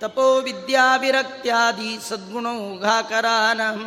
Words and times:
ತಪೋ 0.00 0.40
ವಿದ್ಯಾವಿರಕ್ತ್ಯಾದಿ 0.40 1.98
ಸದ್ಗುಣೌಘಾಕರಾನಹಂ 2.08 3.84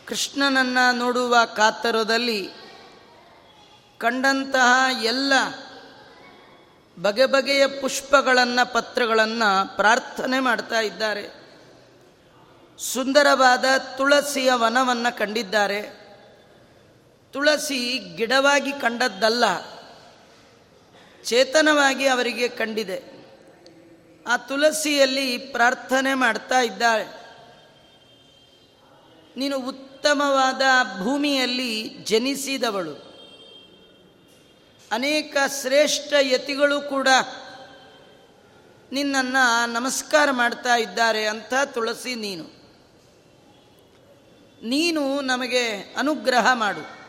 ಕೃಷ್ಣನನ್ನು 0.06 0.98
ನೋಡುವ 0.98 1.36
ಕಾತರದಲ್ಲಿ 1.56 2.50
ಕಂಡಂತಹ 3.98 5.04
ಎಲ್ಲ 5.04 5.34
ಬಗೆ 7.02 7.26
ಬಗೆಯ 7.26 7.68
ಪುಷ್ಪಗಳನ್ನು, 7.68 8.74
ಪತ್ರಗಳನ್ನು 8.74 9.76
ಪ್ರಾರ್ಥನೆ 9.76 10.40
ಮಾಡ್ತಾ 10.40 10.80
ಇದ್ದಾರೆ. 10.80 11.42
ಸುಂದರವಾದ 12.78 13.66
ತುಳಸಿಯ 13.98 14.52
ವನವನ್ನು 14.54 15.18
ಕಂಡಿದ್ದಾರೆ. 15.18 15.82
ತುಳಸಿ 17.34 17.98
ಗಿಡವಾಗಿ 18.16 18.72
ಕಂಡದ್ದಲ್ಲ, 18.72 19.44
ಚೇತನವಾಗಿ 21.24 22.08
ಅವರಿಗೆ 22.08 22.48
ಕಂಡಿದೆ. 22.48 23.04
ಆ 24.28 24.38
ತುಳಸಿಯಲ್ಲಿ 24.38 25.38
ಪ್ರಾರ್ಥನೆ 25.38 26.14
ಮಾಡ್ತಾ 26.14 26.60
ಇದ್ದಾಳೆ. 26.60 27.06
ನೀನು 29.38 29.60
ಉತ್ತಮವಾದ 29.60 30.62
ಭೂಮಿಯಲ್ಲಿ 31.04 31.90
ಜನಿಸಿದವಳು. 32.04 33.11
ಅನೇಕ 34.92 35.38
ಶ್ರೇಷ್ಠ 35.62 36.14
ಯತಿಗಳು 36.22 36.82
ಕೂಡ 36.82 37.08
ನಿನ್ನನ್ನು 38.92 39.70
ನಮಸ್ಕಾರ 39.74 40.32
ಮಾಡ್ತಾ 40.32 40.76
ಇದ್ದಾರೆ 40.76 41.26
ಅಂತ 41.26 41.54
ತುಳಸಿ 41.66 42.16
ನೀನು. 42.16 42.44
ನೀನು 44.68 45.22
ನಮಗೆ 45.22 45.96
ಅನುಗ್ರಹ 45.98 46.54
ಮಾಡು. 46.54 47.02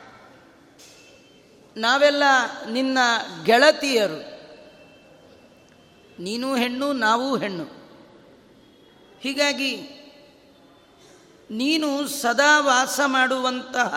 ನಾವೆಲ್ಲ 1.81 2.23
ನಿನ್ನ 2.71 2.99
ಗೆಳತಿಯರು. 3.45 4.33
ನೀನು 6.23 6.56
ಹೆಣ್ಣು, 6.56 6.93
ನಾವು 6.93 7.37
ಹೆಣ್ಣು. 7.37 7.65
ಹೀಗಾಗಿ 9.21 9.77
ನೀನು 11.51 12.09
ಸದಾ 12.09 12.61
ವಾಸ 12.61 13.01
ಮಾಡುವಂತಹ 13.06 13.95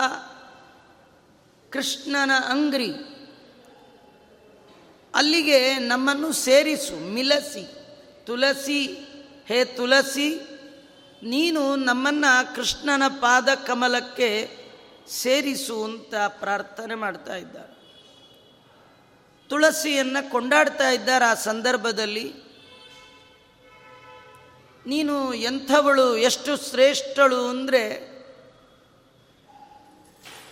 ಕೃಷ್ಣನ 1.70 2.30
ಅಂಗ್ರಿ. 2.48 3.15
ಅಲ್ಲಿಗೆ 5.16 5.78
ನಮ್ಮನ್ನು 5.78 6.32
ಸೇರಿಸು, 6.32 6.96
ಮಿಲಸಿ. 6.96 7.64
ತುಳಸಿ 8.26 8.86
ಹೇ 9.48 9.64
ತುಳಸಿ 9.64 10.34
ನೀನು 11.22 11.76
ನಮ್ಮನ್ನು 11.76 12.54
ಕೃಷ್ಣನ 12.54 13.02
ಪಾದ 13.08 13.48
ಕಮಲಕ್ಕೆ 13.54 14.48
ಸೇರಿಸು 15.08 15.84
ಅಂತ 15.84 16.14
ಪ್ರಾರ್ಥನೆ 16.14 16.94
ಮಾಡ್ತಾ 16.94 17.36
ಇದ್ದಾರೆ. 17.36 17.76
ತುಳಸಿಯನ್ನು 19.48 20.30
ಕೊಂಡಾಡ್ತಾ 20.30 20.90
ಇದ್ದಾರೆ 20.90 21.24
ಆ 21.24 21.34
ಸಂದರ್ಭದಲ್ಲಿ. 21.34 22.32
ನೀನು 24.86 25.34
ಎಂಥವಳು, 25.34 26.16
ಎಷ್ಟು 26.16 26.70
ಶ್ರೇಷ್ಠಳು 26.70 27.48
ಅಂದರೆ 27.48 28.16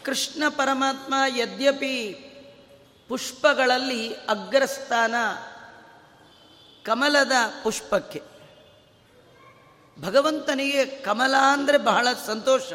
ಕೃಷ್ಣ 0.02 0.42
ಪರಮಾತ್ಮ 0.48 1.14
ಯದ್ಯಪಿ 1.36 2.23
ಪುಷ್ಪಗಳಲ್ಲಿ 3.08 4.14
ಅಗ್ರಸ್ಥಾನ 4.14 5.14
ಕಮಲದ 6.84 7.32
ಪುಷ್ಪಕ್ಕೆ. 7.62 8.22
ಭಗವಂತನಿಗೆ 10.00 10.86
ಕಮಲ 10.86 11.34
ಅಂದರೆ 11.52 11.78
ಬಹಳ 11.78 12.08
ಸಂತೋಷ. 12.26 12.72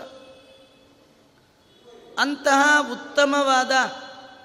ಅಂತಹ 2.19 2.91
ಉತ್ತಮವಾದ 2.91 3.71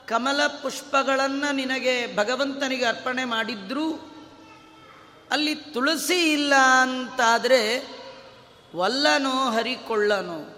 ಕಮಲ 0.07 0.47
ಪುಷ್ಪಗಳನ್ನು 0.47 1.53
ನಿನಗೆ 1.53 2.17
ಭಗವಂತನಿಗೆ 2.17 2.85
ಅರ್ಪಣೆ 2.85 3.25
ಮಾಡಿದ್ರೂ 3.25 3.93
ಅಲ್ಲಿ 5.31 5.55
ತುಳಸಿ 5.55 6.33
ಇಲ್ಲ 6.33 6.55
ಅಂತಾದರೆ 6.55 7.87
ವಲ್ಲನೋ 8.77 9.51
ಹರಿಕೊಳ್ಳನೋ. 9.51 10.51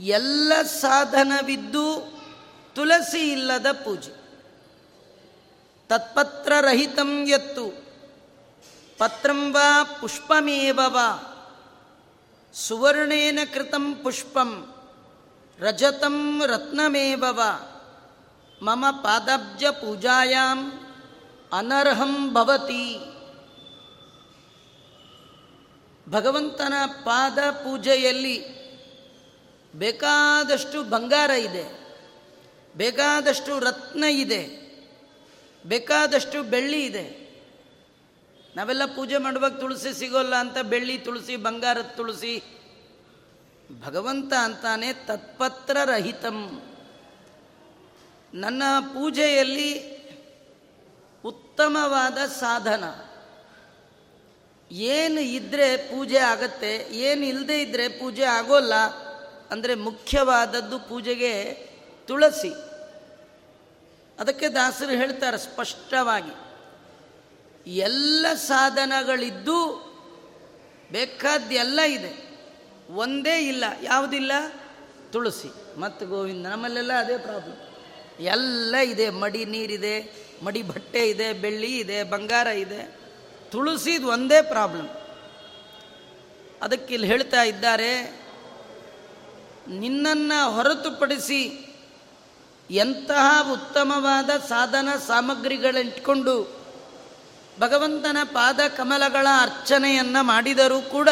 ಎಲ್ಲ 0.00 0.62
ಸಾಧನವಿದ್ದು 0.62 2.09
ತುಳಸಿ 2.80 3.32
ಇಲ್ಲದ 3.32 3.66
ಪೂಜೆ. 3.72 4.12
ತತ್ಪತ್ರರಹಿತಂ 5.88 7.26
ಎತ್ತು 7.28 7.70
ಪತ್ರಂ 8.98 9.52
ವಾ 9.52 9.84
ಪುಷ್ಪಮೇವ 10.00 10.80
ವಾ. 10.86 11.36
ಸುವರ್ಣೇನ 12.54 13.38
ಕೃತಂ 13.54 13.94
ಪುಷ್ಪಂ. 13.94 14.74
ರಜತಂ 15.58 16.42
ರತ್ನಮೇವ 16.46 17.24
ವಾ. 17.28 17.82
ಮಮ 18.62 18.84
ಪಾದಬ್ಜ 19.02 19.64
ಪೂಜಾಯಾಂ 19.64 20.72
ಅನರ್ಹಂ 21.52 22.34
ಭವತಿ. 22.34 22.98
ಭಗವಂತನ 26.10 26.74
ಪಾದ 26.86 27.38
ಪೂಜೆಯಲ್ಲಿ 27.50 28.60
ಬೇಕಾದಷ್ಟು 29.74 30.82
ಬಂಗಾರ 30.82 31.30
ಇದೆ. 31.30 31.79
ಬೇಕಾದಷ್ಟು 32.74 33.52
ರತ್ನ 33.58 34.04
ಇದೆ, 34.24 34.42
ಬೇಕಾದಷ್ಟು 35.64 36.38
ಬೆಳ್ಳಿ 36.42 36.80
ಇದೆ. 36.86 37.04
ನಾವೆಲ್ಲ 38.56 38.84
ಪೂಜೆ 38.94 39.18
ಮಾಡುವಾಗ 39.18 39.54
ತುಳಸಿ 39.58 39.90
ಸಿಗೋಲ್ಲ 39.98 40.34
ಅಂತ 40.34 40.58
ಬೆಳ್ಳಿ, 40.58 40.96
ತುಳಸಿ 40.98 41.34
ಬಂಗಾರದ 41.36 41.90
ತುಳಸಿ. 41.96 42.34
ಭಗವಂತ 43.70 44.32
ಅಂತಾನೆ 44.44 44.88
ತತ್ಪತ್ರ 45.06 45.76
ರಹಿತಂ. 45.84 46.38
ನನ್ನ 48.34 48.62
ಪೂಜೆಯಲ್ಲಿ 48.94 49.70
ಉತ್ತಮವಾದ 51.24 52.18
ಸಾಧನ. 52.40 52.84
ಏನು 54.70 55.20
ಇದ್ದರೆ 55.20 55.68
ಪೂಜೆ 55.76 56.18
ಆಗತ್ತೆ, 56.32 56.72
ಏನು 56.92 57.24
ಇಲ್ಲದೆ 57.24 57.56
ಇದ್ದರೆ 57.62 57.86
ಪೂಜೆ 57.88 58.24
ಆಗೋಲ್ಲ, 58.38 58.74
ಅಂದರೆ 59.50 59.74
ಮುಖ್ಯವಾದದ್ದು 59.74 60.78
ಪೂಜೆಗೆ 60.88 61.34
ತುಳಸಿ. 62.10 62.52
ಅದಕ್ಕೆ 64.18 64.48
ದಾಸರು 64.48 64.90
ಹೇಳ್ತಾರೆ 64.90 65.38
ಸ್ಪಷ್ಟವಾಗಿ, 65.38 66.34
ಎಲ್ಲ 67.66 68.26
ಸಾಧನಗಳಿದ್ದು 68.34 69.58
ಬೇಕಾದ್ದೆಲ್ಲ 70.92 71.80
ಇದೆ. 71.80 72.12
ಒಂದೇ 72.94 73.48
ಇಲ್ಲ, 73.48 73.64
ಯಾವುದಿಲ್ಲ? 73.82 74.32
ತುಳಸಿ. 75.12 75.80
ಮತ್ತು 75.80 76.06
ಗೋವಿಂದ, 76.06 76.46
ನಮ್ಮಲ್ಲೆಲ್ಲ 76.46 76.92
ಅದೇ 76.92 77.18
ಪ್ರಾಬ್ಲಮ್ 77.18 77.56
ಎಲ್ಲ 78.20 78.76
ಇದೆ, 78.76 79.10
ಮಡಿ 79.10 79.44
ನೀರಿದೆ, 79.44 79.96
ಮಡಿ 80.42 80.62
ಬಟ್ಟೆ 80.62 81.10
ಇದೆ, 81.10 81.32
ಬೆಳ್ಳಿ 81.32 81.78
ಇದೆ, 81.78 82.02
ಬಂಗಾರ 82.02 82.46
ಇದೆ. 82.46 82.98
ತುಳಸಿದು 83.50 84.08
ಒಂದೇ 84.08 84.42
ಪ್ರಾಬ್ಲಮ್ 84.42 84.88
ಅದಕ್ಕೆ 86.62 86.94
ಇಲ್ಲಿ 86.94 87.08
ಹೇಳ್ತಾ 87.08 87.42
ಇದ್ದಾರೆ, 87.42 88.20
ನಿನ್ನನ್ನು 89.68 90.50
ಹೊರತುಪಡಿಸಿ 90.50 91.40
ಎಂತಹ 92.70 93.52
ಉತ್ತಮವಾದ 93.52 94.30
ಸಾಧನ 94.48 94.88
ಸಾಮಗ್ರಿಗಳಿಟ್ಕೊಂಡು 95.06 96.60
ಭಗವಂತನ 97.60 98.16
ಪಾದ 98.24 98.60
ಕಮಲಗಳ 98.76 99.26
ಅರ್ಚನೆಯನ್ನು 99.40 100.22
ಮಾಡಿದರೂ 100.22 100.80
ಕೂಡ 100.80 101.08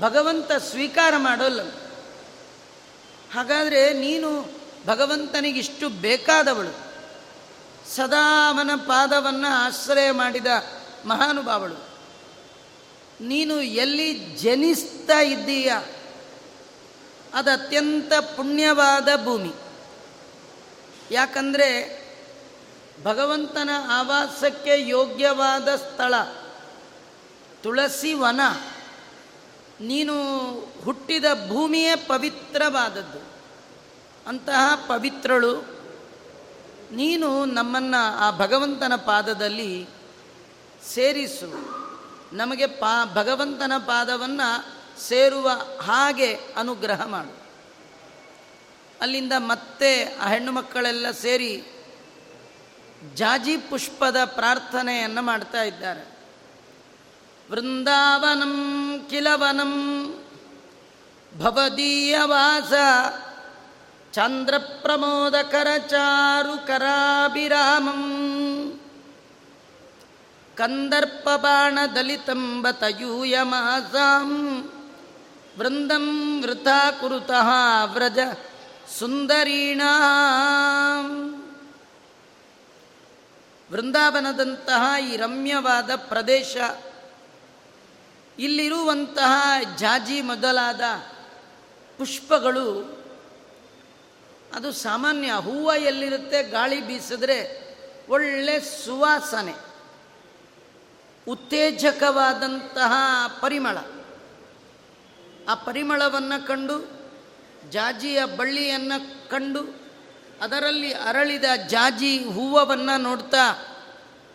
ಭಗವಂತ 0.00 0.52
ಸ್ವೀಕಾರ 0.52 1.14
ಮಾಡೋಲ್ಲ. 1.16 1.60
ಹಾಗಾದರೆ 3.34 3.92
ನೀನು 3.92 4.50
ಭಗವಂತನಿಗಿಷ್ಟು 4.86 5.88
ಬೇಕಾದವಳು. 5.88 6.88
ಸದಾ 7.96 8.48
ಅವನ 8.48 8.70
ಪಾದವನ್ನು 8.76 9.52
ಆಶ್ರಯ 9.52 10.10
ಮಾಡಿದ 10.10 10.46
ಮಹಾನುಭಾವಳು. 11.04 11.74
ನೀನು 13.20 13.60
ಎಲ್ಲಿ 13.60 14.14
ಜನಿಸ್ತಾ 14.14 15.20
ಇದ್ದೀಯ? 15.20 15.72
ಅದು 17.34 17.50
ಅತ್ಯಂತ 17.50 18.12
ಪುಣ್ಯವಾದ 18.14 19.08
ಭೂಮಿ. 19.24 19.52
ಯಾಕಂದರೆ 21.10 21.98
ಭಗವಂತನ 23.04 23.70
ಆವಾಸಕ್ಕೆ 23.90 24.88
ಯೋಗ್ಯವಾದ 24.88 25.68
ಸ್ಥಳ 25.68 26.14
ತುಳಸಿ 27.62 28.14
ವನ. 28.14 28.40
ನೀನು 29.80 30.14
ಹುಟ್ಟಿದ 30.84 31.24
ಭೂಮಿಯೇ 31.48 31.96
ಪವಿತ್ರವಾದದ್ದು. 31.96 33.18
ಅಂತಹ 34.28 34.74
ಪವಿತ್ರಳು 34.86 35.56
ನೀನು 36.92 37.44
ನಮ್ಮನ್ನು 37.44 38.18
ಆ 38.18 38.30
ಭಗವಂತನ 38.30 38.92
ಪಾದದಲ್ಲಿ 38.96 39.86
ಸೇರಿಸು. 40.94 41.78
ನಮಗೆ 42.32 42.66
ಪಾ 42.66 43.04
ಭಗವಂತನ 43.04 43.72
ಪಾದವನ್ನು 43.78 44.64
ಸೇರುವ 45.00 45.50
ಹಾಗೆ 45.80 46.34
ಅನುಗ್ರಹ 46.34 47.06
ಮಾಡು. 47.06 47.37
ಅಲ್ಲಿಂದ 49.00 49.32
ಮತ್ತೆ 49.38 50.04
ಆ 50.04 50.28
ಹೆಣ್ಣು 50.28 50.52
ಮಕ್ಕಳೆಲ್ಲ 50.52 51.10
ಸೇರಿ 51.10 51.62
ಜಾಜಿ 53.14 53.56
ಪುಷ್ಪದ 53.56 54.16
ಪ್ರಾರ್ಥನೆಯನ್ನು 54.24 55.22
ಮಾಡ್ತಾ 55.22 55.62
ಇದ್ದಾರೆ. 55.62 56.18
ವೃಂದಾವನಂ 57.50 58.54
ಕಿಲವನಂ 59.10 59.74
ಭವದೀಯವಾಸ 61.38 62.72
ಚಂದ್ರ 64.12 64.54
ಪ್ರಮೋದಕರ 64.58 65.66
ಚಾರು 65.86 66.66
ಕರಾಭಿರಾಮಂ 66.66 68.02
ಕಂದರ್ಪಬಾಣ 70.56 71.78
ದಲಿತಂಬ 71.94 72.66
ಮಾಸಾಂ 73.42 74.30
ವೃಂದಂ 75.58 76.06
ವೃಥಾ 76.42 76.90
ಕುರುತಃ 76.90 77.48
ವ್ರಜ 77.84 78.18
ಸುಂದರೀಣ. 78.96 79.82
ವೃಂದಾವನದಂತಹ 83.72 85.04
ಈ 85.12 85.16
ರಮ್ಯವಾದ 85.16 85.90
ಪ್ರದೇಶ, 85.96 86.56
ಇಲ್ಲಿರುವಂತಹ 88.38 89.32
ಜಾಜಿ 89.76 90.20
ಮೊದಲಾದ 90.20 90.80
ಪುಷ್ಪಗಳು, 91.98 92.98
ಅದು 94.54 94.72
ಸಾಮಾನ್ಯ 94.72 95.32
ಹೂವು 95.32 95.74
ಎಲ್ಲಿರುತ್ತೆ, 95.74 96.42
ಗಾಳಿ 96.42 96.86
ಬೀಸಿದ್ರೆ 96.86 97.68
ಒಳ್ಳೆ 98.08 98.60
ಸುವಾಸನೆ, 98.60 99.54
ಉತ್ತೇಜಕವಾದಂತಹ 101.28 102.92
ಪರಿಮಳ. 103.40 103.78
ಆ 105.48 105.54
ಪರಿಮಳವನ್ನು 105.54 106.46
ಕಂಡು 106.46 106.97
ಜಾಜಿಯ 107.70 108.24
ಬಳ್ಳಿಯನ್ನು 108.24 109.28
ಕಂಡು 109.30 109.88
ಅದರಲ್ಲಿ 110.42 110.92
ಅರಳಿದ 110.92 111.44
ಜಾಜಿ 111.68 112.18
ಹೂವವನ್ನು 112.18 113.00
ನೋಡ್ತಾ 113.00 113.74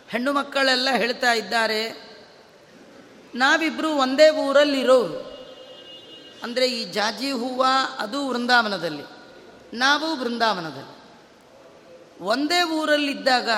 ಹೆಣ್ಣು 0.08 0.32
ಮಕ್ಕಳೆಲ್ಲ 0.32 0.88
ಹೇಳ್ತಾ 0.90 1.32
ಇದ್ದಾರೆ 1.32 2.04
ನಾವಿಬ್ಬರು 3.34 3.90
ಒಂದೇ 3.90 4.30
ಊರಲ್ಲಿರೋರು 4.30 5.34
ಅಂದರೆ 6.42 6.66
ಈ 6.66 6.84
ಜಾಜಿ 6.84 7.30
ಹೂವ 7.30 7.66
ಅದು 7.98 8.28
ವೃಂದಾವನದಲ್ಲಿ, 8.28 9.02
ನಾವು 9.76 10.16
ವೃಂದಾವನದಲ್ಲಿ. 10.16 10.94
ಒಂದೇ 12.24 12.62
ಊರಲ್ಲಿದ್ದಾಗ 12.62 13.48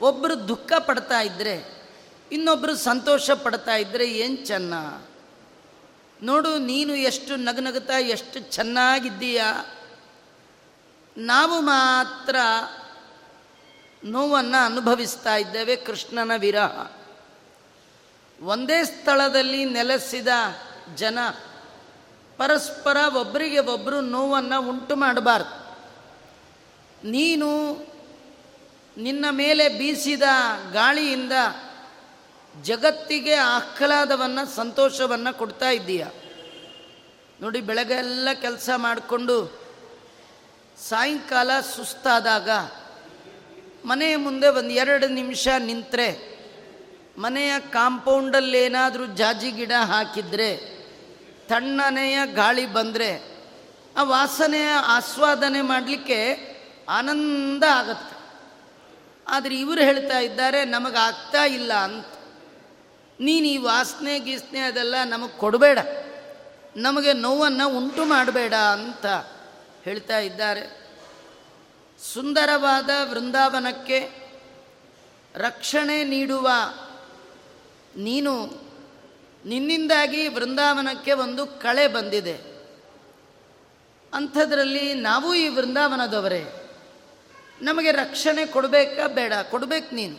ಒಬ್ಬರು 0.00 0.48
ದುಃಖ 0.48 0.72
ಪಡ್ತಾ 0.78 1.20
ಇದ್ದರೆ 1.20 1.84
ಇನ್ನೊಬ್ಬರು 2.32 2.74
ಸಂತೋಷ 2.74 3.30
ಪಡ್ತಾ 3.30 3.76
ಇದ್ದರೆ 3.76 4.12
ಏನು 4.12 4.46
ಚೆನ್ನ? 4.46 4.74
ನೋಡು, 6.22 6.58
ನೀನು 6.58 6.94
ಎಷ್ಟು 6.94 7.36
ನಗನಗುತ್ತಾ, 7.36 7.98
ಎಷ್ಟು 7.98 8.40
ಚೆನ್ನಾಗಿದ್ದೀಯ? 8.40 9.42
ನಾವು 11.16 11.60
ಮಾತ್ರ 11.60 12.36
ನೋವನ್ನು 14.04 14.64
ಅನುಭವಿಸ್ತಾ 14.64 15.36
ಇದ್ದೇವೆ 15.36 15.76
ಕೃಷ್ಣನ 15.76 16.30
ವಿರಹ. 16.38 16.90
ಒಂದೇ 18.42 18.84
ಸ್ಥಳದಲ್ಲಿ 18.84 19.64
ನೆಲೆಸಿದ 19.64 20.28
ಜನ 20.94 21.18
ಪರಸ್ಪರ 22.36 22.96
ಒಬ್ಬರಿಗೆ 23.14 23.58
ಒಬ್ಬರು 23.58 24.00
ನೋವನ್ನು 24.00 24.68
ಉಂಟು 24.68 24.96
ಮಾಡಬಾರ್ದು. 24.96 25.70
ನೀನು 27.10 27.72
ನಿನ್ನ 28.96 29.24
ಮೇಲೆ 29.30 29.68
ಬೀಸಿದ 29.68 30.22
ಗಾಳಿಯಿಂದ 30.72 31.32
ಜಗತ್ತಿಗೆ 32.56 33.34
ಆಹ್ಲಾದವನ್ನು, 33.34 34.56
ಸಂತೋಷವನ್ನು 34.56 35.38
ಕೊಡ್ತಾ 35.38 35.70
ಇದ್ದೀಯ? 35.70 36.06
ನೋಡಿ 37.40 37.60
ಬೆಳಗ್ಗೆಲ್ಲ 37.60 38.28
ಕೆಲಸ 38.40 38.70
ಮಾಡಿಕೊಂಡು 38.76 39.60
ಸಾಯಂಕಾಲ 40.88 41.50
ಸುಸ್ತಾದಾಗ 41.60 42.50
ಮನೆಯ 43.84 44.16
ಮುಂದೆ 44.16 44.48
ಒಂದು 44.48 44.70
ಎರಡು 44.70 45.08
ನಿಮಿಷ 45.08 45.48
ನಿಂತರೆ, 45.58 46.30
ಮನೆಯ 47.18 47.58
ಕಾಂಪೌಂಡಲ್ಲೇನಾದರೂ 47.58 49.06
ಜಾಜಿ 49.06 49.50
ಗಿಡ 49.50 49.72
ಹಾಕಿದರೆ, 49.84 50.80
ತಣ್ಣನೆಯ 51.48 52.18
ಗಾಳಿ 52.34 52.66
ಬಂದರೆ 52.66 53.40
ಆ 53.96 54.02
ವಾಸನೆಯ 54.02 54.68
ಆಸ್ವಾದನೆ 54.68 55.60
ಮಾಡಲಿಕ್ಕೆ 55.60 56.50
ಆನಂದ 56.88 57.62
ಆಗತ್ತೆ. 57.62 58.16
ಆದರೆ 59.28 59.56
ಇವರು 59.56 59.80
ಹೇಳ್ತಾ 59.80 60.18
ಇದ್ದಾರೆ 60.18 60.64
ನಮಗೆ 60.64 60.98
ಆಗ್ತಾ 60.98 61.44
ಇಲ್ಲ 61.44 61.72
ಅಂತ. 61.72 62.06
ನೀನು 63.20 63.46
ಈ 63.46 63.56
ವಾಸನೆ 63.56 64.18
ಗೀಸ್ನೆ 64.18 64.60
ಅದೆಲ್ಲ 64.60 64.94
ನಮಗೆ 65.04 65.38
ಕೊಡಬೇಡ. 65.38 65.78
ನಮಗೆ 66.76 67.12
ನೋವನ್ನು 67.12 67.76
ಉಂಟು 67.76 68.04
ಮಾಡಬೇಡ 68.04 68.54
ಅಂತ 68.54 69.06
ಹೇಳ್ತಾ 69.84 70.18
ಇದ್ದಾರೆ. 70.18 70.90
ಸುಂದರವಾದ 72.12 72.90
ವೃಂದಾವನಕ್ಕೆ 73.04 74.10
ರಕ್ಷಣೆ 75.34 76.04
ನೀಡುವ 76.04 76.50
ನೀನು 77.96 78.46
ನಿನ್ನಿಂದಾಗಿ 79.44 80.28
ವೃಂದಾವನಕ್ಕೆ 80.28 81.12
ಒಂದು 81.12 81.46
ಕಳೆ 81.46 81.86
ಬಂದಿದೆ. 81.88 82.36
ಅಂಥದ್ರಲ್ಲಿ 84.14 84.94
ನಾವು 84.94 85.34
ಈ 85.34 85.48
ವೃಂದಾವನದವರೇ. 85.48 86.44
ನಮಗೆ 87.62 87.90
ರಕ್ಷಣೆ 87.92 88.46
ಕೊಡಬೇಕಾ 88.46 89.06
ಬೇಡ, 89.06 89.32
ಕೊಡಬೇಕು 89.50 89.94
ನೀನು. 89.94 90.16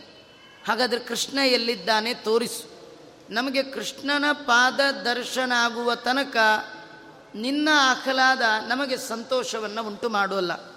ಹಾಗಾದರೆ 0.67 0.99
ಕೃಷ್ಣ 0.99 1.37
ಎಲ್ಲಿದ್ದಾನೆ 1.37 2.13
ತೋರಿಸು. 2.13 2.80
ನಮಗೆ 3.31 3.63
ಕೃಷ್ಣನ 3.63 4.25
ಪಾದ 4.31 4.79
ದರ್ಶನ 4.91 5.51
ಆಗುವ 5.55 5.95
ತನಕ 5.95 6.37
ನಿನ್ನ 7.35 7.69
ಆಹ್ಲಾದ 7.73 8.41
ನಮಗೆ 8.67 8.97
ಸಂತೋಷವನ್ನು 8.97 9.87
ಉಂಟು 9.87 10.09
ಮಾಡೋಲ್ಲ 10.09 10.71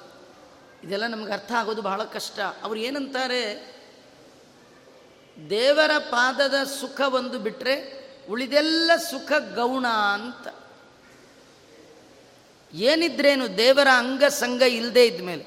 ಇದೆಲ್ಲ 0.84 1.06
ನಮಗೆ 1.06 1.32
ಅರ್ಥ 1.32 1.52
ಆಗೋದು 1.52 1.82
ಬಹಳ 1.82 2.02
ಕಷ್ಟ. 2.02 2.40
ಅವ್ರು 2.40 2.80
ಏನಂತಾರೆ? 2.80 3.74
ದೇವರ 5.50 5.90
ಪಾದದ 5.98 6.54
ಸುಖ 6.80 7.00
ಒಂದು 7.00 7.38
ಬಿಟ್ಟರೆ 7.38 8.04
ಉಳಿದೆಲ್ಲ 8.30 8.90
ಸುಖ 8.96 9.32
ಗೌಣ 9.54 9.86
ಅಂತ. 9.86 10.54
ಏನಿದ್ರೇನು 12.74 13.58
ದೇವರ 13.58 13.88
ಅಂಗ 13.96 14.24
ಸಂಗ 14.24 14.62
ಇಲ್ಲದೆ 14.62 15.06
ಇದ್ಮೇಲೆ. 15.06 15.44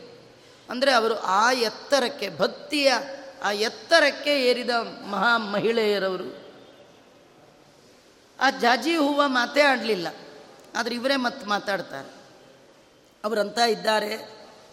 ಅಂದರೆ 0.70 0.92
ಅವರು 0.92 1.20
ಆ 1.20 1.52
ಎತ್ತರಕ್ಕೆ 1.52 2.38
ಭಕ್ತಿಯ 2.38 2.94
ಆ 3.44 3.52
ಎತ್ತರಕ್ಕೆ 3.52 4.42
ಏರಿದ 4.42 4.70
ಮಹಾ 5.10 5.38
ಮಹಿಳೆಯರವರು 5.38 6.47
ಆ 8.40 8.48
ಜಾಜಿ 8.50 8.96
ಹೂವು 8.96 9.28
ಮಾತೇ 9.28 9.62
ಆಡಲಿಲ್ಲ, 9.62 10.08
ಆದರೆ 10.76 10.94
ಇವರೇ 10.96 11.16
ಮತ್ತೆ 11.16 11.46
ಮಾತಾಡ್ತಾರೆ. 11.46 12.10
ಅವರಂತ 13.24 13.58
ಇದ್ದಾರೆ 13.58 14.14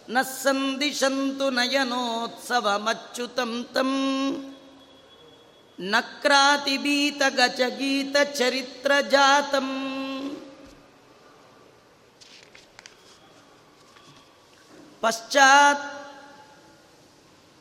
ನ 0.09 0.21
ಸಂದಿಶಂತು 0.21 1.49
ನಯನೋತ್ಸವ 1.49 2.67
ಮಚ್ಚುತಂ 2.77 3.53
ತಂ 3.73 3.91
ನಕ್ರಾತಿಬೀತ 5.79 7.21
ಗಚಗೀತ 7.29 8.15
ಚರಿತ್ರ 8.33 8.91
ಜಾತಂ. 9.11 9.69
ಪಶ್ಚಾತ್ 15.01 15.87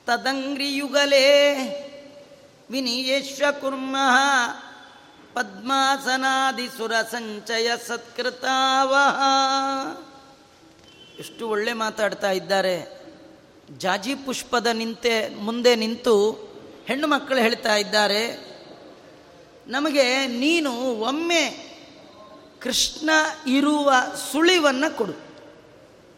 ತದಂಗ್ರಿಯುಗಲೇ 0.06 1.26
ವಿನಿಯೇಶ್ವ 2.70 3.44
ಕುರ್ಮಃ 3.60 4.16
ಪದ್ಮಾಸನಾದಿಸುರ 5.34 6.92
ಸಂಚಯ 7.10 7.70
ಸತ್ಕೃತಾವ 7.86 8.96
ಎಷ್ಟು 11.18 11.48
ಒಳ್ಳೆ 11.48 11.72
ಮಾತಾಡ್ತಾ 11.72 12.30
ಇದ್ದಾರೆ. 12.30 13.04
ಜಾಜಿ 13.78 14.14
ಪುಷ್ಪದ 14.14 14.66
ನಿಂತೆ 14.66 15.34
ಮುಂದೆ 15.34 15.76
ನಿಂತು 15.76 16.32
ಹೆಣ್ಣು 16.86 17.06
ಮಕ್ಕಳು 17.06 17.38
ಹೇಳ್ತಾ 17.38 17.76
ಇದ್ದಾರೆ. 17.76 18.54
ನಮಗೆ 19.66 20.26
ನೀನು 20.26 20.72
ಒಮ್ಮೆ 20.80 21.74
ಕೃಷ್ಣ 22.62 23.10
ಇರುವ 23.46 23.92
ಸುಳಿವನ್ನು 24.32 24.96
ಕೊಡು. 24.96 25.12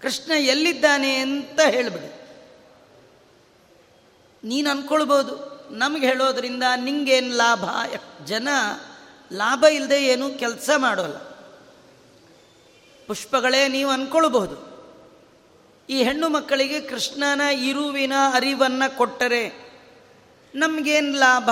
ಕೃಷ್ಣ 0.03 0.33
ಎಲ್ಲಿದ್ದಾನೆ 0.33 1.15
ಅಂತ 1.15 1.61
ಹೇಳಿಬಿಡು. 1.61 2.17
ನೀನು 4.45 4.71
ಅಂದ್ಕೊಳ್ಬೋದು 4.71 5.57
ನಮಗೆ 5.71 6.07
ಹೇಳೋದ್ರಿಂದ 6.07 6.63
ನಿಂಗೇನು 6.77 7.37
ಲಾಭ? 7.37 7.65
ಜನ 8.25 8.49
ಲಾಭ 9.33 9.65
ಇಲ್ಲದೆ 9.65 10.07
ಏನು 10.07 10.39
ಕೆಲಸ 10.39 10.71
ಮಾಡೋಲ್ಲ. 10.77 11.17
ಪುಷ್ಪಗಳೇ 13.07 13.69
ನೀವು 13.69 13.91
ಅಂದ್ಕೊಳ್ಬಹುದು 13.91 14.77
ಈ 15.89 16.03
ಹೆಣ್ಣು 16.03 16.29
ಮಕ್ಕಳಿಗೆ 16.29 16.81
ಕೃಷ್ಣನ 16.81 17.41
ಇರುವಿನ 17.41 18.13
ಅರಿವನ್ನು 18.33 18.97
ಕೊಟ್ಟರೆ 18.97 19.67
ನಮಗೇನು 20.55 21.17
ಲಾಭ? 21.17 21.51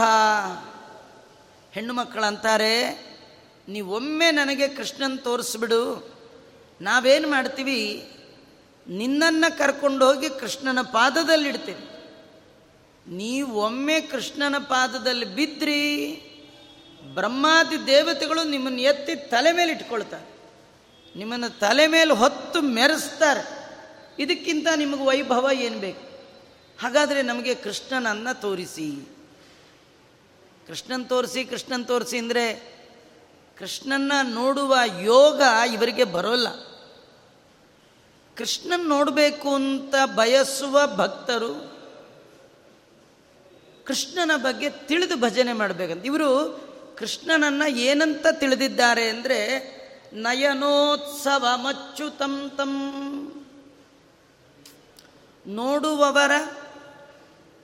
ಹೆಣ್ಣು 1.72 1.94
ಮಕ್ಕಳಂತಾರೆ, 1.94 2.74
ನೀವೊಮ್ಮೆ 3.68 4.30
ನನಗೆ 4.30 4.68
ಕೃಷ್ಣನ್ 4.68 5.18
ತೋರಿಸ್ಬಿಡು. 5.18 6.14
ನಾವೇನು 6.80 7.30
ಮಾಡ್ತೀವಿ? 7.30 8.10
ನಿನ್ನನ್ನು 8.88 9.58
ಕರ್ಕೊಂಡು 9.58 10.06
ಹೋಗಿ 10.06 10.28
ಕೃಷ್ಣನ 10.28 10.80
ಪಾದದಲ್ಲಿಡ್ತೀವಿ. 10.82 11.88
ನೀವೊಮ್ಮೆ 13.16 14.00
ಕೃಷ್ಣನ 14.00 14.58
ಪಾದದಲ್ಲಿ 14.58 15.24
ಬಿದ್ರಿ. 15.24 15.84
ಬ್ರಹ್ಮಾದಿ 17.04 17.86
ದೇವತೆಗಳು 17.86 18.44
ನಿಮ್ಮನ್ನು 18.44 18.80
ಎತ್ತಿ 18.80 19.16
ತಲೆ 19.16 19.52
ಮೇಲೆ 19.52 19.72
ಇಟ್ಕೊಳ್ತಾರೆ. 19.72 20.34
ನಿಮ್ಮನ್ನು 21.16 21.58
ತಲೆ 21.58 21.86
ಮೇಲೆ 21.86 22.12
ಹೊತ್ತು 22.12 22.62
ಮೆರೆಸ್ತಾರೆ. 22.62 23.64
ಇದಕ್ಕಿಂತ 24.18 24.66
ನಿಮಗೆ 24.76 25.04
ವೈಭವ 25.04 25.48
ಏನು 25.52 25.78
ಬೇಕು? 25.78 26.14
ಹಾಗಾದರೆ 26.82 27.22
ನಮಗೆ 27.22 27.54
ಕೃಷ್ಣನನ್ನು 27.54 28.40
ತೋರಿಸಿ. 28.40 29.08
ಕೃಷ್ಣನ್ 30.66 31.08
ತೋರಿಸಿ 31.08 31.44
ಕೃಷ್ಣನ್ 31.44 31.86
ತೋರಿಸಿ 31.86 32.18
ಅಂದರೆ 32.18 32.74
ಕೃಷ್ಣನ್ನ 33.58 34.12
ನೋಡುವ 34.22 34.76
ಯೋಗ 35.02 35.42
ಇವರಿಗೆ 35.72 36.04
ಬರೋಲ್ಲ. 36.04 36.48
ಕೃಷ್ಣನ್ 38.36 38.88
ನೋಡಬೇಕು 38.88 39.54
ಅಂತ 39.54 39.94
ಬಯಸುವ 40.14 40.86
ಭಕ್ತರು 40.86 41.74
ಕೃಷ್ಣನ 43.84 44.30
ಬಗ್ಗೆ 44.36 44.70
ತಿಳಿದು 44.70 45.16
ಭಜನೆ 45.16 45.52
ಮಾಡಬೇಕಂತ. 45.52 46.06
ಇವರು 46.06 46.63
ಕೃಷ್ಣನನ್ನು 46.98 47.70
ಏನಂತ 47.70 48.26
ತಿಳಿದಿದ್ದಾರೆ 48.32 49.08
ಅಂದರೆ 49.08 49.74
ನಯನೋತ್ಸವ 50.12 51.46
ಮಚ್ಚುತಂ 51.56 52.52
ತಂ 52.56 52.72
ನೋಡುವವರ 55.46 56.30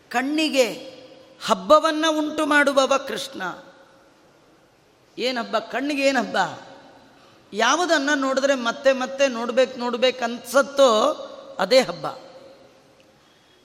ಕಣ್ಣಿಗೆ 0.08 0.72
ಹಬ್ಬವನ್ನು 1.46 2.18
ಉಂಟು 2.18 2.46
ಮಾಡುವವ 2.46 2.96
ಕೃಷ್ಣ. 2.96 3.42
ಏನು 5.18 5.70
ಕಣ್ಣಿಗೆ 5.70 6.02
ಏನು 6.02 6.20
ಹಬ್ಬ? 6.20 6.36
ಯಾವುದನ್ನು 7.52 8.14
ನೋಡಿದ್ರೆ 8.14 8.54
ಮತ್ತೆ 8.54 8.92
ಮತ್ತೆ 8.92 9.28
ನೋಡ್ಬೇಕು 9.28 9.78
ನೋಡ್ಬೇಕು 9.78 10.24
ಅನ್ಸತ್ತೋ 10.24 11.12
ಅದೇ 11.58 11.80
ಹಬ್ಬ. 11.80 12.06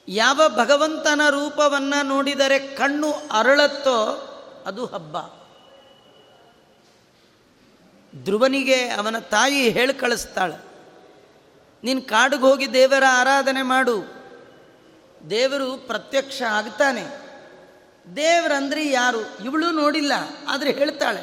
ಯಾವ 0.08 0.42
ಭಗವಂತನ 0.48 1.22
ರೂಪವನ್ನು 1.30 2.06
ನೋಡಿದರೆ 2.06 2.60
ಕಣ್ಣು 2.60 3.14
ಅರಳತ್ತೋ 3.32 4.32
ಅದು 4.66 4.86
ಹಬ್ಬ. 4.86 5.35
ಧ್ರುವನಿಗೆ 8.24 8.90
ಅವನ 8.90 9.20
ತಾಯಿ 9.20 9.70
ಹೇಳಿ 9.70 9.94
ಕಳಿಸ್ತಾಳೆ, 9.94 10.58
ನೀನು 11.84 12.02
ಕಾಡಿಗೆ 12.02 12.42
ಹೋಗಿ 12.42 12.74
ದೇವರ 12.74 13.04
ಆರಾಧನೆ 13.10 13.62
ಮಾಡು. 13.62 13.96
ದೇವರು 15.30 15.78
ಪ್ರತ್ಯಕ್ಷ 15.88 16.42
ಆಗ್ತಾನೆ. 16.42 17.04
ದೇವರಂದ್ರೆ 18.16 18.84
ಯಾರು? 18.92 19.22
ಇವಳು 19.46 19.72
ನೋಡಿಲ್ಲ, 19.72 20.14
ಆದರೆ 20.48 20.72
ಹೇಳ್ತಾಳೆ, 20.72 21.22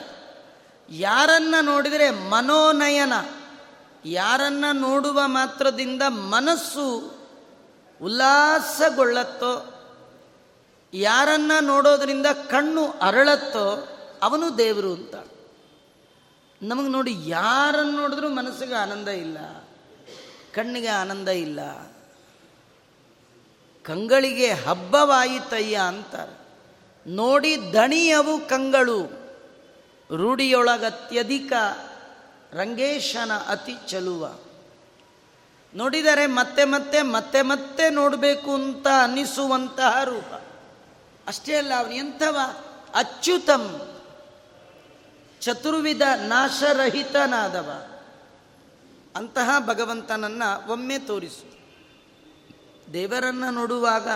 ಯಾರನ್ನ 0.89 1.55
ನೋಡಿದರೆ 1.61 2.11
ಮನೋನಯನ, 2.11 3.13
ಯಾರನ್ನ 4.05 4.65
ನೋಡುವ 4.73 5.21
ಮಾತ್ರದಿಂದ 5.27 6.03
ಮನಸ್ಸು 6.09 6.87
ಉಲ್ಲಾಸಗೊಳ್ಳತ್ತೋ, 8.01 9.53
ಯಾರನ್ನ 10.93 11.53
ನೋಡೋದರಿಂದ 11.61 12.27
ಕಣ್ಣು 12.51 12.87
ಅರಳತ್ತೋ, 13.03 13.67
ಅವನು 14.23 14.59
ದೇವರು 14.59 14.93
ಅಂತ 14.93 15.15
ನಮಗೆ 16.62 16.88
ನೋಡಿ 16.88 17.14
ಯಾರನ್ನು 17.26 17.92
ನೋಡಿದ್ರು 17.92 18.28
ಮನಸ್ಸಿಗೆ 18.28 18.75
ಆನಂದ 18.75 19.09
ಇಲ್ಲ, 19.09 19.38
ಕಣ್ಣಿಗೆ 20.54 20.88
ಆನಂದ 20.88 21.28
ಇಲ್ಲ. 21.28 21.61
ಕಂಗಳಿಗೆ 23.85 24.52
ಹಬ್ಬವಾಯಿತಯ್ಯ 24.52 25.76
ಅಂತಾರೆ. 25.76 26.38
ನೋಡಿ 27.07 27.73
ದಣಿಯವು 27.73 28.49
ಕಂಗಳು, 28.49 29.00
ರೂಢಿಯೊಳಗತ್ಯಧಿಕ, 30.16 31.52
ರಂಗೇಶನ 32.52 33.33
ಅತಿ 33.49 33.75
ಚಲುವ. 33.88 34.28
ನೋಡಿದರೆ 35.75 36.26
ಮತ್ತೆ 36.26 36.64
ಮತ್ತೆ 36.64 37.02
ಮತ್ತೆ 37.02 37.42
ಮತ್ತೆ 37.42 37.90
ನೋಡಬೇಕು 37.90 38.54
ಅಂತ 38.54 38.87
ಅನ್ನಿಸುವಂತಹ 39.02 40.04
ರೂಪ. 40.04 40.42
ಅಷ್ಟೇ 41.26 41.57
ಅಲ್ಲ, 41.57 41.75
ಅವನು 41.75 41.92
ಎಂಥವ 41.92 42.38
ಅಚ್ಯುತಂ. 42.95 43.92
ಚತುರ್ವಿಧ 45.43 46.03
ನಾಶರಹಿತನಾದವ. 46.17 47.83
ಅಂತಹ 49.17 49.51
ಭಗವಂತನನ್ನು 49.59 50.73
ಒಮ್ಮೆ 50.73 50.99
ತೋರಿಸು. 50.99 51.59
ದೇವರನ್ನು 52.93 53.51
ನೋಡುವಾಗ 53.51 54.09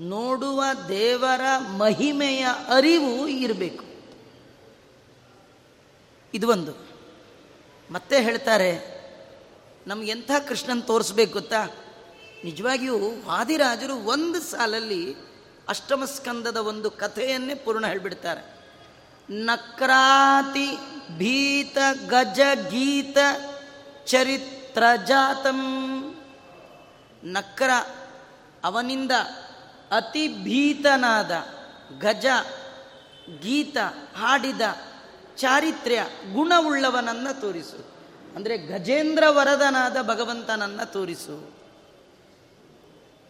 ನೋಡುವ 0.00 0.64
ದೇವರ 0.88 1.40
ಮಹಿಮೆಯ 1.58 2.46
ಅರಿವು 2.68 3.28
ಇರಬೇಕು. 3.28 3.84
ಇದು 6.34 6.48
ಒಂದು. 6.48 6.72
ಮತ್ತೆ 7.90 8.22
ಹೇಳ್ತಾರೆ 8.22 8.98
ನಮಗೆಂಥ 9.86 10.30
ಕೃಷ್ಣನ್ 10.48 10.82
ತೋರಿಸ್ಬೇಕು 10.82 11.32
ಗೊತ್ತಾ? 11.32 11.64
ನಿಜವಾಗಿಯೂ 12.44 12.98
ವಾದಿರಾಜರು 13.26 13.94
ಒಂದು 13.94 14.40
ಸಾಲಲ್ಲಿ 14.40 15.14
ಅಷ್ಟಮ 15.68 16.04
ಸ್ಕಂದದ 16.04 16.56
ಒಂದು 16.56 16.90
ಕಥೆಯನ್ನೇ 16.90 17.54
ಪೂರ್ಣ 17.54 17.86
ಹೇಳಿಬಿಡ್ತಾರೆ. 17.86 18.57
ನಕ್ರಾತಿ 19.30 20.76
ಭೀತ 21.16 21.78
ಗಜ 22.08 22.40
ಗೀತ 22.70 23.18
ಚರಿತ್ರ 24.06 24.82
ಜಾತಂ. 25.06 25.60
ನಕ್ರ 27.24 27.70
ಅವನಿಂದ 28.64 29.10
ಅತಿ 29.90 30.28
ಭೀತನಾದ 30.28 31.30
ಗಜ 31.98 32.26
ಗೀತ 33.42 33.76
ಹಾಡಿದ 34.16 34.60
ಚಾರಿತ್ರ್ಯ 35.36 36.04
ಗುಣವುಳ್ಳವನನ್ನು 36.32 37.40
ತೋರಿಸು. 37.40 37.96
ಅಂದರೆ 38.36 38.58
ಗಜೇಂದ್ರ 38.58 39.24
ವರದನಾದ 39.28 39.96
ಭಗವಂತನನ್ನು 40.02 40.92
ತೋರಿಸು. 40.92 41.50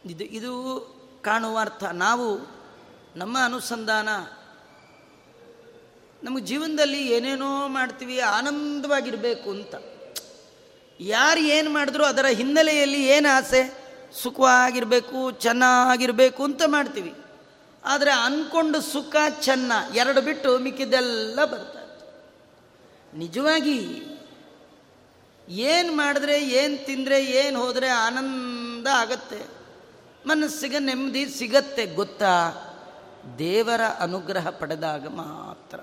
ಇದು 0.04 0.24
ಇದು 0.24 0.80
ಕಾಣುವ 1.24 1.58
ಅರ್ಥ. 1.58 1.84
ನಾವು 1.84 2.38
ನಮ್ಮ 3.16 3.38
ಅನುಸಂಧಾನ 3.44 4.08
ನಮ್ಮ 6.22 6.38
ಜೀವನದಲ್ಲಿ 6.38 7.08
ಏನೇನೋ 7.08 7.68
ಮಾಡ್ತೀವಿ, 7.68 8.18
ಆನಂದವಾಗಿರಬೇಕು 8.18 9.50
ಅಂತ. 9.50 9.74
ಯಾರು 11.00 11.40
ಏನು 11.40 11.70
ಮಾಡಿದ್ರು 11.70 12.04
ಅದರ 12.04 12.26
ಹಿನ್ನೆಲೆಯಲ್ಲಿ 12.26 13.06
ಏನು 13.06 13.36
ಆಸೆ? 13.36 13.88
ಸುಖವಾಗಿರಬೇಕು, 14.22 15.30
ಚೆನ್ನಾಗಿರಬೇಕು 15.30 16.44
ಅಂತ 16.44 16.62
ಮಾಡ್ತೀವಿ. 16.66 17.14
ಆದರೆ 17.84 18.10
ಅಂದ್ಕೊಂಡು 18.10 18.80
ಸುಖ, 18.80 19.16
ಚೆನ್ನ 19.40 19.72
ಎರಡು 19.94 20.20
ಬಿಟ್ಟು 20.20 20.58
ಮಿಕ್ಕಿದ್ದೆಲ್ಲ 20.58 21.44
ಬರ್ತಾರೆ 21.44 21.88
ನಿಜವಾಗಿ 23.18 24.02
ಏನು 25.48 25.92
ಮಾಡಿದ್ರೆ, 25.92 26.44
ಏನು 26.44 26.86
ತಿಂದರೆ, 26.86 27.24
ಏನು 27.24 27.60
ಹೋದರೆ 27.60 27.88
ಆನಂದ 27.88 28.86
ಆಗತ್ತೆ. 28.86 29.58
ಮನಸ್ಸಿಗೆ 30.26 30.78
ನೆಮ್ಮದಿ 30.78 31.26
ಸಿಗತ್ತೆ 31.26 31.86
ಗೊತ್ತಾ? 31.86 32.50
ದೇವರ 33.38 33.80
ಅನುಗ್ರಹ 34.00 34.50
ಪಡೆದಾಗ 34.50 35.06
ಮಾತ್ರ. 35.06 35.80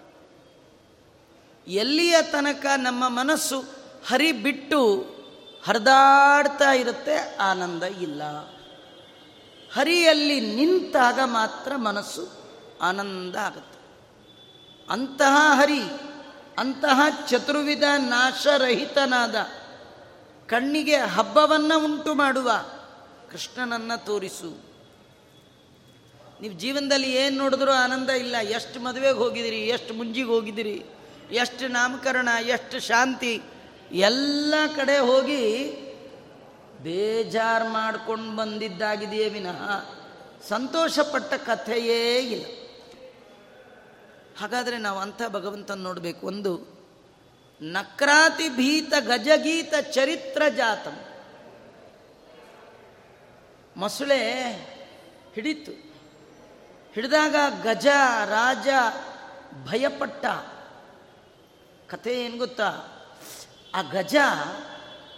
ಎಲ್ಲಿಯ 1.68 2.16
ತನಕ 2.22 2.66
ನಮ್ಮ 2.78 3.10
ಮನಸ್ಸು 3.10 3.64
ಹರಿ 4.08 4.32
ಬಿಟ್ಟು 4.32 4.80
ಹರಿದಾಡ್ತಾ 5.66 6.72
ಇರುತ್ತೆ, 6.72 7.38
ಆನಂದ 7.38 7.84
ಇಲ್ಲ. 7.84 8.24
ಹರಿಯಲ್ಲಿ 9.74 10.56
ನಿಂತಾಗ 10.56 11.20
ಮಾತ್ರ 11.24 11.76
ಮನಸ್ಸು 11.76 12.30
ಆನಂದ 12.82 13.36
ಆಗುತ್ತೆ. 13.36 13.80
ಅಂತಹ 14.90 15.36
ಹರಿ, 15.54 15.82
ಅಂತಹ 16.58 17.02
ಚತುರ್ವಿಧ 17.30 17.84
ನಾಶರಹಿತನಾದ 17.98 19.36
ಕಣ್ಣಿಗೆ 20.48 20.98
ಹಬ್ಬವನ್ನು 20.98 21.86
ಉಂಟು 21.86 22.14
ಮಾಡುವ 22.14 22.52
ಕೃಷ್ಣನನ್ನು 23.32 24.06
ತೋರಿಸು. 24.06 24.64
ನೀವು 26.42 26.54
ಜೀವನದಲ್ಲಿ 26.54 27.12
ಏನು 27.12 27.38
ನೋಡಿದ್ರೂ 27.38 27.72
ಆನಂದ 27.72 28.10
ಇಲ್ಲ. 28.10 28.36
ಎಷ್ಟು 28.42 28.80
ಮದುವೆಗೆ 28.80 29.18
ಹೋಗಿದ್ದೀರಿ 29.18 29.60
ಎಷ್ಟು 29.60 29.94
ಮುಂಜಿಗೆ 29.94 30.28
ಹೋಗಿದ್ದೀರಿ 30.28 30.86
ಎಷ್ಟು 31.32 31.67
ನಾಮಕರಣ, 31.67 32.29
ಎಷ್ಟು 32.41 32.79
ಶಾಂತಿ, 32.79 33.42
ಎಲ್ಲ 33.92 34.53
ಕಡೆ 34.75 34.98
ಹೋಗಿ 34.98 35.72
ಬೇಜಾರು 36.81 37.70
ಮಾಡ್ಕೊಂಡು 37.70 38.35
ಬಂದಿದ್ದಾಗಿದೆಯೇ 38.35 39.29
ವಿನಃ 39.29 39.90
ಸಂತೋಷಪಟ್ಟ 40.50 41.33
ಕಥೆಯೇ 41.33 42.20
ಇಲ್ಲ. 42.20 42.46
ಹಾಗಾದರೆ 44.40 44.77
ನಾವು 44.77 45.00
ಅಂಥ 45.00 45.22
ಭಗವಂತನ 45.27 45.79
ನೋಡಬೇಕು. 45.79 46.27
ಒಂದು, 46.27 46.75
ನಕ್ರಾತಿ 47.61 48.50
ಭೀತ 48.50 48.94
ಗಜಗೀತ 49.00 49.74
ಚರಿತ್ರ 49.92 50.44
ಜಾತಂ. 50.57 51.00
ಮೊಸಳೆ 53.77 54.42
ಹಿಡಿತು. 55.35 55.72
ಹಿಡಿದಾಗ 56.94 57.35
ಗಜ, 57.64 57.88
ರಾಜ 58.25 58.68
ಭಯಪಟ್ಟ. 59.66 60.25
ಕಥೆ 61.90 62.26
ಏನು 62.26 62.38
ಗೊತ್ತಾ? 62.38 62.70
ಆ 63.76 63.82
ಗಜ 63.82 64.16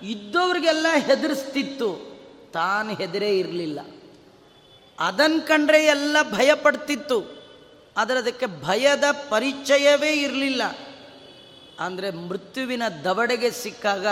ಇದ್ದವ್ರಿಗೆಲ್ಲ 0.02 0.86
ಹೆದರಿಸ್ತಿತ್ತು. 0.98 2.18
ತಾನು 2.54 2.94
ಹೆದರೇ 2.94 3.40
ಇರಲಿಲ್ಲ. 3.40 3.80
ಅದನ್ 5.00 5.42
ಕಂಡ್ರೆ 5.42 5.86
ಎಲ್ಲ 5.86 6.18
ಭಯ 6.32 6.54
ಪಡ್ತಿತ್ತು 6.56 7.38
ಆದರೆ 7.98 8.18
ಅದಕ್ಕೆ 8.18 8.46
ಭಯದ 8.64 9.04
ಪರಿಚಯವೇ 9.30 10.14
ಇರಲಿಲ್ಲ. 10.14 10.62
ಅಂದರೆ 11.80 12.12
ಮೃತ್ಯುವಿನ 12.12 12.84
ದವಡೆಗೆ 13.04 13.52
ಸಿಕ್ಕಾಗ 13.52 14.06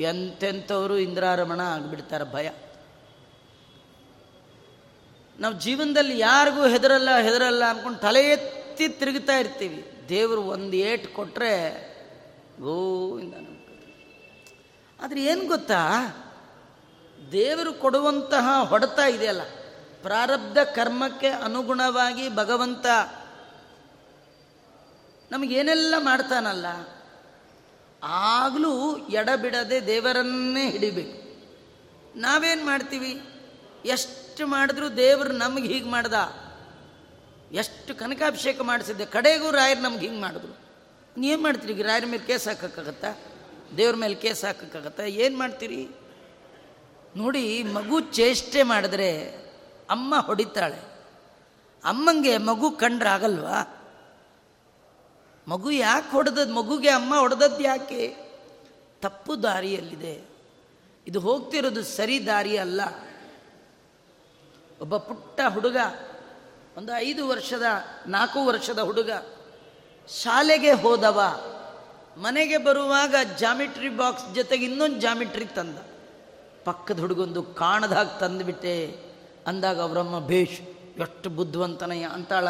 ಎಂತೆಂಥವರು 0.00 0.98
ಇಂದ್ರಾರಮಣ 0.98 1.60
ಆಗಿಬಿಡ್ತಾರೆ 1.60 2.32
ಭಯ. 2.32 2.50
ನಾವು 5.40 5.54
ಜೀವನದಲ್ಲಿ 5.54 6.18
ಯಾರಿಗೂ 6.18 6.66
ಹೆದರಲ್ಲ 6.66 7.18
ಹೆದರಲ್ಲ 7.18 7.64
ಅಂದ್ಕೊಂಡು 7.64 7.98
ತಲೆ 7.98 8.20
ಎತ್ತಿ 8.20 8.55
ತಿರುಗ್ತಾ 8.76 9.36
ಇರ್ತೀವಿ. 9.36 10.06
ದೇವರು 10.08 10.42
ಒಂದು 10.42 10.76
ಏಟು 10.76 11.14
ಕೊಟ್ಟರೆ 11.14 11.52
ಗೋವಿಂದ 12.60 13.34
ಆದರೆ 15.00 15.24
ಏನು 15.24 15.46
ಗೊತ್ತಾ? 15.46 15.82
ದೇವರು 17.32 17.72
ಕೊಡುವಂತಹ 17.72 18.62
ಹೊಡೆತ 18.62 18.98
ಇದೆಯಲ್ಲ, 18.98 19.42
ಪ್ರಾರಬ್ಧ 20.02 20.58
ಕರ್ಮಕ್ಕೆ 20.58 21.28
ಅನುಗುಣವಾಗಿ 21.28 22.34
ಭಗವಂತ 22.34 22.86
ನಮಗೇನೆಲ್ಲ 25.30 25.94
ಮಾಡ್ತಾನಲ್ಲ, 25.98 26.66
ಆಗಲೂ 28.02 28.96
ಎಡಬಿಡದೆ 28.96 29.86
ದೇವರನ್ನೇ 29.86 30.70
ಹಿಡಿಬೇಕು. 30.70 31.18
ನಾವೇನು 32.18 32.66
ಮಾಡ್ತೀವಿ? 32.66 33.20
ಎಷ್ಟು 33.84 34.46
ಮಾಡಿದ್ರೂ 34.46 34.88
ದೇವರು 34.88 35.32
ನಮಗೆ 35.32 35.68
ಹೀಗೆ 35.68 35.88
ಮಾಡ್ದ 35.88 36.14
ಎಷ್ಟು 37.52 37.94
ಕನಕಾಭಿಷೇಕ 37.94 38.60
ಮಾಡಿಸಿದ್ದೆ, 38.60 39.06
ಕಡೆಗೂ 39.06 39.50
ರಾಯರು 39.50 39.80
ನಮ್ಗೆ 39.80 40.00
ಹಿಂಗೆ 40.00 40.20
ಮಾಡಿದ್ರು. 40.20 40.66
ಏನು 41.20 41.42
ಮಾಡ್ತೀರಿ? 41.42 41.72
ಈಗ 41.72 41.82
ರಾಯರ 41.82 42.04
ಮೇಲೆ 42.06 42.26
ಕೇಸ್ 42.26 42.48
ಹಾಕೋಕ್ಕಾಗತ್ತಾ? 42.48 43.18
ದೇವ್ರ 43.76 43.96
ಮೇಲೆ 43.96 44.14
ಕೇಸ್ 44.14 44.44
ಹಾಕೋಕ್ಕಾಗತ್ತಾ? 44.44 45.02
ಏನು 45.02 45.38
ಮಾಡ್ತೀರಿ? 45.38 45.88
ನೋಡಿ, 47.16 47.62
ಮಗು 47.62 48.00
ಚೇಷ್ಟೆ 48.00 48.62
ಮಾಡಿದ್ರೆ 48.62 49.22
ಅಮ್ಮ 49.90 50.18
ಹೊಡಿತಾಳೆ. 50.18 50.96
ಅಮ್ಮಂಗೆ 51.84 52.38
ಮಗು 52.38 52.70
ಕಂಡ್ರಾಗಲ್ವಾ? 52.70 53.82
ಮಗು 55.48 55.70
ಯಾಕೆ 55.70 56.10
ಹೊಡೆದದ್ದು 56.10 56.54
ಮಗುಗೆ 56.54 56.88
ಅಮ್ಮ 56.88 57.18
ಹೊಡೆದದ್ದು 57.18 57.60
ಯಾಕೆ? 57.60 58.16
ತಪ್ಪು 59.00 59.42
ದಾರಿಯಲ್ಲಿದೆ. 59.42 60.24
ಇದು 61.06 61.20
ಹೋಗ್ತಿರೋದು 61.20 61.82
ಸರಿ 61.82 62.26
ದಾರಿ 62.26 62.56
ಅಲ್ಲ. 62.56 62.80
ಒಬ್ಬ 64.80 64.96
ಪುಟ್ಟ 64.96 65.40
ಹುಡುಗ 65.48 65.76
ಒಂದು 66.76 66.96
ಐದು 66.96 67.28
ವರ್ಷದ, 67.28 67.62
ನಾಲ್ಕು 68.06 68.46
ವರ್ಷದ 68.46 68.78
ಹುಡುಗ. 68.78 69.10
ಶಾಲೆಗೆ 70.08 70.72
ಹೋದವ. 70.72 71.20
ಮನೆಗೆ 72.16 72.58
ಬರುವಾಗ 72.58 73.14
ಜಾಮಿಟ್ರಿ 73.38 73.88
ಬಾಕ್ಸ್ 73.88 74.34
ಜೊತೆಗೆ 74.34 74.64
ಇನ್ನೊಂದು 74.64 75.00
ಜಾಮಿಟ್ರಿ 75.00 75.44
ತಂದ. 75.44 75.78
ಪಕ್ಕದ 76.64 76.98
ಹುಡುಗೊಂದು 77.00 77.42
ಕಾಣದಾಗ 77.42 78.06
ತಂದುಬಿಟ್ಟೆ. 78.06 79.00
ಅಂದಾಗ 79.46 79.80
ಅವರಮ್ಮ 79.80 80.26
ಭೇಷ್ 80.26 80.60
ಎಷ್ಟು 81.00 81.30
ಬುದ್ಧಿವಂತನಯ್ಯ 81.30 82.06
ಅಂತಾಳ. 82.06 82.48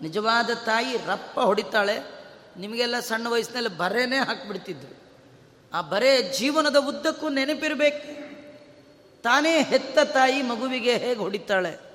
ನಿಜವಾದ 0.00 0.50
ತಾಯಿ, 0.64 0.96
ರಪ್ಪ 0.96 1.40
ಹೊಡಿತಾಳೆ. 1.40 1.98
ನಿಮಗೆಲ್ಲ 2.56 3.00
ಸಣ್ಣ 3.00 3.26
ವಯಸ್ಸಿನಲ್ಲಿ 3.26 3.78
ಬರೇನೇ 3.78 4.16
ಹಾಕ್ಬಿಡ್ತಿದ್ರು. 4.16 5.02
ಆ 5.74 5.80
ಬರೇ 5.80 6.34
ಜೀವನದ 6.38 6.76
ಉದ್ದಕ್ಕೂ 6.76 7.28
ನೆನಪಿರಬೇಕು. 7.28 8.22
ತಾನೇ 9.22 9.62
ಹೆತ್ತ 9.62 9.98
ತಾಯಿ 9.98 10.42
ಮಗುವಿಗೆ 10.42 10.96
ಹೇಗೆ 10.96 11.20
ಹೊಡಿತಾಳೆ. 11.20 11.91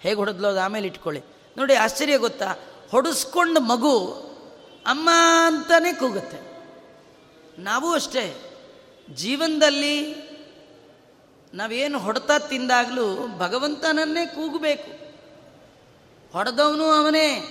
ಹೇಗೆ 0.00 0.16
ಹೊಡೆದ್ಲು 0.16 0.48
ಅದು 0.48 0.60
ಆಮೇಲೆ 0.60 0.86
ಇಟ್ಕೊಳ್ಳಿ. 0.86 1.22
ನೋಡಿ 1.56 1.74
ಆಶ್ಚರ್ಯ 1.74 2.18
ಗೊತ್ತಾ? 2.18 2.54
ಹೊಡೆಸ್ಕೊಂಡು 2.90 3.60
ಮಗು 3.60 4.06
ಅಮ್ಮ 4.86 5.10
ಅಂತಾನೆ 5.46 5.92
ಕೂಗುತ್ತೆ. 5.92 6.50
ನಾವು 7.58 7.92
ಅಷ್ಟೇ. 7.92 8.56
ಜೀವನದಲ್ಲಿ 9.14 10.14
ನಾವೇನು 11.54 11.98
ಹೊಡೆತ 11.98 12.30
ತಿಂದಾಗಲೂ 12.48 13.28
ಭಗವಂತನನ್ನೇ 13.38 14.26
ಕೂಗಬೇಕು. 14.26 15.14
ಹೊಡೆದವನು 16.32 16.84
ಅವನೇ. 16.84 17.44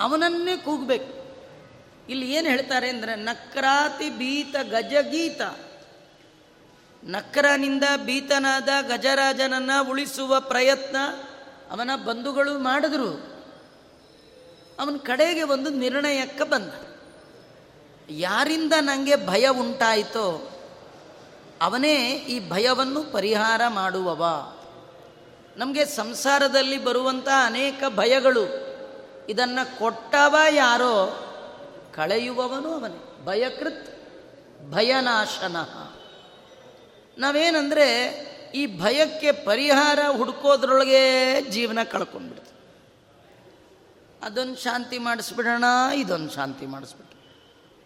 ಅವನನ್ನೇ 0.00 0.56
ಕೂಗಬೇಕು. 0.56 1.22
ಇಲ್ಲಿ 2.08 2.32
ಏನು 2.32 2.48
ಹೇಳ್ತಾರೆ 2.48 2.88
ಅಂದರೆ 2.88 3.16
ನಕ್ರಾತಿ 3.16 4.10
ಬೀತ 4.10 4.56
ಗಜಗೀತ 4.70 5.40
ನಕ್ರನಿಂದ 7.04 7.84
ಬೀತನಾದ 8.04 8.68
ಗಜರಾಜನನ್ನು 8.88 9.90
ಉಳಿಸುವ 9.90 10.40
ಪ್ರಯತ್ನ 10.40 10.96
ಅವನ 11.72 11.90
ಬಂಧುಗಳು 12.06 12.58
ಮಾಡಿದ್ರು. 12.58 13.10
ಅವನ 14.80 14.96
ಕಡೆಗೆ 14.96 15.42
ಒಂದು 15.42 15.70
ನಿರ್ಣಯಕ್ಕೆ 15.70 16.44
ಬಂದ. 16.44 16.72
ಯಾರಿಂದ 18.10 18.72
ನನಗೆ 18.80 19.26
ಭಯ 19.26 19.48
ಉಂಟಾಯಿತೋ, 19.48 20.50
ಅವನೇ 21.62 22.12
ಈ 22.14 22.50
ಭಯವನ್ನು 22.50 23.12
ಪರಿಹಾರ 23.12 23.60
ಮಾಡುವವ. 23.68 24.52
ನಮಗೆ 25.56 25.84
ಸಂಸಾರದಲ್ಲಿ 25.84 26.84
ಬರುವಂಥ 26.84 27.28
ಅನೇಕ 27.44 27.82
ಭಯಗಳು, 27.96 28.44
ಇದನ್ನು 29.28 29.78
ಕೊಟ್ಟವ 29.78 30.36
ಯಾರೋ, 30.50 31.28
ಕಳೆಯುವವನು 31.94 32.74
ಅವನೇ. 32.74 33.24
ಭಯಕೃತ್ 33.24 33.92
ಭಯನಾಶನ. 34.70 35.56
ನಾವೇನಂದರೆ 37.18 38.31
ಈ 38.54 38.80
ಭಯಕ್ಕೆ 38.80 39.32
ಪರಿಹಾರ 39.32 39.98
ಹುಡುಕೋದ್ರೊಳಗೆ 40.16 41.40
ಜೀವನ 41.42 41.82
ಕಳ್ಕೊಂಡ್ಬಿಡ್ತು. 41.82 42.52
ಅದೊಂದು 44.22 44.56
ಶಾಂತಿ 44.56 44.98
ಮಾಡಿಸ್ಬಿಡೋಣ, 44.98 45.64
ಇದೊಂದು 45.94 46.30
ಶಾಂತಿ 46.30 46.66
ಮಾಡಿಸ್ಬಿಟ್ಟು 46.66 47.12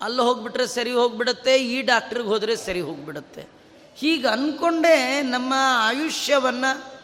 ಅಲ್ಲಿ 0.03 0.23
ಹೋಗ್ಬಿಟ್ರೆ 0.23 0.67
ಸರಿ 0.67 0.93
ಹೋಗ್ಬಿಡುತ್ತೆ, 0.93 1.57
ಈ 1.57 1.83
ಡಾಕ್ಟ್ರಿಗೆ 1.83 2.29
ಹೋದರೆ 2.29 2.57
ಸರಿ 2.57 2.81
ಹೋಗ್ಬಿಡುತ್ತೆ. 2.81 3.47
ಹೀಗೆ 3.95 4.29
ಅಂದ್ಕೊಂಡೇ 4.29 5.23
ನಮ್ಮ 5.23 5.55
ಆಯುಷ್ಯವನ್ನು, 5.59 6.97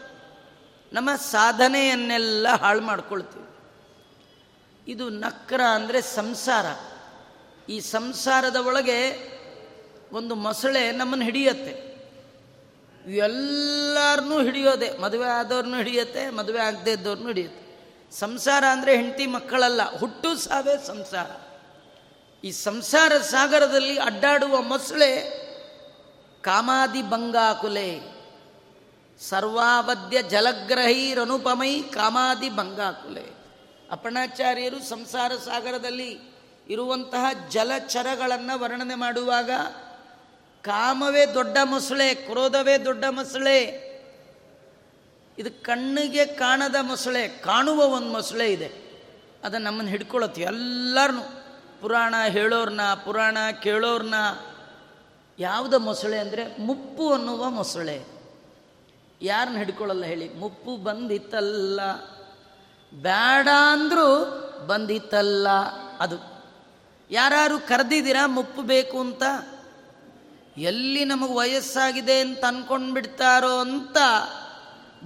ನಮ್ಮ 0.93 1.17
ಸಾಧನೆಯನ್ನೆಲ್ಲ 1.17 2.49
ಹಾಳು 2.49 2.81
ಮಾಡ್ಕೊಳ್ತೀವಿ. 2.81 3.49
ಇದು 4.93 5.09
ನಕ್ರ 5.09 5.61
ಅಂದರೆ 5.61 6.01
ಸಂಸಾರ. 6.01 6.67
ಈ 7.69 7.81
ಸಂಸಾರದ 7.81 8.57
ಒಳಗೆ 8.57 9.33
ಒಂದು 10.13 10.35
ಮೊಸಳೆ 10.35 10.93
ನಮ್ಮನ್ನು 10.93 11.25
ಹಿಡಿಯತ್ತೆ. 11.25 11.92
ಎಲ್ಲರನ್ನೂ 13.09 14.43
ಹಿಡಿಯೋದೆ. 14.43 14.99
ಮದುವೆ 14.99 15.27
ಆದವ್ರನ್ನೂ 15.27 15.77
ಹಿಡಿಯುತ್ತೆ, 15.77 16.31
ಮದುವೆ 16.31 16.61
ಆಗದೆ 16.61 16.93
ಇದ್ದವ್ರನ್ನೂ 16.93 17.27
ಹಿಡಿಯುತ್ತೆ. 17.27 17.63
ಸಂಸಾರ 18.17 18.65
ಅಂದರೆ 18.65 18.97
ಹೆಂಡತಿ 18.97 19.27
ಮಕ್ಕಳಲ್ಲ, 19.27 19.99
ಹುಟ್ಟು 19.99 20.37
ಸಾವೇ 20.37 20.87
ಸಂಸಾರ. 20.87 21.27
ಈ 22.45 22.51
ಸಂಸಾರ 22.51 23.19
ಸಾಗರದಲ್ಲಿ 23.19 24.01
ಅಡ್ಡಾಡುವ 24.01 24.61
ಮೊಸಳೆ 24.61 25.43
ಕಾಮಾದಿ 26.43 27.03
ಬಂಗಾಕುಲೆ. 27.03 28.01
ಸರ್ವಾವಧ್ಯ 29.21 30.23
ಜಲಗ್ರಹೀರನುಪಮೈ 30.23 31.83
ಕಾಮಾದಿ 31.83 32.51
ಬಂಗಾಕುಲೆ. 32.51 33.43
ಅಪಣಾಚಾರ್ಯರು 33.91 34.83
ಸಂಸಾರ 34.83 35.33
ಸಾಗರದಲ್ಲಿ 35.45 36.35
ಇರುವಂತಹ 36.69 37.49
ಜಲಚರಗಳನ್ನು 37.49 38.59
ವರ್ಣನೆ 38.59 38.95
ಮಾಡುವಾಗ 38.95 39.51
ಕಾಮವೇ 40.63 41.27
ದೊಡ್ಡ 41.27 41.59
ಮೊಸಳೆ, 41.65 42.15
ಕ್ರೋಧವೇ 42.15 42.79
ದೊಡ್ಡ 42.79 43.05
ಮೊಸಳೆ. 43.11 43.93
ಇದು 45.39 45.63
ಕಣ್ಣಿಗೆ 45.63 46.27
ಕಾಣದ 46.27 46.75
ಮೊಸಳೆ, 46.83 47.29
ಕಾಣುವ 47.29 47.83
ಒಂದು 47.83 48.09
ಮೊಸಳೆ 48.09 48.53
ಇದೆ. 48.53 48.83
ಅದು 49.45 49.59
ನಮ್ಮನ್ನು 49.59 49.91
ಹಿಡ್ಕೊಳತ್ತೀವಿ 49.91 50.47
ಎಲ್ಲರನ್ನೂ 50.47 51.23
ಪುರಾಣ 51.81 52.15
ಹೇಳೋರ್ನ, 52.29 52.81
ಪುರಾಣ 53.05 53.39
ಕೇಳೋರ್ನ. 53.63 54.15
ಯಾವುದ 55.39 55.75
ಮೊಸಳೆ 55.75 56.19
ಅಂದರೆ 56.19 56.57
ಮುಪ್ಪು 56.59 57.13
ಅನ್ನುವ 57.13 57.51
ಮೊಸಳೆ. 57.51 58.05
ಯಾರನ್ನ 59.23 59.57
ಹಿಡ್ಕೊಳ್ಳಲ್ಲ 59.57 60.05
ಹೇಳಿ, 60.05 60.35
ಮುಪ್ಪು 60.35 60.77
ಬಂದಿತ್ತಲ್ಲ. 60.77 61.81
ಬೇಡ 62.95 63.49
ಅಂದರೂ 63.73 64.25
ಬಂದಿತ್ತಲ್ಲ 64.67 65.49
ಅದು. 66.01 66.45
ಯಾರು 67.11 67.69
ಕರೆದಿದ್ದೀರಾ 67.69 68.27
ಮುಪ್ಪು 68.27 68.63
ಬೇಕು 68.63 69.01
ಅಂತ? 69.01 69.23
ಎಲ್ಲಿ 70.59 71.05
ನಮಗೆ 71.05 71.33
ವಯಸ್ಸಾಗಿದೆ 71.33 72.21
ಅಂತ 72.21 72.45
ಅನ್ಕೊಂಡ್ಬಿಡ್ತಾರೋ 72.45 73.59
ಅಂತ 73.59 73.97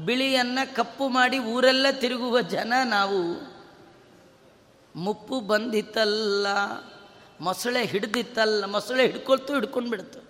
ಬಿಳಿಯನ್ನು 0.04 0.76
ಕಪ್ಪು 0.76 1.09
ಮಾಡಿ 1.09 1.38
ಊರೆಲ್ಲ 1.38 1.87
ತಿರುಗುವ 1.90 2.40
ಜನ 2.40 2.72
ನಾವು. 2.85 3.56
ಮುಪ್ಪು 4.96 5.40
ಬಂದಿತ್ತಲ್ಲ, 5.40 6.46
ಮೊಸಳೆ 7.40 7.85
ಹಿಡ್ದಿತ್ತಲ್ಲ, 7.85 8.64
ಮೊಸಳೆ 8.64 9.02
ಹಿಡ್ಕೊಳ್ತು 9.02 9.54
ಹಿಡ್ಕೊಂಡು 9.54 9.90
ಬಿಡ್ತು 9.90 10.26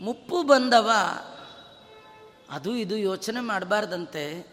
ಮುಪ್ಪು 0.00 0.42
ಬಂದವ, 0.42 0.90
ಅದು 2.50 2.76
ಇದು 2.76 2.96
ಯೋಚನೆ 2.96 3.40
ಮಾಡಬಾರ್ದಂತೆ. 3.40 4.46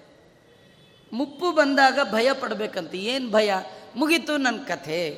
ಮುಪ್ಪು 1.14 1.52
ಬಂದಾಗ 1.52 2.00
ಭಯ 2.12 2.34
ಪಡಬೇಕಂತ, 2.34 2.96
ಏನು 2.96 3.32
ಭಯ? 3.32 3.54
ಮುಗೀತು 3.96 4.38
ನನ್ನ 4.38 4.58
ಕಥೆ. 4.58 5.10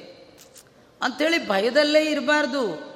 ಅಂಥೇಳಿ 1.01 1.47
ಭಯದಲ್ಲೇ 1.47 2.05
ಇರಬಾರ್ದು. 2.05 2.88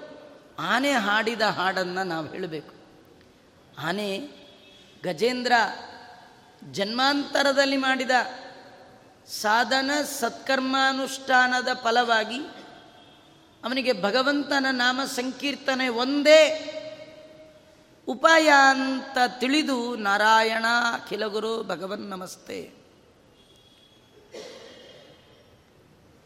ಆನೆ 0.60 0.92
ಹಾಡಿದ 0.92 1.42
ಹಾಡನ್ನು 1.42 2.04
ನಾವು 2.04 2.28
ಹೇಳಬೇಕು. 2.28 2.74
ಆನೆ 3.80 4.30
ಗಜೇಂದ್ರ 5.04 5.52
ಜನ್ಮಾಂತರದಲ್ಲಿ 6.72 7.78
ಮಾಡಿದ 7.78 8.12
ಸಾಧನ 9.28 9.92
ಸತ್ಕರ್ಮಾನುಷ್ಠಾನದ 10.20 11.68
ಫಲವಾಗಿ 11.84 12.38
ಅವನಿಗೆ 13.64 14.02
ಭಗವಂತನ 14.02 14.66
ನಾಮ 14.72 15.02
ಸಂಕೀರ್ತನೆ 15.16 15.88
ಒಂದೇ. 15.88 16.70
ಉಪಾಯ 18.08 18.52
ಅಂತ 18.70 19.18
ತಿಳಿದು 19.28 19.96
ನಾರಾಯಣ 19.96 20.66
ಅಖಿಲಗುರು 20.94 21.64
ಭಗವನ್ 21.64 22.00
ನಮಸ್ತೆ. 22.00 22.72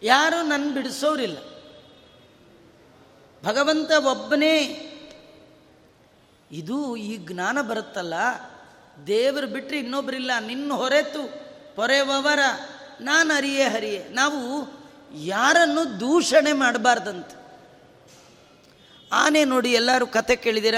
ಯಾರು 0.04 0.48
ನನ್ನ 0.48 0.74
ಬಿಡಿಸೋರಿಲ್ಲ. 0.74 1.38
ಭಗವಂತ 3.46 3.92
ಒಬ್ಬನೇ. 3.92 4.84
ಇದು 6.52 6.96
ಈ 6.96 7.18
ಜ್ಞಾನ 7.18 7.62
ಬರುತ್ತಲ್ಲ, 7.62 8.14
ದೇವರು 9.08 9.48
ಬಿಟ್ಟರೆ 9.48 9.80
ಇನ್ನೊಬ್ಬರಿಲ್ಲ 9.80 10.32
ನಿನ್ನ 10.40 10.74
ಹೊರೆತು 10.74 11.48
ಪೊರೆವವರ, 11.76 12.40
ನಾನು 13.02 13.34
ಅರಿಯೇ 13.34 13.64
ಹರಿಯೇ 13.64 14.08
ನಾವು 14.10 14.68
ಯಾರನ್ನು 15.18 16.00
ದೂಷಣೆ 16.00 16.54
ಮಾಡಬಾರ್ದಂತ. 16.54 17.28
ಆನೆ 19.12 19.46
ನೋಡಿ 19.46 19.72
ಎಲ್ಲರೂ 19.72 20.08
ಕತೆ 20.08 20.36
ಕೇಳಿದಿರ? 20.36 20.76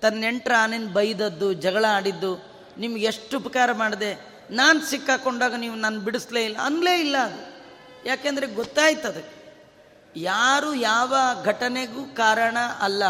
ತನ್ನ 0.00 0.20
ನೆಂಟ್ರ 0.20 0.52
ಆನೆನ 0.58 0.86
ಬೈದದ್ದು, 0.92 1.52
ಜಗಳ 1.52 1.84
ಆಡಿದ್ದು, 1.88 2.44
ನಿಮ್ಗೆ 2.78 3.04
ಎಷ್ಟು 3.04 3.38
ಉಪಕಾರ 3.38 3.72
ಮಾಡಿದೆ? 3.72 4.30
ನಾನು 4.50 4.80
ಸಿಕ್ಕಾಕೊಂಡಾಗ 4.80 5.54
ನೀವು 5.54 5.74
ನಾನು 5.74 6.00
ಬಿಡಿಸ್ಲೇ 6.00 6.44
ಇಲ್ಲ. 6.44 6.56
ಅನ್ಲೇ 6.58 7.00
ಇಲ್ಲ 7.00 7.16
ಅದು. 7.18 7.50
ಯಾಕೆಂದರೆ 8.08 8.46
ಗೊತ್ತಾಯ್ತದೆ 8.46 9.39
ಯಾರು 10.16 10.74
ಯಾವ 10.74 11.16
ಘಟನೆಗೂ 11.44 12.14
ಕಾರಣ 12.14 12.58
ಅಲ್ಲ. 12.80 13.02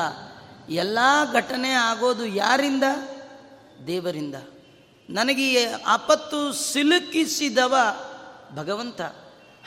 ಎಲ್ಲ 0.68 0.98
ಘಟನೆ 1.32 1.70
ಆಗೋದು 1.70 2.26
ಯಾರಿಂದ? 2.26 2.82
ದೇವರಿಂದ. 3.86 4.34
ನನಗೆ 5.10 5.72
ಆಪತ್ತು 5.72 6.52
ಸಿಲುಕಿಸಿದವ 6.52 7.76
ಭಗವಂತ. 8.54 9.00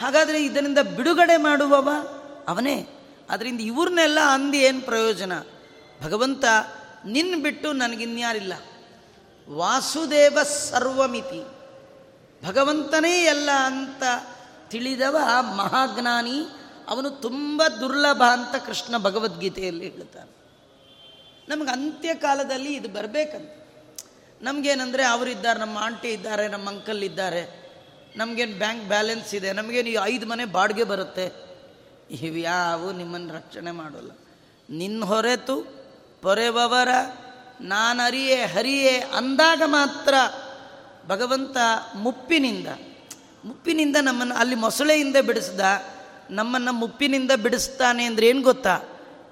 ಹಾಗಾದರೆ 0.02 0.46
ಇದರಿಂದ 0.46 0.78
ಬಿಡುಗಡೆ 0.78 1.38
ಮಾಡುವವ 1.38 1.90
ಅವನೇ. 2.48 2.88
ಅದರಿಂದ 3.30 3.62
ಇವ್ರನ್ನೆಲ್ಲ 3.62 4.20
ಅಂದು 4.20 4.58
ಏನು 4.58 4.82
ಪ್ರಯೋಜನ? 4.82 5.40
ಭಗವಂತ 6.04 6.46
ನಿನ್ನ 7.06 7.44
ಬಿಟ್ಟು 7.44 7.74
ನನಗಿನ್ಯಾರಿಲ್ಲ. 7.74 8.54
ವಾಸುದೇವ 9.50 10.38
ಸರ್ವಮಿತಿ. 10.44 11.64
ಭಗವಂತನೇ 12.48 13.24
ಎಲ್ಲ 13.24 13.50
ಅಂತ 13.66 14.04
ತಿಳಿದವ 14.68 15.18
ಮಹಾಜ್ಞಾನಿ 15.42 16.46
ಅವನು 16.88 17.10
ತುಂಬ 17.10 17.64
ದುರ್ಲಭ 17.80 18.24
ಅಂತ 18.32 18.66
ಕೃಷ್ಣ 18.66 18.98
ಭಗವದ್ಗೀತೆಯಲ್ಲಿ 18.98 19.90
ಹೇಳ್ತಾನೆ. 19.90 20.44
ನಮಗೆ 21.50 21.72
ಅಂತ್ಯಕಾಲದಲ್ಲಿ 21.72 22.74
ಇದು 22.74 22.90
ಬರಬೇಕಂತ. 22.90 23.50
ನಮಗೇನಂದರೆ 24.42 25.06
ಅವರಿದ್ದಾರೆ, 25.06 25.60
ನಮ್ಮ 25.60 25.78
ಆಂಟಿ 25.78 26.08
ಇದ್ದಾರೆ, 26.08 26.48
ನಮ್ಮ 26.48 26.70
ಅಂಕಲ್ 26.70 27.04
ಇದ್ದಾರೆ, 27.04 27.64
ನಮಗೇನು 28.16 28.58
ಬ್ಯಾಂಕ್ 28.58 28.86
ಬ್ಯಾಲೆನ್ಸ್ 28.86 29.36
ಇದೆ, 29.36 29.54
ನಮಗೇನು 29.54 29.90
ಈ 29.90 29.98
ಐದು 30.04 30.26
ಮನೆ 30.26 30.46
ಬಾಡಿಗೆ 30.46 30.84
ಬರುತ್ತೆ. 30.84 31.34
ಇವ್ಯಾವು 32.12 32.92
ನಿಮ್ಮನ್ನು 32.92 33.34
ರಕ್ಷಣೆ 33.34 33.72
ಮಾಡೋಲ್ಲ. 33.72 34.12
ನಿನ್ನ 34.70 35.06
ಹೊರೆತು 35.06 35.84
ಪೊರೆವರ 36.22 36.88
ನಾನರಿಯೇ 37.62 38.46
ಹರಿಯೇ 38.46 38.98
ಅಂದಾಗ 39.00 39.62
ಮಾತ್ರ 39.66 40.14
ಭಗವಂತ 41.08 41.58
ಮುಪ್ಪಿನಿಂದ 41.96 42.68
ಮುಪ್ಪಿನಿಂದ 43.46 43.96
ನಮ್ಮನ್ನು 44.02 44.36
ಅಲ್ಲಿ 44.36 44.56
ಮೊಸಳೆಯಿಂದ 44.56 45.16
ಬಿಡಿಸ್ದ 45.26 45.60
ನಮ್ಮನ್ನು 46.34 46.74
ಮುಪ್ಪಿನಿಂದ 46.74 47.32
ಬಿಡಿಸ್ತಾನೆ 47.44 48.06
ಅಂದರೆ 48.06 48.28
ಏನು 48.28 48.42
ಗೊತ್ತಾ? 48.42 48.82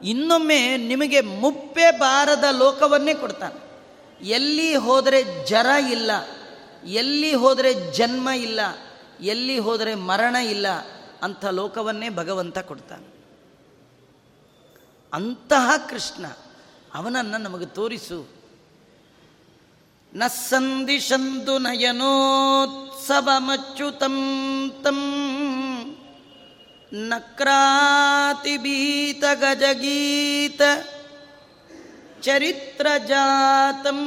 ಇನ್ನೊಮ್ಮೆ 0.04 0.78
ನಿಮಗೆ 0.78 1.22
ಮುಪ್ಪೆ 1.22 1.98
ಬಾರದ 1.98 2.44
ಲೋಕವನ್ನೇ 2.52 3.14
ಕೊಡ್ತಾನೆ. 3.14 3.72
ಎಲ್ಲಿ 4.30 4.76
ಹೋದರೆ 4.76 5.48
ಜರ 5.48 5.66
ಇಲ್ಲ, 5.92 6.12
ಎಲ್ಲಿ 7.00 7.34
ಹೋದರೆ 7.34 7.92
ಜನ್ಮ 7.92 8.30
ಇಲ್ಲ, 8.30 8.60
ಎಲ್ಲಿ 9.22 9.60
ಹೋದರೆ 9.60 9.96
ಮರಣ 10.10 10.36
ಇಲ್ಲ, 10.36 10.68
ಅಂಥ 11.24 11.46
ಲೋಕವನ್ನೇ 11.46 12.10
ಭಗವಂತ 12.10 12.60
ಕೊಡ್ತಾನೆ. 12.60 13.14
ಅಂತಹ 15.14 15.72
ಕೃಷ್ಣ, 15.90 16.26
ಅವನನ್ನು 16.94 17.38
ನಮಗೆ 17.38 17.66
ತೋರಿಸು. 17.66 18.42
ನ 20.14 20.28
ಸಂದಿಶಂದು 20.28 21.58
ನಯನೋತ್ಸವಮಚ್ಯುತಂ 21.58 24.18
ತಂ 24.84 25.00
ಗಜಗೀತ 29.34 30.62
ಚರಿತ್ರಜಾತಂ. 32.22 33.98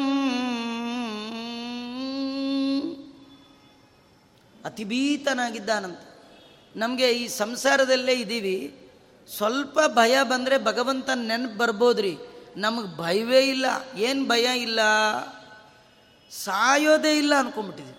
ಅತಿಭೀತನಾಗಿದ್ದಾನಂತ. 4.65 5.99
ನಮಗೆ 6.77 7.11
ಈ 7.11 7.29
ಸಂಸಾರದಲ್ಲೇ 7.29 8.13
ಇದ್ದೀವಿ 8.13 8.91
ಸ್ವಲ್ಪ 9.37 9.81
ಭಯ 9.87 10.23
ಬಂದರೆ 10.23 10.65
ಭಗವಂತ 10.65 11.11
ನೆನಪು 11.15 11.59
ಬರ್ಬೋದ್ರಿ. 11.59 12.17
ನಮಗೆ 12.57 12.97
ಭಯವೇ 12.97 13.41
ಇಲ್ಲ. 13.41 13.67
ಏನು 13.97 14.25
ಭಯ 14.25 14.63
ಇಲ್ಲ? 14.63 14.81
ಸಾಯೋದೇ 16.31 17.19
ಇಲ್ಲ 17.19 17.35
ಅನ್ಕೊಂಬಿಟ್ಟಿದ್ವಿ 17.39 17.95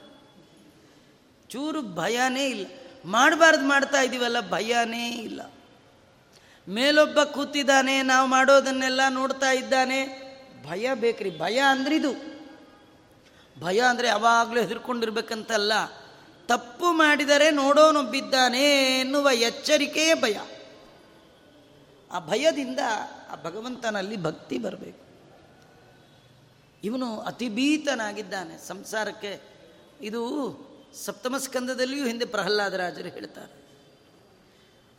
ಚೂರು 1.50 1.82
ಭಯನೇ 1.82 2.46
ಇಲ್ಲ. 2.46 2.66
ಮಾಡಬಾರ್ದು 3.06 3.68
ಮಾಡ್ತಾ 3.68 4.02
ಇದ್ದೀವಲ್ಲ 4.02 4.50
ಭಯನೇ 4.50 5.10
ಇಲ್ಲ. 5.10 5.42
ಮೇಲೊಬ್ಬ 6.70 7.24
ಕೂತಿದ್ದಾನೆ, 7.24 8.02
ನಾವು 8.02 8.28
ಮಾಡೋದನ್ನೆಲ್ಲ 8.28 9.02
ನೋಡ್ತಾ 9.10 9.52
ಇದ್ದಾನೆ. 9.52 10.26
ಭಯ 10.70 10.90
ಬೇಕ್ರಿ, 10.94 11.40
ಭಯ 11.40 11.60
ಅಂದ್ರೆ 11.60 11.96
ಇದು 11.96 12.36
ಭಯ 13.60 13.80
ಅಂದರೆ 13.80 14.08
ಯಾವಾಗಲೂ 14.08 14.62
ಹೆದರ್ಕೊಂಡಿರ್ಬೇಕಂತಲ್ಲ. 14.62 15.86
ತಪ್ಪು 16.48 16.92
ಮಾಡಿದರೆ 16.92 17.52
ನೋಡೋನೊಬ್ಬಿದ್ದಾನೆ 17.52 18.64
ಎನ್ನುವ 19.00 19.30
ಎಚ್ಚರಿಕೆಯೇ 19.34 20.14
ಭಯ. 20.14 20.38
ಆ 22.12 22.20
ಭಯದಿಂದ 22.20 22.80
ಆ 23.32 23.36
ಭಗವಂತನಲ್ಲಿ 23.44 24.24
ಭಕ್ತಿ 24.24 24.58
ಬರಬೇಕು. 24.58 25.06
ಇವನು 26.84 27.20
ಅತಿಭೀತನಾಗಿದ್ದಾನೆ, 27.20 28.68
ಸಂಸಾರಕ್ಕೆ. 28.68 29.42
ಇದು 30.02 30.75
ಸಪ್ತಮ 31.04 31.38
ಸ್ಕಂದದಲ್ಲಿಯೂ 31.38 32.06
ಹಿಂದೆ 32.06 32.26
ಪ್ರಹ್ಲಾದರಾಜರು 32.26 33.10
ಹೇಳ್ತಾರೆ. 33.10 33.66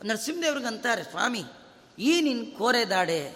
ನರಸಿಂಹದೇವ್ರಿಗೆ 0.03 0.67
ಅಂತಾರೆ, 0.67 1.03
ಸ್ವಾಮಿ, 1.03 1.43
ಈ 1.99 2.21
ನಿನ್ನ 2.21 2.57
ಕೋರೆ 2.57 2.85
ದಾಡೆ, 2.85 3.31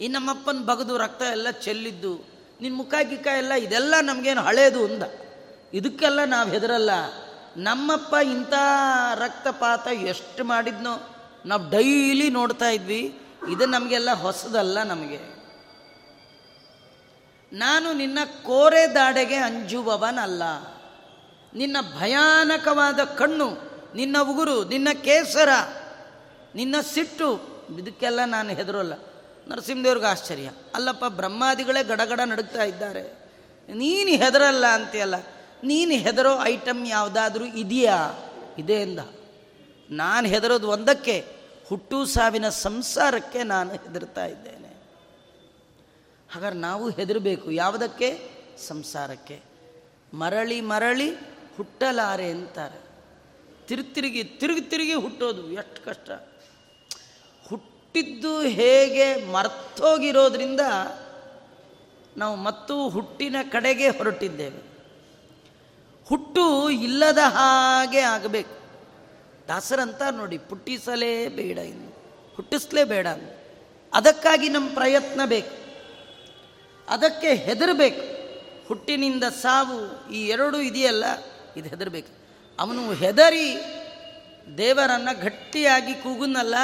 ಈ 0.00 0.08
ನಮ್ಮಪ್ಪನ 0.08 0.58
ಬಗದು 0.64 0.98
ರಕ್ತ 0.98 1.22
ಎಲ್ಲ 1.22 1.50
ಚೆಲ್ಲಿದ್ದು 1.50 2.24
ನಿನ್ನ 2.60 2.76
ಮುಖ 2.76 2.94
ಗಿಕ್ಕ 3.02 3.26
ಎಲ್ಲ 3.26 3.52
ಇದೆಲ್ಲ 3.52 3.94
ನಮಗೇನು 4.02 4.40
ಹಳೇದು 4.40 4.84
ಅಂದ. 4.84 5.02
ಇದಕ್ಕೆಲ್ಲ 5.74 6.24
ನಾವು 6.24 6.50
ಹೆದರಲ್ಲ. 6.50 6.90
ನಮ್ಮಪ್ಪ 7.56 8.14
ಇಂಥ 8.14 8.52
ರಕ್ತಪಾತ 9.14 9.86
ಎಷ್ಟು 9.86 10.44
ಮಾಡಿದ್ನೋ, 10.44 11.16
ನಾವು 11.46 11.70
ಡೈಲಿ 11.70 12.30
ನೋಡ್ತಾ 12.30 12.68
ಇದ್ವಿ. 12.68 13.18
ಇದು 13.50 13.66
ನಮಗೆಲ್ಲ 13.66 14.12
ಹೊಸದಲ್ಲ 14.12 14.82
ನಮಗೆ. 14.82 15.36
ನಾನು 17.52 17.92
ನಿನ್ನ 17.92 18.18
ಕೋರೆ 18.42 18.94
ದಾಡೆಗೆ 18.94 19.34
ಅಂಜುವವನಲ್ಲ. 19.34 20.42
ನಿನ್ನ 21.54 21.76
ಭಯಾನಕವಾದ 21.98 23.00
ಕಣ್ಣು, 23.00 23.50
ನಿನ್ನ 23.94 24.16
ಉಗುರು, 24.20 24.64
ನಿನ್ನ 24.64 24.88
ಕೇಸರ, 25.04 25.48
ನಿನ್ನ 26.54 26.74
ಸಿಟ್ಟು, 26.80 27.56
ಇದಕ್ಕೆಲ್ಲ 27.78 28.20
ನಾನು 28.26 28.50
ಹೆದರೋಲ್ಲ. 28.50 28.92
ನರಸಿಂಹದೇವ್ರಿಗೆ 29.48 30.06
ಆಶ್ಚರ್ಯ. 30.06 30.50
ಅಲ್ಲಪ್ಪ, 30.74 31.04
ಬ್ರಹ್ಮಾದಿಗಳೇ 31.04 31.84
ಗಡಗಡ 31.84 32.20
ನಡುಗ್ತಾ 32.24 32.62
ಇದ್ದಾರೆ. 32.62 33.32
ನೀನು 33.74 34.10
ಹೆದರಲ್ಲ 34.10 34.66
ಅಂತೆಯಲ್ಲ. 34.66 35.14
ನೀನು 35.64 35.92
ಹೆದರೋ 35.92 36.42
ಐಟಮ್ 36.42 36.86
ಯಾವುದಾದ್ರೂ 36.86 37.44
ಇದೆಯಾ? 37.44 38.30
ಇದೆ 38.58 38.72
ಎಂದ 38.72 38.98
ನಾನು 39.90 40.28
ಹೆದರೋದು 40.28 40.68
ಒಂದಕ್ಕೆ, 40.68 41.26
ಹುಟ್ಟು 41.66 42.06
ಸಾವಿನ 42.06 42.48
ಸಂಸಾರಕ್ಕೆ 42.48 43.42
ನಾನು 43.42 43.72
ಹೆದರ್ತಾ 43.72 44.26
ಇದ್ದೇನೆ. 44.26 44.82
ಹಾಗಾದ್ರೆ 46.30 46.60
ನಾವು 46.60 46.90
ಹೆದರಬೇಕು. 46.90 47.50
ಯಾವುದಕ್ಕೆ? 47.50 48.30
ಸಂಸಾರಕ್ಕೆ. 48.68 49.42
ಮರಳಿ 50.14 50.60
ಮರಳಿ 50.60 51.35
ಹುಟ್ಟಲಾರೆ 51.56 52.30
ಅಂತಾರೆ. 52.30 52.86
ತಿರುಗಿ 53.66 54.24
ತಿರುಗಿ 54.24 54.60
ತಿರುಗಿ 54.60 54.94
ಹುಟ್ಟೋದು 54.94 55.52
ಎಷ್ಟು 55.52 55.84
ಕಷ್ಟ. 55.84 56.10
ಹುಟ್ಟಿದ್ದು 57.48 58.40
ಹೇಗೆ 58.40 59.24
ಮರ್ತೋಗಿರೋದ್ರಿಂದ 59.24 60.60
ನಾವು 62.16 62.36
ಮತ್ತು 62.36 62.88
ಹುಟ್ಟಿನ 62.88 63.36
ಕಡೆಗೆ 63.50 63.88
ಹೊರಟಿದ್ದೇವೆ. 63.88 64.62
ಹುಟ್ಟು 66.08 66.70
ಇಲ್ಲದ 66.70 67.18
ಹಾಗೆ 67.18 68.00
ಆಗಬೇಕು. 68.00 68.56
ದಾಸರಂತ 69.48 70.02
ನೋಡಿ, 70.10 70.38
ಪುಟ್ಟಿಸಲೇ 70.38 71.28
ಬೇಡ 71.28 71.58
ಇನ್ನು. 71.58 71.96
ಹುಟ್ಟಿಸ್ಲೇ 72.34 72.84
ಬೇಡ 72.84 73.06
ಅದಕ್ಕಾಗಿ 73.94 74.48
ನಮ್ಮ 74.48 74.74
ಪ್ರಯತ್ನ 74.74 75.20
ಬೇಕು. 75.24 75.56
ಅದಕ್ಕೆ 76.88 77.34
ಹೆದರಬೇಕು. 77.34 78.16
ಹುಟ್ಟಿನಿಂದ 78.68 79.24
ಸಾವು 79.24 80.12
ಈ 80.12 80.26
ಎರಡು 80.26 80.60
ಇದೆಯಲ್ಲ 80.60 81.04
ಇದು 81.56 81.68
ಹೆದರ್ಬೇಕು. 81.68 82.26
ಅವನು 82.58 82.92
ಹೆದರಿ 82.92 83.56
ದೇವರನ್ನು 84.58 85.20
ಗಟ್ಟಿಯಾಗಿ 85.20 85.94
ಕೂಗುನಲ್ಲ, 85.94 86.54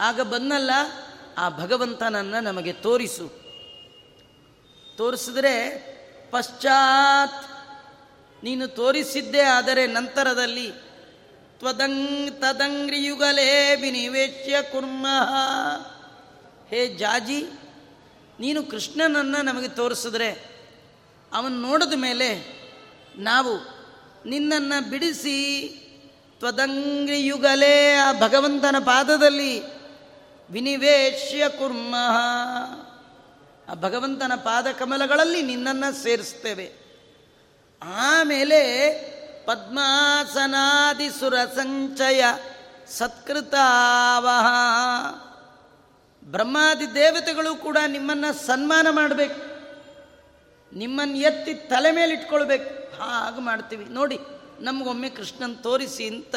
ಆಗ 0.00 0.20
ಬಂದಲ್ಲ, 0.20 0.70
ಆ 1.38 1.48
ಭಗವಂತನನ್ನು 1.48 2.40
ನಮಗೆ 2.40 2.72
ತೋರಿಸು. 2.72 3.28
ತೋರಿಸಿದ್ರೆ, 4.96 5.68
ಪಶ್ಚಾತ್ 6.30 7.46
ನೀನು 8.44 8.68
ತೋರಿಸಿದ್ದೇ 8.68 9.40
ಆದರೆ 9.40 9.86
ನಂತರದಲ್ಲಿ 9.86 10.72
ತ್ವದಂಗ್ 11.58 12.40
ತದಂಗ್ರಿಯುಗಲೇ 12.40 13.74
ವಿನಿವೇಶ್ಯ 13.80 14.62
ಕುರ್ಮ. 14.62 15.06
ಹೇ 16.68 16.86
ಜಾಜಿ, 16.86 17.46
ನೀನು 18.40 18.62
ಕೃಷ್ಣನನ್ನು 18.62 19.42
ನಮಗೆ 19.42 19.68
ತೋರಿಸಿದ್ರೆ, 19.68 20.30
ಅವನು 21.32 21.60
ನೋಡಿದ 21.60 21.92
ಮೇಲೆ 21.96 22.58
ನಾವು 23.16 23.77
ನಿನ್ನನ್ನು 24.28 24.90
ಬಿಡಿಸಿ 24.90 25.68
ತ್ವದಂಗ್ರಿಯುಗಲೇ 26.38 27.94
ಆ 27.94 28.12
ಭಗವಂತನ 28.12 28.76
ಪಾದದಲ್ಲಿ 28.78 29.62
ವಿನಿವೇಶ್ಯ 30.50 31.48
ಕುರ್ಮ. 31.48 31.94
ಆ 33.68 33.74
ಭಗವಂತನ 33.74 34.32
ಪಾದ 34.36 34.66
ಕಮಲಗಳಲ್ಲಿ 34.66 35.42
ನಿನ್ನನ್ನು 35.42 36.02
ಸೇರಿಸ್ತೇವೆ. 36.02 36.72
ಆಮೇಲೆ 37.82 38.92
ಪದ್ಮಾಸನಾದಿಸುರ 39.46 41.34
ಸಂಚಯ 41.36 42.24
ಸತ್ಕೃತಾವಹ. 42.98 44.46
ಬ್ರಹ್ಮಾದಿ 46.24 46.94
ದೇವತೆಗಳು 46.94 47.54
ಕೂಡ 47.54 47.78
ನಿಮ್ಮನ್ನು 47.86 48.46
ಸನ್ಮಾನ 48.46 48.86
ಮಾಡಬೇಕು. 48.90 49.48
ನಿಮ್ಮನ್ನು 50.76 51.16
ಎತ್ತಿ 51.16 51.54
ತಲೆ 51.54 51.92
ಮೇಲೆ 51.92 52.14
ಇಟ್ಕೊಳ್ಬೇಕು 52.14 52.77
ಹಾಗೆ 52.96 53.40
ಮಾಡ್ತೀವಿ. 53.40 53.84
ನೋಡಿ, 53.84 54.18
ನಮಗೊಮ್ಮೆ 54.60 55.10
ಕೃಷ್ಣನ್ 55.10 55.62
ತೋರಿಸಿ 55.62 56.06
ಅಂತ 56.06 56.36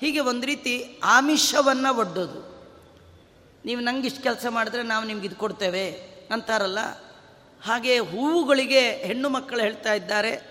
ಹೀಗೆ 0.00 0.20
ಒಂದು 0.20 0.46
ರೀತಿ 0.46 1.00
ಆಮಿಷವನ್ನು 1.04 1.98
ಒಡ್ಡೋದು. 1.98 2.50
ನೀವು 3.64 3.80
ನಂಗೆ 3.80 4.06
ಇಷ್ಟು 4.06 4.22
ಕೆಲಸ 4.22 4.46
ಮಾಡಿದ್ರೆ 4.50 4.82
ನಾವು 4.82 5.06
ನಿಮ್ಗೆ 5.06 5.26
ಇದು 5.26 5.36
ಕೊಡ್ತೇವೆ 5.36 5.90
ಅಂತಾರಲ್ಲ? 6.32 6.78
ಹಾಗೆ 7.62 7.98
ಹೂವುಗಳಿಗೆ 7.98 8.90
ಹೆಣ್ಣು 8.90 9.28
ಮಕ್ಕಳು 9.28 9.60
ಹೇಳ್ತಾ 9.60 9.94
ಇದ್ದಾರೆ. 9.94 10.50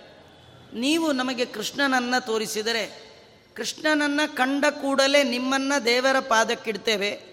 ನೀವು 0.73 1.11
ನಮಗೆ 1.11 1.45
ಕೃಷ್ಣನನ್ನು 1.45 2.25
ತೋರಿಸಿದರೆ, 2.25 3.09
ಕೃಷ್ಣನನ್ನು 3.55 4.35
ಕಂಡ 4.35 4.65
ಕೂಡಲೇ 4.81 5.23
ನಿಮ್ಮನ್ನು 5.23 5.85
ದೇವರ 5.85 6.19
ಪಾದಕ್ಕಿಡ್ತೇವೆ. 6.19 7.29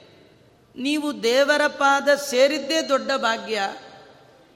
ನೀವು 0.77 1.23
ದೇವರ 1.23 1.66
ಪಾದ 1.66 2.09
ಸೇರಿದ್ದೇ 2.14 2.83
ದೊಡ್ಡ 2.83 3.11
ಭಾಗ್ಯ. 3.16 3.62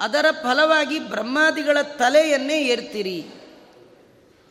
ಅದರ 0.01 0.27
ಫಲವಾಗಿ 0.43 0.99
ಬ್ರಹ್ಮಾದಿಗಳ 0.99 1.79
ತಲೆಯನ್ನೇ 1.83 2.65
ಏರ್ತೀರಿ. 2.65 3.27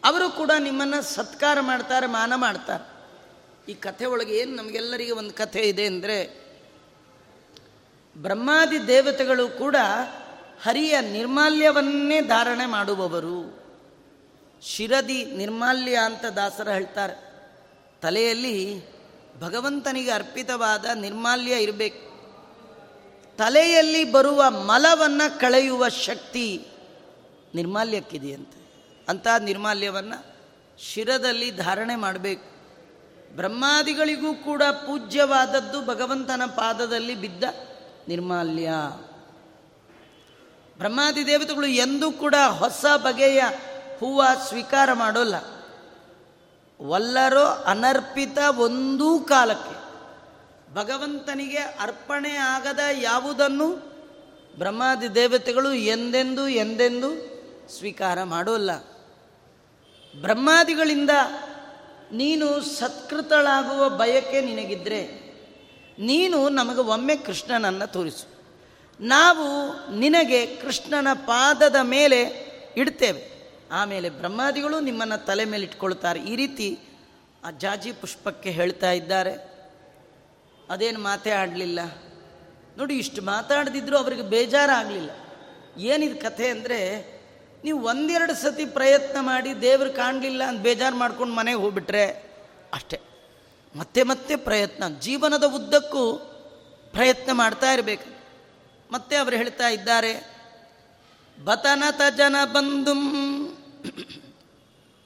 ಅವರು 0.04 0.30
ಕೂಡ 0.30 0.52
ನಿಮ್ಮನ್ನು 0.60 1.02
ಸತ್ಕಾರ 1.02 1.60
ಮಾಡ್ತಾರೆ, 1.60 2.08
ಮಾನ 2.08 2.36
ಮಾಡ್ತಾರೆ. 2.36 3.00
ಈ 3.72 3.74
ಕಥೆ 3.74 4.06
ಒಳಗೆ 4.06 4.38
ಏನು 4.38 4.56
ನಮಗೆಲ್ಲರಿಗೆ 4.56 5.12
ಒಂದು 5.12 5.34
ಕಥೆ 5.34 5.60
ಇದೆ 5.60 5.86
ಅಂದರೆ, 5.86 6.50
ಬ್ರಹ್ಮಾದಿ 8.18 8.88
ದೇವತೆಗಳು 8.88 9.50
ಕೂಡ 9.50 9.76
ಹರಿಯ 10.64 11.02
ನಿರ್ಮಾಲ್ಯವನ್ನೇ 11.02 12.22
ಧಾರಣೆ 12.22 12.66
ಮಾಡುವವರು. 12.66 13.60
ಶಿರದಿ 14.62 15.26
ನಿರ್ಮಾಲ್ಯ 15.26 15.96
ಅಂತ 15.96 16.26
ದಾಸರ 16.26 16.70
ಹೇಳ್ತಾರೆ. 16.70 17.34
ತಲೆಯಲ್ಲಿ 18.02 18.84
ಭಗವಂತನಿಗೆ 19.40 20.12
ಅರ್ಪಿತವಾದ 20.12 20.86
ನಿರ್ಮಾಲ್ಯ 20.86 21.64
ಇರಬೇಕು. 21.64 22.10
ತಲೆಯಲ್ಲಿ 23.38 24.12
ಬರುವ 24.12 24.50
ಮಲವನ್ನು 24.50 25.40
ಕಳೆಯುವ 25.40 25.90
ಶಕ್ತಿ 25.90 26.68
ನಿರ್ಮಾಲ್ಯಕ್ಕಿದೆಯಂತೆ. 27.56 28.69
ಅಂಥ 29.10 29.28
ನಿರ್ಮಾಲ್ಯವನ್ನು 29.40 30.26
ಶಿರದಲ್ಲಿ 30.80 31.52
ಧಾರಣೆ 31.52 31.96
ಮಾಡಬೇಕು. 31.96 32.60
ಬ್ರಹ್ಮಾದಿಗಳಿಗೂ 33.36 34.34
ಕೂಡ 34.34 34.64
ಪೂಜ್ಯವಾದದ್ದು 34.64 35.86
ಭಗವಂತನ 35.86 36.42
ಪಾದದಲ್ಲಿ 36.46 37.16
ಬಿದ್ದ 37.16 37.44
ನಿರ್ಮಾಲ್ಯ. 38.08 38.70
ಬ್ರಹ್ಮಾದಿ 40.78 41.26
ದೇವತೆಗಳು 41.26 41.68
ಎಂದೂ 41.68 42.12
ಕೂಡ 42.12 42.36
ಹೊಸ 42.50 42.86
ಬಗೆಯ 42.96 43.42
ಹೂವು 44.00 44.48
ಸ್ವೀಕಾರ 44.50 44.94
ಮಾಡೋಲ್ಲ. 44.94 45.36
ವಲ್ಲರೋ 46.82 47.46
ಅನರ್ಪಿತ 47.46 48.38
ಒಂದೂ 48.58 49.20
ಕಾಲಕ್ಕೆ 49.20 49.90
ಭಗವಂತನಿಗೆ 50.74 51.58
ಅರ್ಪಣೆ 51.58 52.30
ಆಗದ 52.30 52.80
ಯಾವುದನ್ನು 53.02 53.70
ಬ್ರಹ್ಮಾದಿ 54.58 55.08
ದೇವತೆಗಳು 55.08 55.74
ಎಂದೆಂದು 55.74 56.48
ಎಂದೆಂದು 56.48 57.40
ಸ್ವೀಕಾರ 57.78 58.24
ಮಾಡೋಲ್ಲ. 58.24 58.72
ಬ್ರಹ್ಮಾದಿಗಳಿಂದ 60.16 61.10
ನೀನು 62.12 62.62
ಸತ್ಕೃತಳಾಗುವ 62.62 63.90
ಬಯಕೆ 63.90 64.42
ನಿನಗಿದ್ರೆ 64.42 65.30
ನೀನು 66.00 66.50
ನಮಗೆ 66.50 66.80
ಒಮ್ಮೆ 66.80 67.16
ಕೃಷ್ಣನನ್ನು 67.16 67.92
ತೋರಿಸು. 67.92 68.40
ನಾವು 69.02 69.76
ನಿನಗೆ 69.98 70.46
ಕೃಷ್ಣನ 70.46 71.08
ಪಾದದ 71.14 71.76
ಮೇಲೆ 71.82 72.50
ಇಡ್ತೇವೆ. 72.78 73.40
ಆಮೇಲೆ 73.72 74.10
ಬ್ರಹ್ಮಾದಿಗಳು 74.10 74.80
ನಿಮ್ಮನ್ನು 74.80 75.26
ತಲೆ 75.26 75.46
ಮೇಲೆ 75.46 75.64
ಇಟ್ಕೊಳ್ತಾರೆ. 75.64 76.20
ಈ 76.20 76.36
ರೀತಿ 76.36 76.80
ಆ 77.44 77.52
ಜಾಜಿ 77.52 77.92
ಪುಷ್ಪಕ್ಕೆ 77.92 78.52
ಹೇಳ್ತಾ 78.52 78.92
ಇದ್ದಾರೆ. 78.92 79.34
ಅದೇನು 80.70 81.00
ಮಾತೇ 81.00 81.32
ಆಡಲಿಲ್ಲ. 81.32 81.80
ನೋಡಿ, 82.78 82.98
ಇಷ್ಟು 82.98 83.22
ಮಾತಾಡದಿದ್ರೂ 83.22 83.98
ಅವರಿಗೆ 83.98 84.22
ಬೇಜಾರಾಗಲಿಲ್ಲ. 84.22 85.10
ಏನಿದು 85.78 86.16
ಕಥೆ 86.16 86.48
ಅಂದರೆ 86.48 87.19
ನೀವು 87.64 87.88
ಒಂದೆರಡು 87.88 88.34
ಸತಿ 88.34 88.66
ಪ್ರಯತ್ನ 88.66 89.20
ಮಾಡಿ 89.20 89.62
ದೇವರು 89.62 89.94
ಕಾಣಲಿಲ್ಲ 89.94 90.44
ಅಂತ 90.44 90.62
ಬೇಜಾರು 90.62 90.96
ಮಾಡ್ಕೊಂಡು 90.96 91.36
ಮನೆಗೆ 91.36 91.58
ಹೋಗ್ಬಿಟ್ರೆ 91.58 92.06
ಅಷ್ಟೇ. 92.74 93.00
ಮತ್ತೆ 93.76 94.04
ಮತ್ತೆ 94.04 94.36
ಪ್ರಯತ್ನ. 94.36 94.84
ಜೀವನದ 95.00 95.44
ಉದ್ದಕ್ಕೂ 95.44 96.18
ಪ್ರಯತ್ನ 96.92 97.32
ಮಾಡ್ತಾ 97.32 97.72
ಇರಬೇಕು. 97.72 98.20
ಮತ್ತೆ 98.92 99.16
ಅವರು 99.16 99.36
ಹೇಳ್ತಾ 99.36 99.68
ಇದ್ದಾರೆ 99.70 100.40
ಬತನತ 101.46 102.02
ಜನ 102.18 102.36
ಬಂದು 102.46 102.94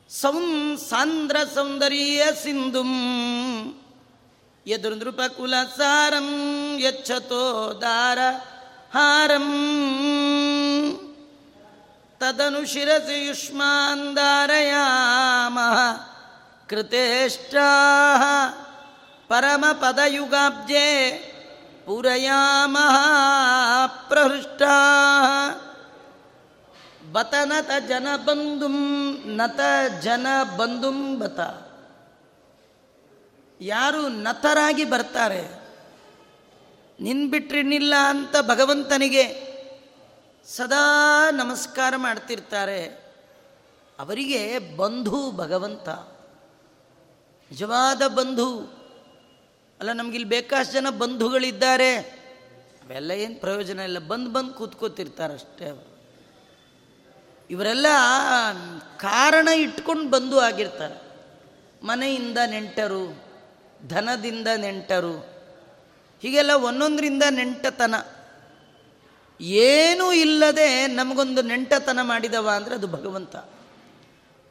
ಸೌಂ 0.10 0.78
ಸಾಂದ್ರ 0.90 1.38
ಸೌಂದರ್ಯ 1.54 2.24
ಸಿಂಧುಂ 2.44 2.92
ಎದುರು 4.68 4.96
ನೃಪಕುಲ 4.96 5.54
ಸಾರಂ 5.78 6.30
ಯಚ್ಚತೋ 6.80 7.74
ದಾರ 7.82 8.20
ಹಾರಂ 8.94 9.48
ತದನು 12.24 12.66
ಶಿರಸಿ 12.66 13.30
ಕೃತೆಷ್ಟಾ 13.30 14.76
ಕೃತೇಷ್ಟಾ 16.70 17.68
ಪರಮಪದಯುಗಾಬ್ಜೆ 19.28 21.12
ಪೂರಯಾಮ 21.86 22.78
ಪ್ರಹೃಷ್ಟಾ. 24.08 24.76
ಬತನತ 27.12 27.70
ಜನ 27.88 28.08
ಬಂದುಂ 28.26 29.14
ನತ 29.26 29.60
ಜನ 30.02 30.28
ಬಂದುಂ 30.58 31.20
ಬತ. 31.20 31.40
ಯಾರು 33.62 34.08
ನತರಾಗಿ 34.08 34.86
ಬರ್ತಾರೆ? 34.86 35.64
ನಿನ್ಬಿಟ್ರಿನಿಲ್ಲ 37.00 37.94
ಅಂತ 37.96 38.36
ಭಗವಂತನಿಗೆ 38.42 39.43
ಸದಾ 40.48 41.32
ನಮಸ್ಕಾರ 41.32 41.94
ಮಾಡ್ತಿರ್ತಾರೆ. 41.98 42.86
ಅವರಿಗೆ 44.00 44.60
ಬಂಧು 44.60 45.32
ಭಗವಂತ. 45.32 45.90
ನಿಜವಾದ 47.52 48.08
ಬಂಧು. 48.08 48.60
ಅಲ್ಲ, 49.80 49.92
ನಮಗಿಲ್ಲಿ 49.92 50.30
ಬೇಕಾಷ್ಟು 50.30 50.74
ಜನ 50.74 50.90
ಬಂಧುಗಳಿದ್ದಾರೆ. 50.90 51.98
ಅವೆಲ್ಲ 52.84 53.12
ಏನು 53.12 53.36
ಪ್ರಯೋಜನ 53.36 53.80
ಇಲ್ಲ. 53.80 54.00
ಬಂದು 54.00 54.30
ಬಂದು 54.30 54.54
ಕೂತ್ಕೋತಿರ್ತಾರಷ್ಟೇ 54.54 55.70
ಅವರು. 55.70 55.94
ಇವರೆಲ್ಲ 57.50 57.86
ಕಾರಣ 58.98 59.48
ಇಟ್ಕೊಂಡು 59.48 60.10
ಬಂದು 60.10 60.40
ಆಗಿರ್ತಾರೆ. 60.40 61.02
ಮನೆಯಿಂದ 61.84 62.38
ನೆಂಟರು, 62.46 63.24
ಧನದಿಂದ 63.88 64.48
ನೆಂಟರು, 64.58 65.18
ಹೀಗೆಲ್ಲ 66.22 66.52
ಒಂದೊಂದರಿಂದ 66.52 67.24
ನೆಂಟತನ. 67.30 67.96
ಏನೂ 69.42 70.12
ಇಲ್ಲದೆ 70.12 70.88
ನಮಗೊಂದು 70.88 71.42
ನೆಂಟತನ 71.42 72.00
ಮಾಡಿದವ 72.02 72.50
ಅಂದರೆ 72.56 72.76
ಅದು 72.76 72.88
ಭಗವಂತ. 72.88 73.36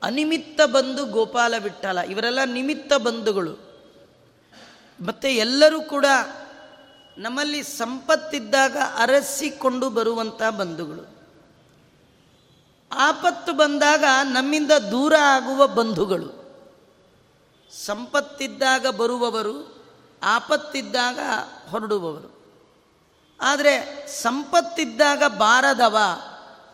ಅನಿಮಿತ್ತ 0.03 0.61
ಬಂಧು 0.61 1.07
ಗೋಪಾಲ 1.07 1.55
ವಿಠಲ 1.59 1.99
ಇವರೆಲ್ಲ 1.99 2.39
ನಿಮಿತ್ತ 2.45 2.93
ಬಂಧುಗಳು. 2.93 3.53
ಮತ್ತು 5.07 5.29
ಎಲ್ಲರೂ 5.29 5.81
ಕೂಡ 5.81 6.07
ನಮ್ಮಲ್ಲಿ 7.19 7.63
ಸಂಪತ್ತಿದ್ದಾಗ 7.63 8.77
ಅರಸಿಕೊಂಡು 8.97 9.91
ಬರುವಂಥ 9.91 10.43
ಬಂಧುಗಳು. 10.43 11.23
ಆಪತ್ತು 12.93 13.53
ಬಂದಾಗ 13.53 14.05
ನಮ್ಮಿಂದ 14.23 14.73
ದೂರ 14.73 15.15
ಆಗುವ 15.21 15.67
ಬಂಧುಗಳು. 15.67 16.43
ಸಂಪತ್ತಿದ್ದಾಗ 17.85 18.87
ಬರುವವರು, 18.87 19.85
ಆಪತ್ತಿದ್ದಾಗ 20.23 21.19
ಹೊರಡುವವರು. 21.71 22.32
ಆದರೆ 23.43 24.07
ಸಂಪತ್ತಿದ್ದಾಗ 24.09 25.23
ಬಾರದವ, 25.27 25.97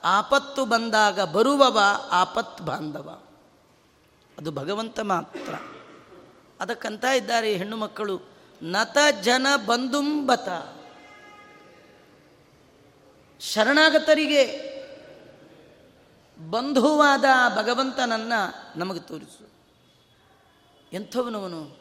ಆಪತ್ತು 0.05 0.65
ಬಂದಾಗ 0.65 1.21
ಬರುವವ 1.21 1.81
ಆಪತ್ 2.11 2.63
ಬಾಂಧವ. 2.63 3.23
ಅದು 4.39 4.53
ಭಗವಂತ 4.53 5.01
ಮಾತ್ರ. 5.01 5.55
ಅದಕ್ಕಂತ 6.61 7.05
ಇದ್ದಾರೆ 7.05 7.55
ಹೆಣ್ಣು 7.55 7.77
ಮಕ್ಕಳು. 7.77 8.21
ನತ 8.63 8.99
ಜನ 9.23 9.47
ಬಂಧುಂಬತ 9.67 10.49
ಶರಣಾಗತರಿಗೆ 13.41 14.69
ಬಂಧುವಾದ 16.51 17.25
ಭಗವಂತನನ್ನು 17.57 18.79
ನಮಗೆ 18.79 19.01
ತೋರಿಸು. 19.01 19.49
ಎಂಥವನವನು? 20.93 21.79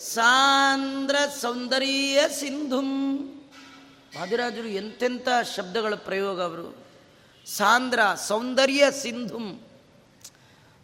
ಸಾಂದ್ರ 0.00 1.16
ಸೌಂದರ್ಯ 1.40 2.20
ಸಿಂಧುಂ. 2.28 3.28
ವಾದಿರಾಜರು 4.20 4.68
ಎಂತೆಂಥ 4.68 5.28
ಶಬ್ದಗಳ 5.56 5.94
ಪ್ರಯೋಗ 5.94 6.42
ಅವರು. 6.42 6.76
ಸಾಂದ್ರ, 7.46 8.00
ಸೌಂದರ್ಯ 8.26 8.84
ಸಿಂಧುಂ. 8.90 9.62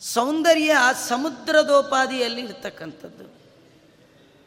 ಸೌಂದರ್ಯ 0.01 0.77
ಸಮುದ್ರದೋಪಾದಿಯಲ್ಲಿ 1.09 2.41
ಇರ್ತಕ್ಕಂಥದ್ದು. 2.41 3.38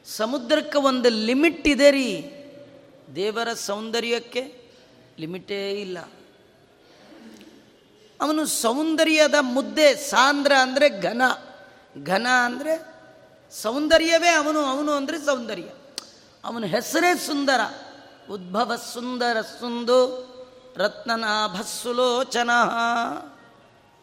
ಸಮುದ್ರಕ್ಕೆ 0.05 0.77
ಒಂದು 0.77 1.09
ಲಿಮಿಟ್ 1.09 1.67
ಇದೆ 1.67 1.91
ರೀ. 1.91 2.23
ದೇವರ 3.15 3.53
ಸೌಂದರ್ಯಕ್ಕೆ 3.53 4.69
ಲಿಮಿಟೇ 5.19 5.71
ಇಲ್ಲ. 5.71 5.99
ಅವನು 8.21 8.45
ಸೌಂದರ್ಯದ 8.45 9.35
ಮುದ್ದೆ, 9.41 9.95
ಸಾಂದ್ರ 9.95 10.51
ಅಂದರೆ 10.61 11.01
ಘನ. 11.01 11.21
ಘನ 12.03 12.27
ಅಂದರೆ 12.45 12.85
ಸೌಂದರ್ಯವೇ 13.51 14.29
ಅವನು 14.29 14.59
ಅವನು 14.59 14.91
ಅಂದರೆ 14.91 15.19
ಸೌಂದರ್ಯ. 15.19 15.69
ಅವನ 16.43 16.63
ಹೆಸರೇ 16.63 17.17
ಸುಂದರ. 17.17 17.90
ಉದ್ಭವ 18.29 18.75
ಸುಂದರ 18.75 19.41
ಸುಂದು 19.41 20.31
ರತ್ನನಾಭಸ್ಸುಲೋಚನ. 20.77 22.49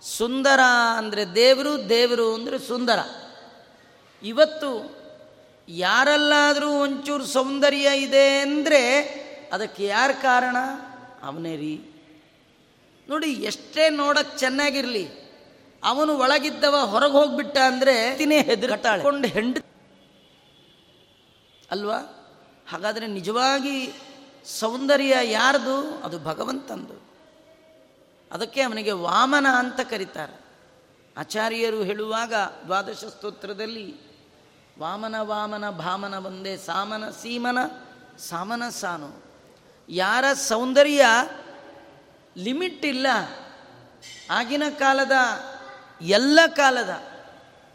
ಸುಂದರ 0.02 0.61
ಅಂದರೆ 0.96 1.35
ದೇವರು 1.35 1.88
ದೇವರು 1.88 2.35
ಅಂದರೆ 2.35 2.59
ಸುಂದರ. 2.59 2.98
ಇವತ್ತು 4.22 4.98
ಯಾರಲ್ಲಾದರೂ 5.68 6.70
ಒಂಚೂರು 6.70 7.26
ಸೌಂದರ್ಯ 7.26 7.88
ಇದೆ 7.96 8.38
ಅಂದರೆ 8.38 9.02
ಅದಕ್ಕೆ 9.52 9.87
ಯಾರು 9.87 10.22
ಕಾರಣ? 10.22 10.57
ಅವನೇ 11.22 11.57
ರೀ. 11.57 11.74
ನೋಡಿ, 13.09 13.33
ಎಷ್ಟೇ 13.33 13.88
ನೋಡಕ್ಕೆ 13.88 14.38
ಚೆನ್ನಾಗಿರಲಿ, 14.38 15.28
ಅವನು 15.85 16.18
ಒಳಗಿದ್ದವ 16.18 16.76
ಹೊರಗೆ 16.76 17.12
ಹೋಗ್ಬಿಟ್ಟ 17.12 17.59
ಅಂದರೆ 17.59 18.14
ಹೆದರ್ಕೊಂಡು 18.42 19.28
ಹೆಂಡ 19.28 19.59
ಅಲ್ವಾ? 21.70 21.98
ಹಾಗಾದರೆ 22.70 23.07
ನಿಜವಾಗಿ 23.07 23.92
ಸೌಂದರ್ಯ 24.44 25.16
ಯಾರ್ದು? 25.22 25.98
ಅದು 26.05 26.18
ಭಗವಂತಂದು. 26.18 27.09
ಅದಕ್ಕೆ 28.33 28.61
ಅವನಿಗೆ 28.61 28.92
ವಾಮನ 28.92 29.46
ಅಂತ 29.59 29.81
ಕರೀತಾರೆ. 29.81 30.40
ಆಚಾರ್ಯರು 31.16 31.83
ಹೇಳುವಾಗ 31.83 32.35
ದ್ವಾದಶ 32.35 33.05
ಸ್ತೋತ್ರದಲ್ಲಿ 33.05 34.01
ವಾಮನ 34.79 35.14
ವಾಮನ 35.18 35.70
ಭಾಮನ 35.70 36.14
ಒಂದೇ, 36.14 36.57
ಸಾಮನ 36.57 37.11
ಸೀಮನ 37.11 37.59
ಸಾಮನ 38.18 38.68
ಸಾನು. 38.68 39.24
ಯಾರ 39.88 40.33
ಸೌಂದರ್ಯ 40.33 41.07
ಲಿಮಿಟ್ 42.37 42.87
ಇಲ್ಲ, 42.87 43.07
ಆಗಿನ 44.31 44.62
ಕಾಲದ 44.79 45.12
ಎಲ್ಲ 46.01 46.40
ಕಾಲದ 46.57 47.03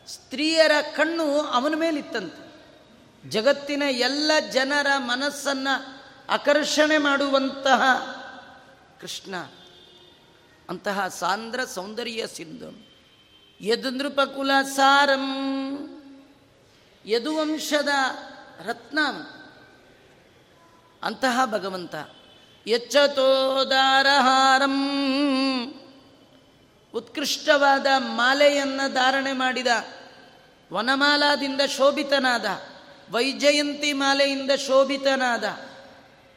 ಸ್ತ್ರೀಯರ 0.08 0.72
ಕಣ್ಣು 0.96 1.40
ಅವನ 1.40 1.76
ಮೇಲಿತ್ತಂತೆ. 1.76 2.44
ಜಗತ್ತಿನ 3.30 3.84
ಎಲ್ಲ 3.90 4.32
ಜನರ 4.52 4.88
ಮನಸ್ಸನ್ನು 4.98 5.93
ಆಕರ್ಷಣೆ 6.34 6.98
ಮಾಡುವಂತಹ 6.98 7.82
ಕೃಷ್ಣ, 9.02 9.36
ಅಂತಹ 10.70 11.08
ಸಾಂದ್ರ 11.08 11.64
ಸೌಂದರ್ಯ 11.64 12.28
ಸಿಂಧು. 12.28 12.90
ಯದು 13.62 13.90
ನೃಪಕುಲ 13.90 14.52
ಸಾರಂ, 14.76 15.26
ಯದುವಂಶದ 17.06 17.90
ರತ್ನ. 18.66 19.00
ಅಂತಹ 21.04 21.40
ಭಗವಂತ 21.46 21.96
ಎಚ್ಚತೋದಾರಹಾರಂ 22.68 23.30
ಉತ್ಕೃಷ್ಟವಾದ 26.94 27.86
ಮಾಲೆಯನ್ನು 27.98 28.94
ಧಾರಣೆ 28.94 29.32
ಮಾಡಿದ, 29.32 29.68
ವನಮಾಲಾದಿಂದ 30.74 31.62
ಶೋಭಿತನಾದ, 31.62 32.46
ವೈಜಯಂತಿ 33.12 33.94
ಮಾಲೆಯಿಂದ 33.94 34.52
ಶೋಭಿತನಾದ 34.52 35.44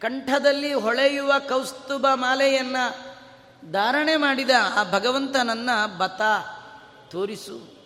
ಕಂಠದಲ್ಲಿ 0.00 0.74
ಹೊಳೆಯುವ 0.74 1.32
ಕೌಸ್ತುಭ 1.48 2.06
ಮಾಲೆಯನ್ನು 2.14 3.16
ಧಾರಣೆ 3.72 4.16
ಮಾಡಿದ 4.16 4.50
ಆ 4.74 4.90
ಭಗವಂತನನ್ನ 4.90 5.70
ಬತ 5.98 6.20
ತೋರಿಸು. 7.10 7.76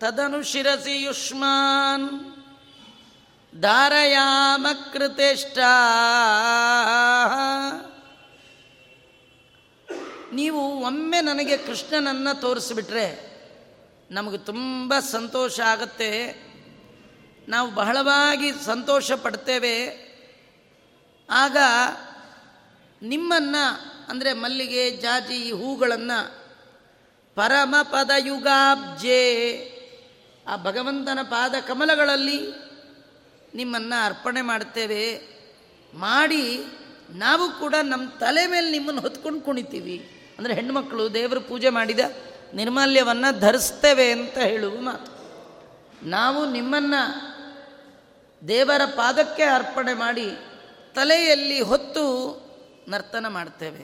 ತದನು 0.00 0.42
ಶಿರಸಿ 0.42 1.02
ಯುಷ್ಮಾನ್ 1.02 2.34
ಧಾರಯಾಮ 3.62 4.66
ಕೃತೇಷ್ಟ 4.92 5.58
ನೀವು 10.32 10.80
ಒಮ್ಮೆ 10.84 11.20
ನನಗೆ 11.20 11.56
ಕೃಷ್ಣನನ್ನು 11.56 12.40
ತೋರಿಸ್ಬಿಟ್ರೆ 12.40 13.28
ನಮಗೆ 14.10 14.38
ತುಂಬ 14.38 14.94
ಸಂತೋಷ 14.98 15.60
ಆಗುತ್ತೆ. 15.60 16.47
ನಾವು 17.48 17.70
ಬಹಳವಾಗಿ 17.70 18.52
ಸಂತೋಷ 18.52 19.12
ಪಡ್ತೇವೆ. 19.12 20.08
ಆಗ 21.30 21.56
ನಿಮ್ಮನ್ನು, 23.02 23.64
ಅಂದರೆ 24.08 24.32
ಮಲ್ಲಿಗೆ, 24.32 24.90
ಜಾಜಿ, 24.90 25.34
ಈ 25.34 25.52
ಹೂಗಳನ್ನು 25.52 26.38
ಪರಮ 27.34 27.74
ಪದಯುಗಾಬ್ಜೆ, 27.82 29.22
ಆ 30.48 30.56
ಭಗವಂತನ 30.56 31.18
ಪಾದ 31.22 31.54
ಕಮಲಗಳಲ್ಲಿ 31.68 32.40
ನಿಮ್ಮನ್ನು 33.54 34.04
ಅರ್ಪಣೆ 34.04 34.42
ಮಾಡ್ತೇವೆ. 34.42 35.20
ಮಾಡಿ 35.94 36.64
ನಾವು 37.10 37.50
ಕೂಡ 37.60 37.74
ನಮ್ಮ 37.82 38.10
ತಲೆ 38.10 38.46
ಮೇಲೆ 38.46 38.70
ನಿಮ್ಮನ್ನು 38.70 39.00
ಹೊತ್ಕೊಂಡು 39.00 39.40
ಕುಣಿತೀವಿ. 39.40 40.10
ಅಂದರೆ 40.38 40.54
ಹೆಣ್ಮಕ್ಳು 40.54 41.14
ದೇವರು 41.14 41.40
ಪೂಜೆ 41.40 41.68
ಮಾಡಿದ 41.68 42.00
ನಿರ್ಮಾಲ್ಯವನ್ನು 42.54 43.40
ಧರಿಸ್ತೇವೆ 43.40 44.12
ಅಂತ 44.12 44.38
ಹೇಳುವ 44.38 44.74
ಮಾತು. 44.74 45.18
ನಾವು 46.08 46.50
ನಿಮ್ಮನ್ನು 46.50 47.37
ದೇವರ 48.48 48.82
ಪಾದಕ್ಕೆ 48.84 49.42
ಅರ್ಪಣೆ 49.42 49.94
ಮಾಡಿ 49.94 50.28
ತಲೆಯಲ್ಲಿ 50.94 51.60
ಹೊತ್ತು 51.60 52.04
ನರ್ತನ 52.88 53.28
ಮಾಡ್ತೇವೆ. 53.28 53.82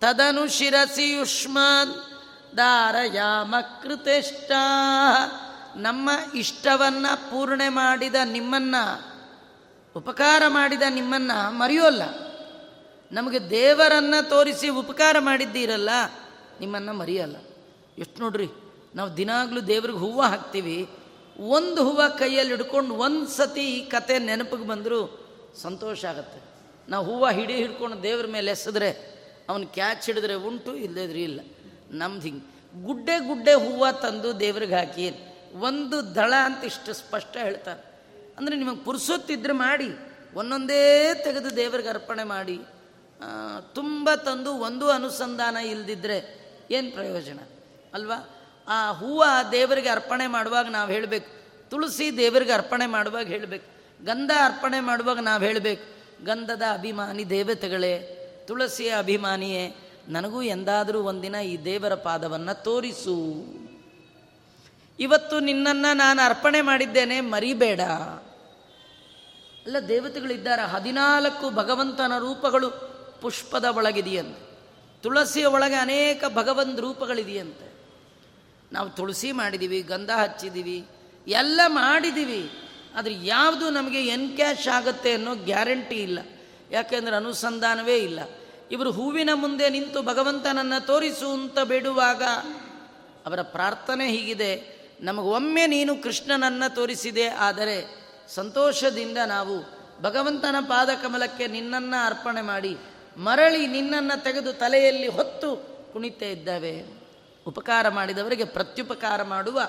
ತದನು 0.00 0.48
ಶಿರಸಿ 0.48 1.12
ಯುಷ್ಮಾನ್ 1.12 1.94
ದಾರಯಾಮ 2.56 3.54
ಕೃತೆಷ್ಟ 3.82 4.52
ನಮ್ಮ 5.76 6.10
ಇಷ್ಟವನ್ನು 6.34 7.30
ಪೂರ್ಣೆ 7.30 7.68
ಮಾಡಿದ 7.68 8.14
ನಿಮ್ಮನ್ನು, 8.24 8.84
ಉಪಕಾರ 9.96 10.42
ಮಾಡಿದ 10.48 10.82
ನಿಮ್ಮನ್ನು 10.90 11.58
ಮರೆಯೋಲ್ಲ. 11.58 12.02
ನಮಗೆ 13.12 13.50
ದೇವರನ್ನು 13.50 14.28
ತೋರಿಸಿ 14.28 14.68
ಉಪಕಾರ 14.68 15.16
ಮಾಡಿದ್ದೀರಲ್ಲ, 15.18 15.90
ನಿಮ್ಮನ್ನು 16.60 16.92
ಮರೆಯಲ್ಲ. 16.92 17.36
ಎಷ್ಟು 17.98 18.20
ನೋಡ್ರಿ, 18.20 18.48
ನಾವು 18.94 19.16
ದಿನಾಗಲೂ 19.16 19.60
ದೇವ್ರಿಗೆ 19.60 19.98
ಹೂವು 19.98 20.22
ಹಾಕ್ತೀವಿ 20.22 20.88
ಒಂದು 21.38 21.80
ಹೂವು 21.86 22.06
ಕೈಯಲ್ಲಿ 22.18 22.52
ಹಿಡ್ಕೊಂಡು 22.54 22.94
ಒಂದು 23.06 23.26
ಸತಿ 23.38 23.64
ಈ 23.76 23.80
ಕತೆ 23.94 24.14
ನೆನಪಿಗೆ 24.18 24.66
ಬಂದರೂ 24.72 25.00
ಸಂತೋಷ 25.62 26.04
ಆಗುತ್ತೆ. 26.12 26.40
ನಾವು 26.88 27.04
ಹೂವು 27.08 27.28
ಹಿಡಿ 27.38 27.54
ಹಿಡ್ಕೊಂಡು 27.62 27.96
ದೇವ್ರ 28.02 28.26
ಮೇಲೆ 28.36 28.50
ಎಸೆದ್ರೆ 28.50 28.90
ಅವನು 29.48 29.66
ಕ್ಯಾಚ್ 29.76 30.04
ಹಿಡಿದ್ರೆ 30.10 30.34
ಉಂಟು 30.48 30.72
ಇಲ್ಲದ್ರೆ 30.86 31.22
ಇಲ್ಲ. 31.28 31.40
ನಮ್ದು 32.00 32.24
ಹಿಂಗೆ. 32.28 32.44
ಗುಡ್ಡೆ 32.74 33.16
ಗುಡ್ಡೆ 33.28 33.54
ಹೂವು 33.54 33.86
ತಂದು 34.02 34.28
ದೇವ್ರಿಗೆ 34.40 34.74
ಹಾಕಿ, 34.74 35.06
ಒಂದು 35.68 35.96
ದಳ 36.14 36.32
ಅಂತ 36.48 36.60
ಇಷ್ಟು 36.64 36.92
ಸ್ಪಷ್ಟ 36.94 37.34
ಹೇಳ್ತಾರೆ. 37.46 37.80
ಅಂದರೆ 38.38 38.54
ನಿಮಗೆ 38.56 38.80
ಪುರುಸೊತ್ತಿದ್ರೆ 38.84 39.54
ಮಾಡಿ, 39.66 39.88
ಒಂದೊಂದೇ 40.40 40.82
ತೆಗೆದು 41.24 41.50
ದೇವ್ರಿಗೆ 41.56 41.88
ಅರ್ಪಣೆ 41.88 42.24
ಮಾಡಿ 42.24 42.58
ತುಂಬ 43.74 44.08
ತಂದು 44.26 44.50
ಒಂದು 44.66 44.86
ಅನುಸಂಧಾನ 44.90 45.56
ಇಲ್ಲದಿದ್ದರೆ 45.70 46.18
ಏನು 46.70 46.90
ಪ್ರಯೋಜನ? 46.90 47.40
ಅಲ್ವಾ? 47.94 48.18
ಆ 48.68 48.92
ಹೂವು 48.92 49.52
ದೇವರಿಗೆ 49.52 49.88
ಅರ್ಪಣೆ 49.88 50.26
ಮಾಡುವಾಗ 50.26 50.66
ನಾವು 50.70 50.90
ಹೇಳಬೇಕು. 50.90 51.40
ತುಳಸಿ 51.70 52.16
ದೇವರಿಗೆ 52.16 52.52
ಅರ್ಪಣೆ 52.52 52.86
ಮಾಡುವಾಗ 52.86 53.26
ಹೇಳಬೇಕು. 53.26 53.80
ಗಂಧ 54.04 54.30
ಅರ್ಪಣೆ 54.44 54.80
ಮಾಡುವಾಗ 54.80 55.18
ನಾವು 55.18 55.42
ಹೇಳಬೇಕು. 55.42 56.00
ಗಂಧದ 56.24 56.62
ಅಭಿಮಾನಿ 56.72 57.30
ದೇವತೆಗಳೇ, 57.30 58.16
ತುಳಸಿಯ 58.48 58.94
ಅಭಿಮಾನಿಯೇ, 58.98 59.76
ನನಗೂ 60.08 60.42
ಎಂದಾದರೂ 60.42 61.02
ಒಂದಿನ 61.02 61.34
ಈ 61.34 61.56
ದೇವರ 61.56 61.94
ಪಾದವನ್ನು 61.94 62.62
ತೋರಿಸು. 62.62 63.44
ಇವತ್ತು 65.00 65.40
ನಿನ್ನನ್ನು 65.40 65.96
ನಾನು 65.96 66.26
ಅರ್ಪಣೆ 66.26 66.60
ಮಾಡಿದ್ದೇನೆ, 66.60 67.20
ಮರಿಬೇಡ. 67.20 67.80
ಅಲ್ಲ, 69.66 69.76
ದೇವತೆಗಳಿದ್ದಾರೆ? 69.88 70.62
ಹದಿನಾಲ್ಕು 70.62 71.50
ಭಗವಂತನ 71.50 72.12
ರೂಪಗಳು 72.18 72.70
ಪುಷ್ಪದ 73.22 73.64
ಒಳಗಿದೆಯಂತೆ. 73.64 74.58
ತುಳಸಿಯ 75.02 75.46
ಒಳಗೆ 75.46 75.74
ಅನೇಕ 75.74 76.24
ಭಗವಂತ 76.34 76.78
ರೂಪಗಳಿದೆಯಂತೆ. 76.78 77.69
ನಾವು 78.72 78.88
ತುಳಸಿ 78.98 79.30
ಮಾಡಿದ್ದೀವಿ 79.32 79.80
ಗಂಧ 79.92 80.10
ಹಚ್ಚಿದ್ದೀವಿ 80.22 80.78
ಎಲ್ಲ 81.26 81.60
ಮಾಡಿದ್ದೀವಿ 81.66 82.42
ಆದರೆ 82.96 83.14
ಯಾವುದು 83.24 83.66
ನಮಗೆ 83.70 84.00
ಎನ್ಕ್ಯಾಶ್ 84.06 84.66
ಆಗುತ್ತೆ 84.76 85.10
ಅನ್ನೋ 85.12 85.32
ಗ್ಯಾರಂಟಿ 85.48 85.98
ಇಲ್ಲ. 86.02 86.18
ಯಾಕೆಂದರೆ 86.70 87.16
ಅನುಸಂಧಾನವೇ 87.16 87.96
ಇಲ್ಲ. 87.98 88.20
ಇವರು 88.70 88.90
ಹೂವಿನ 88.92 89.30
ಮುಂದೆ 89.34 89.66
ನಿಂತು 89.70 90.00
ಭಗವಂತನನ್ನು 90.02 90.78
ತೋರಿಸು 90.86 91.28
ಅಂತ 91.32 91.58
ಬೇಡುವಾಗ 91.70 92.22
ಅವರ 93.26 93.40
ಪ್ರಾರ್ಥನೆ 93.56 94.06
ಹೀಗಿದೆ. 94.06 94.52
ನಮಗೆ 95.02 95.28
ಒಮ್ಮೆ 95.28 95.64
ನೀನು 95.66 95.92
ಕೃಷ್ಣನನ್ನು 96.02 96.68
ತೋರಿಸಿದೆ, 96.74 97.26
ಆದರೆ 97.28 97.76
ಸಂತೋಷದಿಂದ 98.34 99.18
ನಾವು 99.26 99.56
ಭಗವಂತನ 100.02 100.56
ಪಾದಕಮಲಕ್ಕೆ 100.68 101.46
ನಿನ್ನನ್ನು 101.46 101.98
ಅರ್ಪಣೆ 102.06 102.42
ಮಾಡಿ 102.42 102.72
ಮರಳಿ 103.16 103.62
ನಿನ್ನನ್ನು 103.66 104.16
ತೆಗೆದು 104.24 104.52
ತಲೆಯಲ್ಲಿ 104.52 105.08
ಹೊತ್ತು 105.08 105.48
ಕುಣಿತೇ 105.92 106.28
ಇದ್ದಾವೆ. 106.32 106.74
ಉಪಕಾರ 107.46 107.88
ಮಾಡಿದವರಿಗೆ 107.88 108.44
ಪ್ರತ್ಯುಪಕಾರ 108.44 109.22
ಮಾಡುವ 109.22 109.60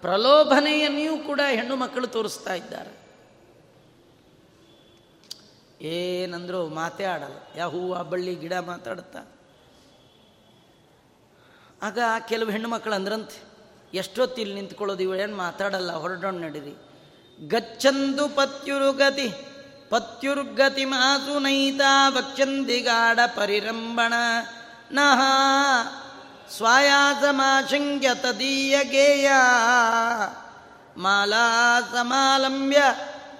ಪ್ರಲೋಭನೆಯನ್ನಿಯೂ 0.00 1.18
ಕೂಡ 1.18 1.40
ಹೆಣ್ಣು 1.50 1.76
ಮಕ್ಕಳು 1.76 2.06
ತೋರಿಸ್ತಾ 2.06 2.54
ಇದ್ದಾರೆ. 2.54 3.08
ಏನಂದ್ರೂ 5.86 6.68
ಮಾತೇ 6.68 7.04
ಆಡಲ್ಲ 7.04 7.36
ಯಾವ 7.56 7.70
ಹೂವು 7.70 8.04
ಬಳ್ಳಿ, 8.04 8.34
ಗಿಡ 8.34 8.52
ಮಾತಾಡುತ್ತಾ 8.52 9.20
ಆಗ 11.82 11.98
ಕೆಲವು 12.28 12.50
ಹೆಣ್ಣು 12.50 12.68
ಮಕ್ಕಳು 12.68 12.94
ಅಂದ್ರಂತೆ 12.94 13.42
ಎಷ್ಟೊತ್ತು 13.94 14.40
ಇಲ್ಲಿ 14.40 14.54
ನಿಂತ್ಕೊಳ್ಳೋದು 14.54 15.14
ಏನು 15.14 15.36
ಮಾತಾಡಲ್ಲ, 15.36 15.92
ಹೊರಡೋಣ 15.92 16.34
ನಡೀರಿ. 16.34 16.74
ಗಚ್ಚಂದು 17.48 18.28
ಪತ್ಯುರುಗತಿ, 18.28 19.28
ಪತ್ಯುರ್ಗತಿ 19.88 20.84
ಮಾತು 20.84 21.38
ನೈತಾ 21.38 22.08
ವಕ್ಷಂದಿಗಾಡ 22.08 23.18
ಪರಿರಂಬಣ 23.26 24.12
ನಹ 24.90 25.20
ಸ್ವಾಯಾಸಮಾಶಂಕ್ಯ 26.56 28.10
ತದೀಯ 28.14 28.84
ಗೇಯ 28.84 29.32
ಮಾಲಾ 30.96 31.80
ಸಮಾಲಂಬ್ಯ 31.80 32.82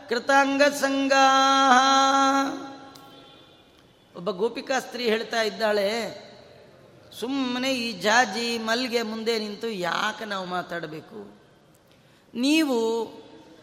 ಕೃತಾಂಗ 0.08 0.62
ಸಂಗ 0.62 1.12
ಒಬ್ಬ 4.16 4.30
ಗೋಪಿಕಾ 4.30 4.80
ಸ್ತ್ರೀ 4.80 5.04
ಹೇಳ್ತಾ 5.04 5.42
ಇದ್ದಾಳೆ 5.42 6.28
ಸುಮ್ಮನೆ 7.20 7.74
ಈ 7.74 7.92
ಜಾಜಿ 7.92 8.58
ಮಲ್ಗೆ 8.58 9.02
ಮುಂದೆ 9.02 9.38
ನಿಂತು 9.38 9.68
ಯಾಕೆ 9.68 10.24
ನಾವು 10.24 10.46
ಮಾತಾಡಬೇಕು? 10.46 11.40
ನೀವು 12.34 13.08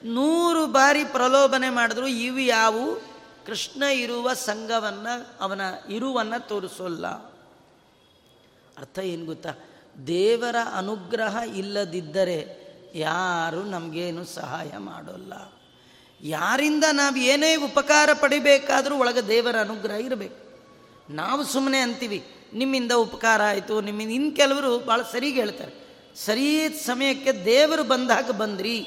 ನೂರು 0.03 0.67
ಬಾರಿ 0.67 1.05
ಪ್ರಲೋಭನೆ 1.05 1.69
ಮಾಡಿದ್ರು 1.69 2.07
ಇವು 2.07 2.39
ಯಾವು? 2.39 2.95
ಕೃಷ್ಣ 3.45 3.83
ಇರುವ 3.83 4.33
ಸಂಘವನ್ನು, 4.33 5.43
ಅವನ 5.43 5.61
ಇರುವನ್ನು 5.89 6.47
ತೋರಿಸೋಲ್ಲ. 6.47 7.34
ಅರ್ಥ 8.77 8.99
ಏನು 8.99 9.25
ಗೊತ್ತಾ? 9.25 9.51
ದೇವರ 10.07 10.55
ಅನುಗ್ರಹ 10.73 11.35
ಇಲ್ಲದಿದ್ದರೆ 11.55 12.39
ಯಾರು 12.95 13.63
ನಮಗೇನು 13.63 14.25
ಸಹಾಯ 14.25 14.71
ಮಾಡೋಲ್ಲ. 14.77 15.33
ಯಾರಿಂದ 16.21 16.83
ನಾವು 16.91 17.17
ಏನೇ 17.17 17.55
ಉಪಕಾರ 17.55 18.09
ಪಡಿಬೇಕಾದರೂ 18.13 18.97
ಒಳಗೆ 18.97 19.27
ದೇವರ 19.27 19.55
ಅನುಗ್ರಹ 19.59 19.95
ಇರಬೇಕು. 19.95 20.37
ನಾವು 21.09 21.43
ಸುಮ್ಮನೆ 21.43 21.79
ಅಂತೀವಿ, 21.79 22.19
ನಿಮ್ಮಿಂದ 22.53 22.91
ಉಪಕಾರ 22.91 23.41
ಆಯಿತು, 23.43 23.81
ನಿಮ್ಮಿಂದ 23.81 24.11
ಇನ್ನು 24.11 24.31
ಕೆಲವರು 24.35 24.79
ಭಾಳ 24.79 25.01
ಸರಿಗೆ 25.01 25.39
ಹೇಳ್ತಾರೆ. 25.39 25.73
ಸರಿ 26.15 26.69
ಸಮಯಕ್ಕೆ 26.85 27.31
ದೇವರು 27.45 27.83
ಬಂದಾಗ 27.83 28.31
ಬಂದ್ರಿ, 28.31 28.77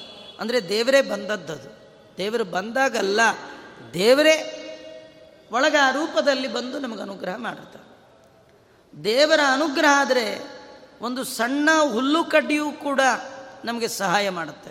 ಅಂದರೆ 0.41 0.68
ದೇವರೇ 0.68 1.03
ಬಂದದ್ದದು. 1.03 1.70
ದೇವರು 2.16 2.45
ಬಂದಾಗಲ್ಲ, 2.45 3.20
ದೇವರೇ 3.95 4.36
ಒಳಗೆ 5.53 5.76
ಆ 5.76 5.91
ರೂಪದಲ್ಲಿ 5.91 6.49
ಬಂದು 6.49 6.78
ನಮಗೆ 6.78 7.03
ಅನುಗ್ರಹ 7.03 7.36
ಮಾಡಿರ್ತಾರೆ. 7.36 7.88
ದೇವರ 9.05 9.41
ಅನುಗ್ರಹ 9.53 9.89
ಆದರೆ 9.97 10.59
ಒಂದು 11.01 11.24
ಸಣ್ಣ 11.24 11.70
ಹುಲ್ಲು 11.93 12.24
ಕಡ್ಡಿಯೂ 12.24 12.70
ಕೂಡ 12.70 13.01
ನಮಗೆ 13.64 13.89
ಸಹಾಯ 13.89 14.30
ಮಾಡುತ್ತೆ. 14.30 14.70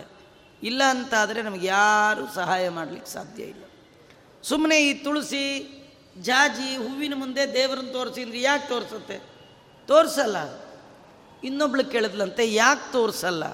ಇಲ್ಲ 0.62 0.82
ಅಂತಾದರೆ 0.82 1.42
ನಮಗೆ 1.42 1.66
ಯಾರೂ 1.66 2.34
ಸಹಾಯ 2.34 2.68
ಮಾಡಲಿಕ್ಕೆ 2.68 3.10
ಸಾಧ್ಯ 3.10 3.42
ಇಲ್ಲ. 3.42 3.64
ಸುಮ್ಮನೆ 4.42 4.78
ಈ 4.78 4.94
ತುಳಸಿ, 4.94 5.74
ಜಾಜಿ, 6.22 6.76
ಹೂವಿನ 6.76 7.14
ಮುಂದೆ 7.16 7.52
ದೇವರನ್ನು 7.52 7.92
ತೋರಿಸಿ 7.92 8.22
ಅಂದ್ರೆ 8.22 8.40
ಯಾಕೆ 8.40 8.68
ತೋರಿಸುತ್ತೆ? 8.68 9.20
ತೋರಿಸಲ್ಲ. 9.86 10.36
ಇನ್ನೊಬ್ಳು 11.44 11.84
ಕೇಳಿದ್ಲಂತೆ, 11.84 12.54
ಯಾಕೆ 12.54 12.92
ತೋರಿಸಲ್ಲ? 12.92 13.44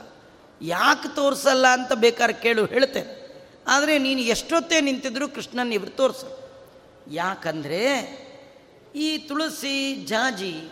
ಯಾಕೆ 0.62 1.14
ತೋರಿಸಲ್ಲ 1.14 1.66
ಅಂತ 1.66 1.92
ಬೇಕಾದ್ರೆ 1.92 2.32
ಕೇಳು 2.32 2.64
ಹೇಳುತ್ತೆ 2.64 3.24
ಆದರೆ 3.68 3.98
ನೀನು 3.98 4.20
ಎಷ್ಟೊತ್ತೇ 4.20 4.80
ನಿಂತಿದ್ರು 4.80 5.28
ಕೃಷ್ಣನ್ 5.28 5.72
ಇವರು 5.72 5.90
ತೋರಿಸ 5.90 6.24
ಯಾಕಂದರೆ 7.10 8.23
ಈ 8.94 9.18
ತುಳಸಿ 9.18 10.04
ಜಾಜಿ 10.04 10.70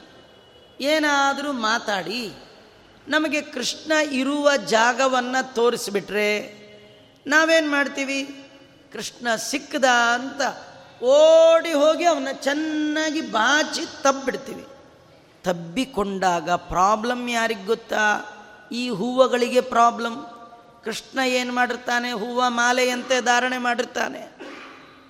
ಏನಾದರೂ 0.81 1.53
ಮಾತಾಡಿ, 1.53 2.33
ನಮಗೆ 3.09 3.43
ಕೃಷ್ಣ 3.43 3.93
ಇರುವ 3.93 4.57
ಜಾಗವನ್ನು 4.57 5.55
ತೋರಿಸಿಬಿಟ್ರೆ 5.55 6.63
ನಾವೇನು 7.27 7.71
ಮಾಡ್ತೀವಿ? 7.71 8.49
ಕೃಷ್ಣ 8.93 9.35
ಸಿಕ್ಕದ 9.37 9.85
ಅಂತ 9.85 10.41
ಓಡಿ 11.03 11.73
ಹೋಗಿ 11.73 12.05
ಅವನ್ನ 12.05 12.29
ಚೆನ್ನಾಗಿ 12.33 13.21
ಬಾಚಿ 13.21 14.03
ತಬ್ಬಿಡ್ತೀವಿ. 14.03 14.67
ತಬ್ಬಿಕೊಂಡಾಗ 15.45 16.51
ಪ್ರಾಬ್ಲಮ್ 16.51 17.31
ಯಾರಿಗೆ 17.31 17.65
ಗೊತ್ತಾ? 17.65 18.23
ಈ 18.73 18.89
ಹೂವುಗಳಿಗೆ 18.89 19.61
ಪ್ರಾಬ್ಲಮ್. 19.61 20.17
ಕೃಷ್ಣ 20.85 21.19
ಏನು 21.19 21.55
ಮಾಡಿರ್ತಾನೆ? 21.55 22.13
ಹೂವ 22.13 22.45
ಮಾಲೆಯಂತೆ 22.49 23.21
ಧಾರಣೆ 23.21 23.59
ಮಾಡಿರ್ತಾನೆ. 23.59 24.43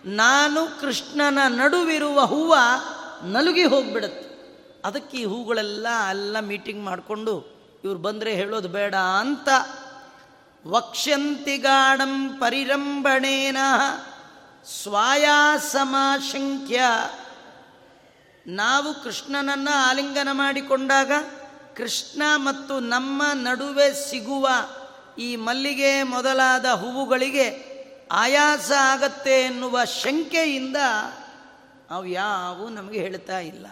ನಾನು 0.05 0.81
ಕೃಷ್ಣನ 0.81 1.39
ನಡುವಿರುವ 1.49 2.25
ಹೂವು 2.25 3.02
ನಲುಗಿ 3.25 3.65
ಹೋಗ್ಬಿಡುತ್ತೆ. 3.65 4.33
ಅದಕ್ಕೆ 4.85 5.17
ಈ 5.17 5.25
ಹೂಗಳೆಲ್ಲ 5.25 5.87
ಎಲ್ಲ 6.11 6.41
ಮೀಟಿಂಗ್ 6.41 6.85
ಮಾಡಿಕೊಂಡು 6.85 7.63
ಇವ್ರು 7.85 7.99
ಬಂದರೆ 7.99 8.35
ಹೇಳೋದು 8.35 8.69
ಬೇಡ 8.69 8.95
ಅಂತ. 8.95 9.49
ವಕ್ಷ್ಯಂತಿಗಾಢಂ 10.67 12.39
ಪರಿರಂಭಣೇನ 12.39 13.57
ಸ್ವಾಯಾಸಮಾಶಂಕ್ಯ 14.83 16.83
ನಾವು 18.47 19.05
ಕೃಷ್ಣನನ್ನು 19.05 19.89
ಆಲಿಂಗನ 19.89 20.29
ಮಾಡಿಕೊಂಡಾಗ 20.33 21.13
ಕೃಷ್ಣ 21.77 22.23
ಮತ್ತು 22.37 22.81
ನಮ್ಮ 22.81 23.23
ನಡುವೆ 23.35 24.11
ಸಿಗುವ 24.11 24.49
ಈ 25.19 25.37
ಮಲ್ಲಿಗೆ 25.37 26.03
ಮೊದಲಾದ 26.03 26.67
ಹೂವುಗಳಿಗೆ 26.67 27.73
ಆಯಾಸ 28.13 28.73
ಆಗತ್ತೆ 28.79 29.31
ಎನ್ನುವ 29.31 29.85
ಶಂಕೆಯಿಂದ 29.85 30.77
ಅವು 31.93 32.07
ಯಾವು 32.07 32.69
ನಮಗೆ 32.69 32.99
ಹೇಳ್ತಾ 32.99 33.39
ಇಲ್ಲ. 33.39 33.67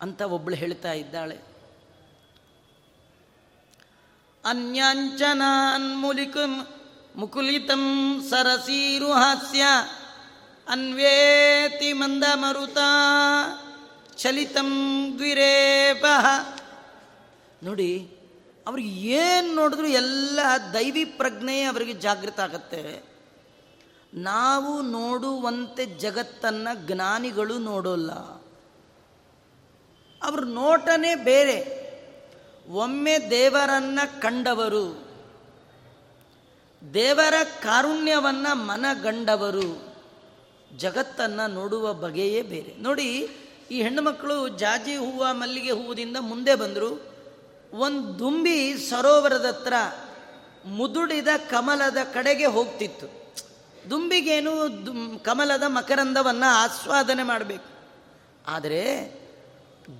ಅಂತ 0.00 0.20
ಒಬ್ಬಳು 0.20 0.54
ಹೇಳ್ತಾ 0.54 0.92
ಇದ್ದಾಳೆ. 0.92 1.38
ಅನ್ಯಾಂಚನಾನ್ಮುಲಿಕಂ 4.44 6.66
ಮುಕುಲಿತಂ 7.16 8.24
ಸರಸೀರು 8.30 9.12
ಹಾಸ್ಯ 9.12 9.62
ಅನ್ವೇತಿ 10.68 11.92
ಮಂದ 11.92 12.24
ಮರುತ 12.34 12.78
ಚಲಿತಂ 14.16 15.12
ದ್ವಿರೇಪ. 15.14 16.04
ನೋಡಿ, 17.62 18.16
ಅವ್ರಿಗೆ 18.66 18.88
ಏನು 18.88 19.54
ನೋಡಿದ್ರು 19.54 19.86
ಎಲ್ಲ 19.86 20.38
ದೈವಿ 20.72 21.04
ಪ್ರಜ್ಞೆ 21.04 21.62
ಅವರಿಗೆ 21.62 21.92
ಜಾಗೃತ 21.92 22.40
ಆಗತ್ತೆ. 22.40 23.11
ನಾವು 24.14 24.82
ನೋಡುವಂತೆ 24.82 25.86
ಜಗತ್ತನ್ನು 25.86 26.86
ಜ್ಞಾನಿಗಳು 26.86 27.58
ನೋಡೋಲ್ಲ. 27.58 28.12
ಅವ್ರ 30.22 30.44
ನೋಟನೇ 30.44 31.14
ಬೇರೆ. 31.14 31.82
ಒಮ್ಮೆ 32.72 33.30
ದೇವರನ್ನ 33.30 33.98
ಕಂಡವರು, 34.18 35.08
ದೇವರ 36.94 37.34
ಕಾರುಣ್ಯವನ್ನು 37.62 38.54
ಮನಗಂಡವರು, 38.54 39.94
ಜಗತ್ತನ್ನು 40.78 41.54
ನೋಡುವ 41.54 41.92
ಬಗೆಯೇ 41.92 42.42
ಬೇರೆ. 42.42 42.76
ನೋಡಿ, 42.82 43.28
ಈ 43.70 43.82
ಹೆಣ್ಣುಮಕ್ಕಳು 43.82 44.48
ಜಾಜಿ 44.48 44.96
ಹೂವು 44.96 45.34
ಮಲ್ಲಿಗೆ 45.34 45.70
ಹೂವುದಿಂದ 45.70 46.16
ಮುಂದೆ 46.20 46.54
ಬಂದರು. 46.54 47.14
ಒಂದು 47.74 48.18
ದುಂಬಿ 48.18 48.74
ಸರೋವರದ 48.90 49.44
ಹತ್ರ 49.44 49.72
ಮುದುಡಿದ 50.64 51.28
ಕಮಲದ 51.50 51.96
ಕಡೆಗೆ 52.14 52.46
ಹೋಗ್ತಿತ್ತು. 52.46 53.21
ದುಂಬಿಗೇನು 53.90 54.54
ಕಮಲದ 55.24 55.62
ಮಕರಂದವನ್ನು 55.66 56.50
ಆಸ್ವಾದನೆ 56.50 57.22
ಮಾಡಬೇಕು. 57.22 57.72
ಆದರೆ 58.46 59.12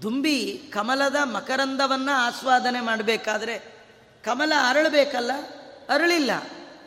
ದುಂಬಿ 0.03 0.63
ಕಮಲದ 0.71 1.17
ಮಕರಂದವನ್ನು 1.25 2.17
ಆಸ್ವಾದನೆ 2.17 2.81
ಮಾಡಬೇಕಾದ್ರೆ 2.81 3.59
ಕಮಲ 4.25 4.53
ಅರಳಬೇಕಲ್ಲ? 4.69 5.31
ಅರಳಿಲ್ಲ. 5.89 6.31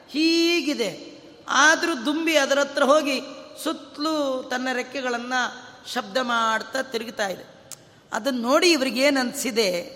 ಹೀಗಿದೆ. 0.09 1.21
ಆದರೂ 1.49 2.05
ದುಂಬಿ 2.05 2.37
ಅದರ 2.37 2.59
ಹತ್ರ 2.59 2.83
ಹೋಗಿ 2.83 3.21
ಸುತ್ತಲೂ 3.63 4.43
ತನ್ನ 4.49 4.67
ರೆಕ್ಕೆಗಳನ್ನು 4.73 5.65
ಶಬ್ದ 5.93 6.17
ಮಾಡ್ತಾ 6.21 6.81
ತಿರುಗುತ್ತಾ 6.81 7.27
ಇದೆ. 7.27 7.55
ಅದನ್ನು 8.13 8.41
ನೋಡಿ 8.41 8.71
ಇವರಿಗೇನು 8.71 9.19
ಅನಿಸಿದೆ 9.19 9.95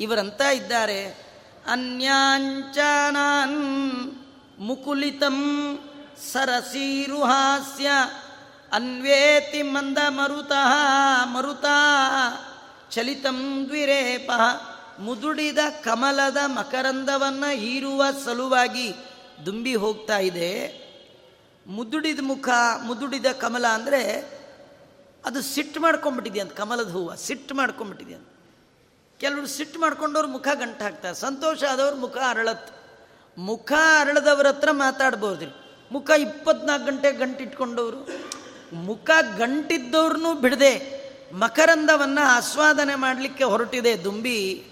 ಇವರಂತ 0.00 0.40
ಇದ್ದಾರೆ. 0.40 1.30
ಅನ್ಯಾಂಚನಾನ್ 1.66 2.52
ಮುಕುಲಿತಂ 4.58 5.36
ಸರಸೀರುಹಾಸ್ಯ 6.32 7.90
ಅನ್ವೇತಿ 8.72 9.62
ಮಂದ 9.62 9.98
ಮರುತಃ 10.08 10.72
ಮರುತ 11.24 11.64
ಚಲಿತಂ 12.90 13.64
ದ್ವಿರೇಪ 13.66 14.30
ಮುದುಡಿದ 14.98 15.58
ಕಮಲದ 15.84 16.36
ಮಕರಂದವನ್ನು 16.46 17.50
ಹೀರುವ 17.50 18.04
ಸಲುವಾಗಿ 18.24 18.94
ದುಂಬಿ 19.46 19.74
ಹೋಗ್ತಾ 19.74 20.18
ಇದೆ. 20.18 20.50
ಮುದುಡಿದ 21.66 22.18
ಮುಖ, 22.22 22.48
ಮುದುಡಿದ 22.82 23.26
ಕಮಲ 23.32 23.66
ಅಂದರೆ 23.66 24.02
ಅದು 25.24 25.42
ಸಿಟ್ಟು 25.42 25.80
ಮಾಡ್ಕೊಂಡ್ಬಿಟ್ಟಿದೆ 25.80 26.40
ಅಂತ, 26.40 26.52
ಕಮಲದ 26.52 26.90
ಹೂವು 26.90 27.16
ಸಿಟ್ಟು 27.16 27.54
ಮಾಡ್ಕೊಂಡ್ಬಿಟ್ಟಿದೆ 27.54 28.14
ಅಂತ. 28.14 28.28
ಕೆಲವರು 29.20 29.46
ಸಿಟ್ಟು 29.46 29.80
ಮಾಡ್ಕೊಂಡವ್ರು 29.80 30.28
ಮುಖ 30.28 30.48
ಗಂಟು 30.54 30.84
ಹಾಕ್ತಾರೆ, 30.84 31.14
ಸಂತೋಷ 31.14 31.64
ಆದವ್ರ 31.64 31.94
ಮುಖ 31.94 32.16
ಅರಳತ್ತು. 32.28 32.72
ಮುಖ 33.42 33.72
ಅರಳದವ್ರ 34.00 34.46
ಹತ್ರ 34.46 34.68
ಮಾತಾಡ್ಬೋದ್ರಿ 34.72 35.69
ಮುಖ 35.92 36.10
ಇಪ್ಪತ್ನಾಲ್ಕು 36.10 36.86
ಗಂಟೆ 36.86 37.12
ಗಂಟಿಟ್ಕೊಂಡವರು. 37.12 38.08
ಮುಖ 38.76 39.10
ಗಂಟಿದ್ದವ್ರನ್ನೂ 39.36 40.34
ಬಿಡದೆ. 40.34 41.00
ಮಕರಂದವನ್ನು 41.32 42.26
ಆಸ್ವಾದನೆ 42.26 42.94
ಮಾಡಲಿಕ್ಕೆ 42.94 43.44
ಹೊರಟಿದೆ 43.44 44.04
ದುಂಬಿ. 44.04 44.66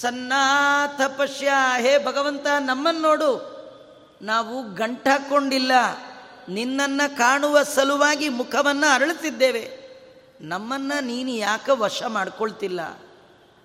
ಸನ್ನಾಥ 0.00 1.00
ಪಶ್ಯ 1.00 1.52
ಹೇ 1.80 1.98
ಭಗವಂತ 1.98 2.46
ನಮ್ಮನ್ನು 2.60 3.00
ನೋಡು. 3.00 3.60
ನಾವು 4.22 4.74
ಗಂಟಾಕೊಂಡಿಲ್ಲ 4.74 5.72
ನಿನ್ನನ್ನು 6.48 7.16
ಕಾಣುವ 7.16 7.62
ಸಲುವಾಗಿ 7.62 8.28
ಮುಖವನ್ನು 8.28 8.94
ಅರಳುತ್ತಿದ್ದೇವೆ. 8.94 9.80
ನಮ್ಮನ್ನು 10.40 11.04
ನೀನು 11.04 11.30
ಯಾಕೆ 11.30 11.72
ವಶ 11.72 12.02
ಮಾಡ್ಕೊಳ್ತಿಲ್ಲ? 12.08 12.80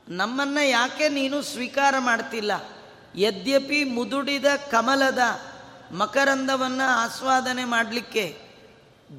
ನಮ್ಮನ್ನು 0.09 0.69
ಯಾಕೆ 0.69 1.09
ನೀನು 1.09 1.41
ಸ್ವೀಕಾರ 1.41 1.95
ಮಾಡ್ತಿಲ್ಲ? 1.97 2.51
ಯದ್ಯಪಿ 3.15 3.83
ಮುದುಡಿದ 3.83 4.45
ಕಮಲದ 4.71 5.19
ಮಕರಂದವನ್ನು 5.91 6.89
ಆಸ್ವಾದನೆ 6.89 7.65
ಮಾಡಲಿಕ್ಕೆ 7.65 8.45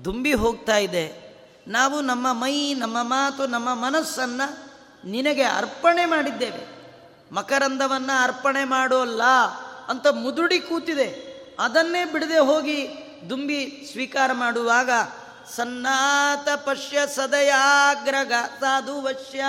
ದುಂಬಿ 0.05 0.35
ಹೋಗ್ತಾ 0.35 0.77
ಇದೆ. 0.77 1.27
ನಾವು 1.69 2.01
ನಮ್ಮ 2.01 2.33
ಮೈ, 2.33 2.75
ನಮ್ಮ 2.75 2.97
ಮಾತು, 3.03 3.47
ನಮ್ಮ 3.47 3.75
ಮನಸ್ಸನ್ನು 3.75 4.71
ನಿನಗೆ 5.09 5.43
ಅರ್ಪಣೆ 5.43 6.05
ಮಾಡಿದ್ದೇವೆ. 6.05 6.77
ಮಕರಂದವನ್ನು 7.35 8.23
ಅರ್ಪಣೆ 8.23 8.65
ಮಾಡೋಲ್ಲ 8.65 9.23
ಅಂತ 9.89 10.07
ಮುದುಡಿ 10.07 10.61
ಕೂತಿದೆ. 10.61 11.37
ಅದನ್ನೇ 11.59 12.05
ಬಿಡದೆ 12.05 12.39
ಹೋಗಿ 12.39 12.89
ದುಂಬಿ 13.31 13.89
ಸ್ವೀಕಾರ 13.93 14.33
ಮಾಡುವಾಗ, 14.33 14.91
ಸನ್ನಾತ 15.57 16.49
ಪಶ್ಯ 16.49 16.99
ಸದಯಾಗ್ರಗ 17.07 18.33
ಸಾಧು 18.61 19.03
ವಶ್ಯ, 19.03 19.45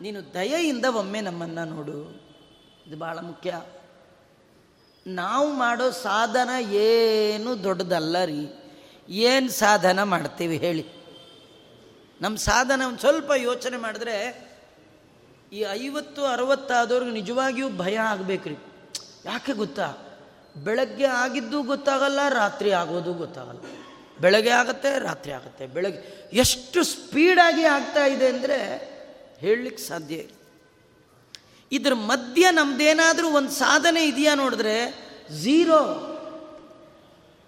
ನೀನು 0.00 0.34
ದಯೆಯಿಂದ 0.34 0.84
ಒಮ್ಮೆ 0.84 1.20
ನಮ್ಮನ್ನು 1.20 1.64
ನೋಡು. 1.64 2.22
ಇದು 2.86 2.98
ಭಾಳ 2.98 3.18
ಮುಖ್ಯ. 3.18 3.60
ನಾವು 5.06 5.52
ಮಾಡೋ 5.52 5.90
ಸಾಧನ 5.90 6.50
ಏನು 6.72 7.64
ದೊಡ್ಡದಲ್ಲ 7.64 8.24
ರೀ. 8.24 8.48
ಏನು 9.08 9.50
ಸಾಧನ 9.50 10.02
ಮಾಡ್ತೀವಿ 10.02 10.56
ಹೇಳಿ. 10.56 10.86
ನಮ್ಮ 12.20 12.36
ಸಾಧನ 12.36 12.82
ಒಂದು 12.86 12.98
ಸ್ವಲ್ಪ 12.98 13.32
ಯೋಚನೆ 13.36 13.76
ಮಾಡಿದ್ರೆ 13.76 14.48
ಈ 15.52 15.64
ಐವತ್ತು 15.70 16.24
ಅರವತ್ತಾದವ್ರಿಗೆ 16.24 17.12
ನಿಜವಾಗಿಯೂ 17.12 17.68
ಭಯ 17.68 17.96
ಆಗಬೇಕ್ರಿ. 17.96 18.56
ಯಾಕೆ 19.24 19.52
ಗೊತ್ತಾ? 19.52 19.98
ಬೆಳಗ್ಗೆ 20.56 21.04
ಆಗಿದ್ದು 21.04 21.62
ಗೊತ್ತಾಗಲ್ಲ, 21.62 22.28
ರಾತ್ರಿ 22.28 22.72
ಆಗೋದು 22.72 23.14
ಗೊತ್ತಾಗಲ್ಲ. 23.14 23.60
ಬೆಳಗ್ಗೆ 24.20 24.50
ಆಗುತ್ತೆ, 24.50 24.98
ರಾತ್ರಿ 24.98 25.32
ಆಗುತ್ತೆ. 25.32 25.66
ಬೆಳಗ್ಗೆ 25.66 26.30
ಎಷ್ಟು 26.32 26.84
ಸ್ಪೀಡಾಗಿ 26.84 27.64
ಆಗ್ತಾ 27.64 28.06
ಇದೆ 28.06 28.28
ಅಂದರೆ 28.28 28.92
ಹೇಳಲಿಕ್ಕೆ 29.38 29.82
ಸಾಧ್ಯ 29.82 30.16
ಇದ್ರ 31.72 31.94
ಮಧ್ಯ 31.94 32.50
ನಮ್ದೇನಾದರೂ 32.50 33.30
ಒಂದು 33.30 33.50
ಸಾಧನೆ 33.50 34.06
ಇದೆಯಾ 34.06 34.34
ನೋಡಿದ್ರೆ, 34.34 35.08
ಝೀರೋ. 35.30 36.08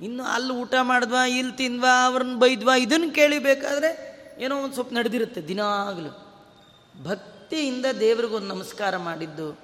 ಇನ್ನು 0.00 0.24
ಅಲ್ಲಿ 0.24 0.52
ಊಟ 0.52 0.74
ಮಾಡಿದ್ವಾ, 0.82 1.24
ಇಲ್ಲಿ 1.24 1.52
ತಿಂದ್ವಾ, 1.52 2.06
ಅವ್ರನ್ನ 2.06 2.38
ಬೈದ್ವಾ 2.38 2.74
ಇದನ್ನು 2.74 3.10
ಕೇಳಿಬೇಕಾದ್ರೆ 3.10 4.14
ಏನೋ 4.38 4.56
ಒಂದು 4.56 4.74
ಸ್ವಲ್ಪ 4.74 4.92
ನಡೆದಿರುತ್ತೆ 4.92 5.40
ದಿನಾಗಲೂ. 5.40 6.08
ಭಕ್ತಿಯಿಂದ 7.04 7.86
ದೇವರಿಗೊಂದು 8.00 8.48
ನಮಸ್ಕಾರ 8.48 8.96
ಮಾಡಿದ್ದು, 8.96 9.60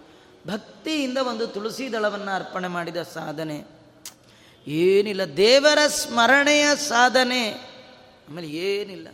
ಭಕ್ತಿಯಿಂದ 0.46 1.18
ಒಂದು 1.18 1.46
ತುಳಸಿ 1.46 1.92
ದಳವನ್ನು 1.92 2.34
ಅರ್ಪಣೆ 2.34 2.68
ಮಾಡಿದ 2.68 3.02
ಸಾಧನೆ. 3.02 3.64
ಏನಿಲ್ಲ, 4.66 5.36
ದೇವರ 5.36 5.86
ಸ್ಮರಣೆಯ 5.86 6.66
ಸಾಧನೆ. 6.76 7.50
ಆಮೇಲೆ 8.30 8.48
ಏನಿಲ್ಲ. 8.48 9.08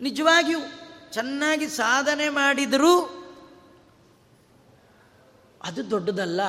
ನಿಜವಾಗಿಯೂ 0.00 0.58
ಚೆನ್ನಾಗಿ 1.12 1.68
ಸಾಧನೆ 1.68 2.28
ಮಾಡಿದರೂ 2.28 3.20
ಅದು 5.64 5.90
ದೊಡ್ಡದಲ್ಲ. 5.90 6.40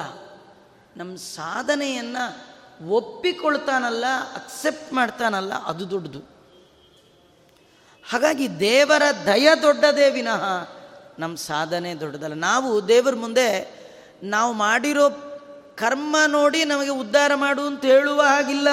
ನಮ್ಮ 0.97 1.15
ಸಾಧನೆಯನ್ನು 1.15 2.55
ಒಪ್ಪಿಕೊಳ್ತಾನಲ್ಲ 2.89 4.05
ಅಕ್ಸೆಪ್ಟ್ 4.35 4.93
ಮಾಡ್ತಾನಲ್ಲ, 4.93 5.53
ಅದು 5.53 5.89
ದೊಡ್ಡದು. 5.89 6.19
ಹಾಗಾಗಿ 8.11 8.59
ದೇವರ 8.59 9.01
ದಯ 9.25 9.49
ದೊಡ್ಡದೇ 9.61 10.09
ವಿನಃ 10.09 10.43
ನಮ್ಮ 11.19 11.35
ಸಾಧನೆ 11.35 11.95
ದೊಡ್ಡದಲ್ಲ. 11.95 12.33
ನಾವು 12.33 12.87
ದೇವರ 12.87 13.15
ಮುಂದೆ 13.15 13.49
ನಾವು 14.23 14.53
ಮಾಡಿರೋ 14.53 15.09
ಕರ್ಮ 15.75 16.17
ನೋಡಿ 16.27 16.65
ನಮಗೆ 16.65 16.89
ಉದ್ಧಾರ 16.89 17.35
ಮಾಡು 17.35 17.67
ಅಂತ 17.67 17.85
ಹೇಳುವ 17.85 18.21
ಹಾಗಿಲ್ಲ. 18.21 18.67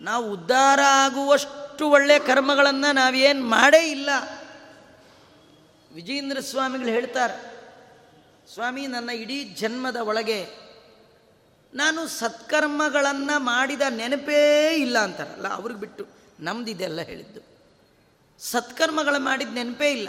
ನಾವು 0.00 0.32
ಉದ್ಧಾರ 0.32 0.80
ಆಗುವಷ್ಟು 0.86 1.88
ಒಳ್ಳೆಯ 1.88 2.18
ಕರ್ಮಗಳನ್ನು 2.18 2.94
ನಾವೇನು 2.94 3.44
ಮಾಡೇ 3.44 3.90
ಇಲ್ಲ. 3.90 4.10
ವಿಜೇಂದ್ರ 5.94 6.40
ಸ್ವಾಮಿಗಳು 6.40 6.88
ಹೇಳ್ತಾರೆ 6.88 7.47
ಸ್ವಾಮಿ, 8.54 8.86
ನನ್ನ 8.86 9.10
ಇಡೀ 9.10 9.44
ಜನ್ಮದ 9.44 9.96
ಒಳಗೆ 9.96 10.46
ನಾನು 11.74 12.06
ಸತ್ಕರ್ಮಗಳನ್ನು 12.08 13.40
ಮಾಡಿದ 13.40 13.80
ನೆನಪೇ 13.88 14.74
ಇಲ್ಲ 14.74 14.98
ಅಂತಾರಲ್ಲ, 14.98 15.48
ಅವ್ರಿಗೆ 15.48 15.80
ಬಿಟ್ಟು 15.80 16.06
ನಮ್ದಿದೆಲ್ಲ 16.40 17.00
ಹೇಳಿದ್ದು. 17.00 17.40
ಸತ್ಕರ್ಮಗಳು 18.38 19.20
ಮಾಡಿದ 19.20 19.48
ನೆನಪೇ 19.54 19.90
ಇಲ್ಲ. 19.90 20.08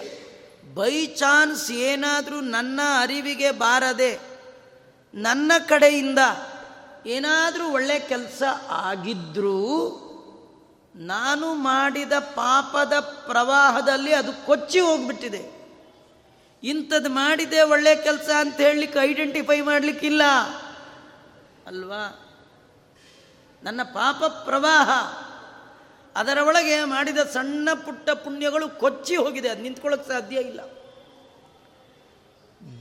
ಬೈ 0.73 1.05
ಚಾನ್ಸ್ 1.05 1.71
ಏನಾದರೂ 1.71 2.41
ನನ್ನ 2.41 2.79
ಅರಿವಿಗೆ 2.99 3.51
ಬಾರದೆ, 3.51 4.19
ನನ್ನ 5.13 5.51
ಕಡೆಯಿಂದ 5.67 6.19
ಏನಾದರೂ 7.05 7.71
ಒಳ್ಳೆ 7.71 7.99
ಕೆಲಸ 7.99 8.43
ಆಗಿದ್ರೂ 8.69 9.59
ನಾನು 10.95 11.53
ಮಾಡಿದ 11.53 12.11
ಪಾಪದ 12.11 12.93
ಪ್ರವಾಹದಲ್ಲಿ 12.99 14.13
ಅದು 14.13 14.45
ಕೊಚ್ಚಿ 14.45 14.79
ಹೋಗ್ಬಿಟ್ಟಿದೆ. 14.79 15.59
ಇಂಥದ್ದು 16.64 17.10
ಮಾಡಿದೆ 17.10 17.62
ಒಳ್ಳೆ 17.62 17.95
ಕೆಲಸ 17.95 18.30
ಅಂತ 18.38 18.55
ಹೇಳಲಿಕ್ಕೆ 18.55 18.99
ಐಡೆಂಟಿಫೈ 18.99 19.62
ಮಾಡಲಿಕ್ಕಿಲ್ಲ. 19.62 20.22
ಅಲ್ವಾ? 21.68 22.26
ನನ್ನ 23.64 23.84
ಪಾಪ 23.84 24.24
ಪ್ರವಾಹ. 24.24 24.89
ಅದರ 26.16 26.38
ಒಳಗೆ 26.38 26.84
ಮಾಡಿದ 26.84 27.18
ಸಣ್ಣ 27.18 27.70
ಪುಟ್ಟ 27.86 28.10
ಪುಣ್ಯಗಳು 28.10 28.70
ಕೊಚ್ಚಿ 28.70 29.16
ಹೋಗಿದೆ. 29.16 29.49
ಅದು 29.49 29.62
ನಿಂತ್ಕೊಳ್ಳೋಕೆ 29.62 30.07
ಸಾಧ್ಯ 30.07 30.39
ಇಲ್ಲ. 30.39 30.60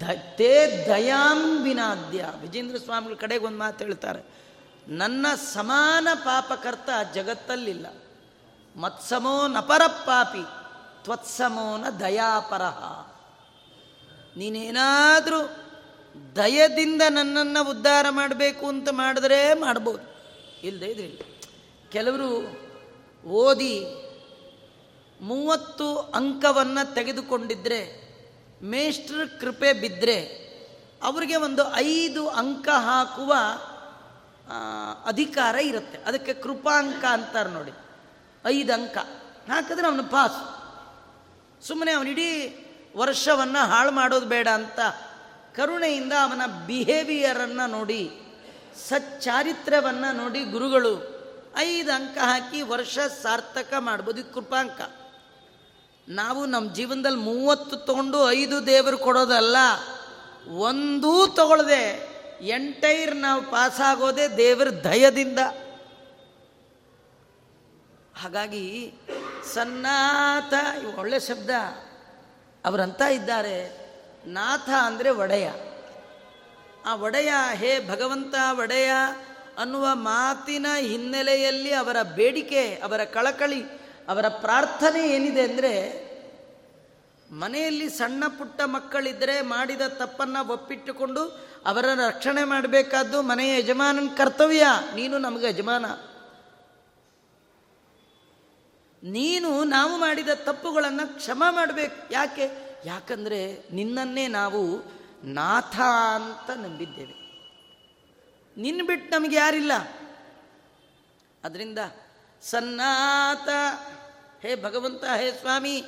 ದತ್ತೇ 0.01 0.87
ದಯಾಂ 0.89 1.63
ವಿನಾದ್ಯ. 1.63 2.29
ವಿಜೇಂದ್ರ 2.41 2.79
ಸ್ವಾಮಿಗಳ 2.79 3.15
ಕಡೆಗೆ 3.15 3.45
ಒಂದು 3.45 3.59
ಮಾತು 3.59 3.85
ಹೇಳ್ತಾರೆ. 3.85 4.23
ನನ್ನ 4.89 5.27
ಸಮಾನ 5.55 6.09
ಪಾಪಕರ್ತ 6.15 6.89
ಜಗತ್ತಲ್ಲಿಲ್ಲ. 7.15 7.87
ಮತ್ಸಮೋ 8.77 9.47
ನಪರ 9.47 9.87
ಪಾಪಿ 9.87 10.43
ತ್ವತ್ಸಮೋನ 11.05 11.85
ದಯಾಪರಹ. 12.01 13.09
ನೀನೇನಾದರೂ 14.37 15.49
ದಯದಿಂದ 16.37 17.03
ನನ್ನನ್ನು 17.09 17.71
ಉದ್ಧಾರ 17.71 18.07
ಮಾಡಬೇಕು 18.11 18.67
ಅಂತ 18.67 18.89
ಮಾಡಿದ್ರೆ 18.89 19.55
ಮಾಡ್ಬೋದು. 19.55 20.19
ಇಲ್ಲದೆ 20.63 20.87
ಇದ್ರಿ. 20.87 21.41
ಕೆಲವರು 21.93 22.59
ಓದಿ 23.27 23.87
ಮೂವತ್ತು 25.21 25.99
ಅಂಕವನ್ನು 25.99 26.95
ತೆಗೆದುಕೊಂಡಿದ್ದರೆ 26.95 28.09
ಮೇಷ್ಟ್ರ 28.63 29.15
ಕೃಪೆ 29.41 29.73
ಬಿದ್ದರೆ 29.73 30.49
ಅವರಿಗೆ 31.03 31.37
ಒಂದು 31.37 31.75
ಐದು 31.75 32.29
ಅಂಕ 32.29 32.69
ಹಾಕುವ 32.69 33.35
ಅಧಿಕಾರ 35.07 35.57
ಇರುತ್ತೆ. 35.57 35.99
ಅದಕ್ಕೆ 35.99 36.35
ಕೃಪಾಂಕ 36.35 37.05
ಅಂತಾರೆ 37.05 37.51
ನೋಡಿ. 37.51 37.71
ಐದು 38.47 38.73
ಅಂಕ. 38.73 38.99
ಹಾಕಿದ್ರೆ 39.51 39.87
ಅವನು 39.87 40.05
ಪಾಸ್. 40.05 40.55
ಸುಮ್ಮನೆ 41.67 41.93
ಅವನಿಡೀ 41.93 42.65
ವರ್ಷವನ್ನು 42.99 43.63
ಹಾಳು 43.67 43.91
ಮಾಡೋದು 43.91 44.27
ಬೇಡ 44.27 44.49
ಅಂತ 44.49 44.81
ಕರುಣೆಯಿಂದ 45.57 46.13
ಅವನ 46.23 46.43
ಬಿಹೇವಿಯರನ್ನು 46.67 47.67
ನೋಡಿ, 47.71 48.03
ಸಚ್ಚಾರಿತ್ರ್ಯವನ್ನು 48.89 50.17
ನೋಡಿ 50.17 50.45
ಗುರುಗಳು 50.45 50.95
ಐದು 51.57 51.93
ಅಂಕ 51.93 52.19
ಹಾಕಿ 52.19 52.63
ವರ್ಷ 52.63 52.99
ಸಾರ್ಥಕ 53.23 53.75
ಮಾಡ್ಬೋದು. 53.79 54.21
ಇದು 54.21 54.35
ಕೃಪಾಂಕ. 54.35 54.81
ನಾವು 56.09 56.47
ನಮ್ಮ 56.47 56.75
ಜೀವನದಲ್ಲಿ 56.75 57.19
ಮೂವತ್ತು 57.19 57.77
ತೊಗೊಂಡು 57.77 58.31
ಐದು 58.31 58.67
ದೇವರು 58.67 58.99
ಕೊಡೋದಲ್ಲ, 58.99 59.57
ಒಂದೂ 60.59 61.27
ತಗೊಳ್ಳದೆ 61.27 61.83
ಎಂಟೈರ್ 62.49 63.17
ನಾವು 63.17 63.43
ಪಾಸಾಗೋದೇ 63.43 64.29
ದೇವರ 64.37 64.71
ದಯದಿಂದ. 64.85 65.39
ಹಾಗಾಗಿ 68.17 68.95
ಸನ್ನಾತ, 69.55 70.55
ಒಳ್ಳೆ 70.99 71.21
ಶಬ್ದ. 71.21 71.51
ಅವರಂತ 72.69 73.01
ಇದ್ದಾರೆ. 73.01 73.57
ನಾಥ 74.27 74.69
ಅಂದರೆ 74.69 75.11
ಒಡೆಯ. 75.11 75.51
ಆ 76.87 76.95
ಒಡೆಯ, 76.95 77.33
ಹೇ 77.55 77.89
ಭಗವಂತ 77.89 78.35
ಒಡೆಯ, 78.59 78.91
ಅನ್ನುವ 79.59 79.87
ಮಾತಿನ 79.93 80.67
ಹಿನ್ನೆಲೆಯಲ್ಲಿ 80.81 81.73
ಅವರ 81.75 81.97
ಬೇಡಿಕೆ, 82.03 82.75
ಅವರ 82.75 83.05
ಕಳಕಳಿ, 83.05 83.63
ಅವರ 84.09 84.29
ಪ್ರಾರ್ಥನೆ 84.29 85.09
ಏನಿದೆ 85.09 85.43
ಅಂದರೆ, 85.43 86.09
ಮನೆಯಲ್ಲಿ 87.31 87.91
ಸಣ್ಣ 87.91 88.25
ಪುಟ್ಟ 88.39 88.61
ಮಕ್ಕಳಿದ್ದರೆ 88.65 89.41
ಮಾಡಿದ 89.41 89.81
ತಪ್ಪನ್ನು 89.89 90.49
ಒಪ್ಪಿಟ್ಟುಕೊಂಡು 90.49 91.23
ಅವರನ್ನು 91.67 92.09
ರಕ್ಷಣೆ 92.09 92.45
ಮಾಡಬೇಕಾದ್ದು 92.45 93.23
ಮನೆಯ 93.23 93.59
ಯಜಮಾನನ 93.59 94.07
ಕರ್ತವ್ಯ. 94.17 94.67
ನೀನು 94.95 95.19
ನಮಗೆ 95.19 95.47
ಯಜಮಾನ. 95.47 95.85
ನೀನು 99.03 99.65
ನಾವು 99.65 99.97
ಮಾಡಿದ 99.97 100.29
ತಪ್ಪುಗಳನ್ನು 100.35 101.17
ಕ್ಷಮ 101.17 101.45
ಮಾಡಬೇಕು. 101.51 102.13
ಯಾಕೆ? 102.13 102.69
ಯಾಕಂದರೆ 102.85 103.69
ನಿನ್ನನ್ನೇ 103.73 104.27
ನಾವು 104.27 104.83
ನಾಥ 105.25 105.81
ಅಂತ 106.15 106.51
ನಂಬಿದ್ದೇವೆ. 106.51 107.29
ನಿನ್ನ 108.57 108.87
ಬಿಟ್ಟು 108.87 109.19
ನಮಗೆ 109.19 109.37
ಯಾರಿಲ್ಲ. 109.37 109.73
ಅದರಿಂದ 111.45 111.79
ಸನ್ನಾತ, 112.43 113.49
ಹೇ 114.43 114.63
ಭಗವಂತ, 114.63 115.05
ಹೇ 115.05 115.33
ಸ್ವಾಮಿ, 115.33 115.83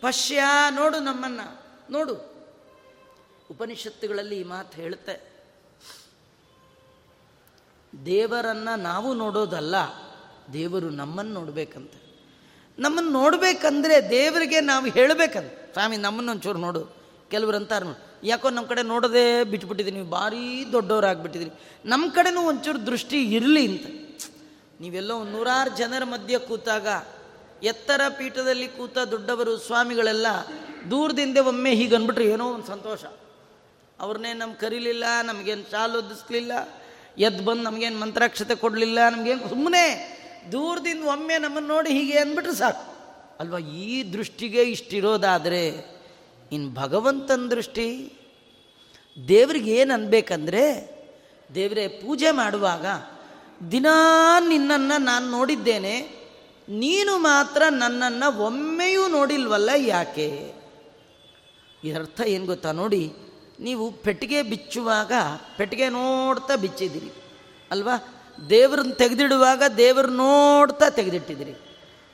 ಪಶ್ಯ 0.00 0.42
ನೋಡು 0.70 0.98
ನಮ್ಮನ್ನು. 0.98 1.62
ನೋಡು. 1.92 2.14
ಉಪನಿಷತ್ತುಗಳಲ್ಲಿ 3.50 4.40
ಈ 4.40 4.44
ಮಾತು 4.44 4.76
ಹೇಳುತ್ತೆ. 4.76 5.44
ದೇವರನ್ನು 8.06 8.76
ನಾವು 8.76 9.14
ನೋಡೋದಲ್ಲ, 9.14 9.74
ದೇವರು 10.52 10.90
ನಮ್ಮನ್ನು 10.90 11.34
ನೋಡ್ಬೇಕಂತ. 11.34 11.92
ನಮ್ಮನ್ನು 12.78 13.10
ನೋಡಬೇಕಂದ್ರೆ 13.10 13.96
ದೇವರಿಗೆ 14.10 14.58
ನಾವು 14.60 14.86
ಹೇಳಬೇಕಂತ 14.86 15.52
ಸ್ವಾಮಿ, 15.72 15.96
ನಮ್ಮನ್ನು 15.96 16.30
ಒಂಚೂರು 16.32 16.58
ನೋಡು. 16.58 16.82
ಕೆಲವರು 17.30 17.56
ಅಂತಾರೆ 17.56 17.86
ಯಾಕೋ 18.24 18.50
ನಮ್ಮ 18.50 18.66
ಕಡೆ 18.66 18.82
ನೋಡೋದೇ 18.82 19.44
ಬಿಟ್ಬಿಟ್ಟಿದ್ದೀನಿ 19.44 19.98
ನೀವು 19.98 20.10
ಭಾರೀ 20.10 20.42
ದೊಡ್ಡವರಾಗ್ಬಿಟ್ಟಿದ್ದೀರಿ. 20.72 21.52
ನಮ್ಮ 21.84 22.04
ಕಡೆನೂ 22.14 22.40
ಒಂಚೂರು 22.40 22.80
ದೃಷ್ಟಿ 22.86 23.18
ಇರಲಿ 23.36 23.62
ಅಂತ. 23.68 23.86
ನೀವೆಲ್ಲೋ 24.80 25.16
ನೂರಾರು 25.24 25.70
ಜನರ 25.76 26.04
ಮಧ್ಯೆ 26.04 26.38
ಕೂತಾಗ, 26.38 26.86
ಎತ್ತರ 27.62 28.00
ಪೀಠದಲ್ಲಿ 28.18 28.68
ಕೂತ 28.68 28.98
ದೊಡ್ಡವರು 28.98 29.52
ಸ್ವಾಮಿಗಳೆಲ್ಲ 29.58 30.26
ದೂರದಿಂದ 30.90 31.38
ಒಮ್ಮೆ 31.50 31.72
ಹೀಗೆ 31.74 31.96
ಅಂದ್ಬಿಟ್ರೆ 31.96 32.26
ಏನೋ 32.26 32.46
ಒಂದು 32.52 32.66
ಸಂತೋಷ. 32.66 33.02
ಅವ್ರನ್ನೇ 34.00 34.32
ನಮ್ಗೆ 34.32 34.60
ಕರೀಲಿಲ್ಲ, 34.60 35.04
ನಮಗೇನು 35.22 35.64
ಶಾಲು 35.70 35.98
ಒದಿಸ್ಲಿಲ್ಲ 35.98 36.52
ಎದ್ದು 37.18 37.42
ಬಂದು 37.44 37.62
ನಮಗೇನು 37.62 37.98
ಮಂತ್ರಾಕ್ಷತೆ 38.00 38.54
ಕೊಡಲಿಲ್ಲ, 38.54 38.98
ನಮಗೇನು 39.08 39.48
ಸುಮ್ಮನೆ 39.48 39.84
ದೂರದಿಂದ 40.52 41.04
ಒಮ್ಮೆ 41.04 41.38
ನಮ್ಮನ್ನು 41.38 41.68
ನೋಡಿ 41.68 41.90
ಹೀಗೆ 41.90 42.18
ಅಂದ್ಬಿಟ್ರೆ 42.18 42.54
ಸಾಕು. 42.54 42.98
ಅಲ್ವಾ, 43.40 43.58
ಈ 43.58 44.12
ದೃಷ್ಟಿಗೆ 44.12 44.62
ಇಷ್ಟಿರೋದಾದರೆ 44.62 45.62
ಇನ್ನು 46.52 46.74
ಭಗವಂತನ 46.74 47.48
ದೃಷ್ಟಿ, 47.50 48.12
ದೇವ್ರಿಗೆ 49.28 49.70
ಏನು 49.70 49.94
ಅನ್ಬೇಕಂದ್ರೆ, 49.94 50.64
ದೇವರೇ 51.54 51.88
ಪೂಜೆ 51.88 52.30
ಮಾಡುವಾಗ, 52.30 52.86
ದಿನಾ 53.72 54.40
ನಿನ್ನನ್ನು 54.48 55.00
ನಾನು 55.00 55.30
ನೋಡಿದ್ದೇನೆ, 55.30 55.94
ನೀನು 56.68 57.18
ಮಾತ್ರ 57.18 57.62
ನನ್ನನ್ನು 57.70 58.38
ಒಮ್ಮೆಯೂ 58.38 59.08
ನೋಡಿಲ್ವಲ್ಲ 59.08 59.70
ಯಾಕೆ? 59.76 60.52
ಇದರ್ಥ 61.84 62.20
ಏನು 62.20 62.46
ಗೊತ್ತಾ 62.46 62.72
ನೋಡಿ, 62.72 63.12
ನೀವು 63.60 63.90
ಪೆಟ್ಟಿಗೆ 63.90 64.42
ಬಿಚ್ಚುವಾಗ, 64.42 65.12
ಪೆಟ್ಟಿಗೆ 65.56 65.88
ನೋಡ್ತಾ 65.88 66.56
ಬಿಚ್ಚಿದ್ದೀರಿ. 66.56 67.10
ಅಲ್ವಾ? 67.70 68.17
ದೇವ್ರನ್ನ 68.50 68.92
ತೆಗೆದಿಡುವಾಗ 68.92 69.62
ದೇವ್ರ 69.76 70.06
ನೋಡ್ತಾ 70.06 70.90
ತೆಗೆದಿಟ್ಟಿದ್ದೀರಿ. 70.90 71.54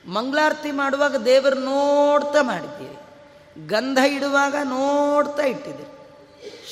ಮಂಗಳಾರತಿ 0.06 0.70
ಮಾಡುವಾಗ 0.70 1.16
ದೇವ್ರ 1.16 1.54
ನೋಡ್ತಾ 1.54 2.42
ಮಾಡಿದ್ದೀರಿ. 2.42 2.96
ಗಂಧ 3.66 3.98
ಇಡುವಾಗ 3.98 4.54
ನೋಡ್ತಾ 4.64 5.42
ಇಟ್ಟಿದ್ದೀರಿ. 5.42 5.90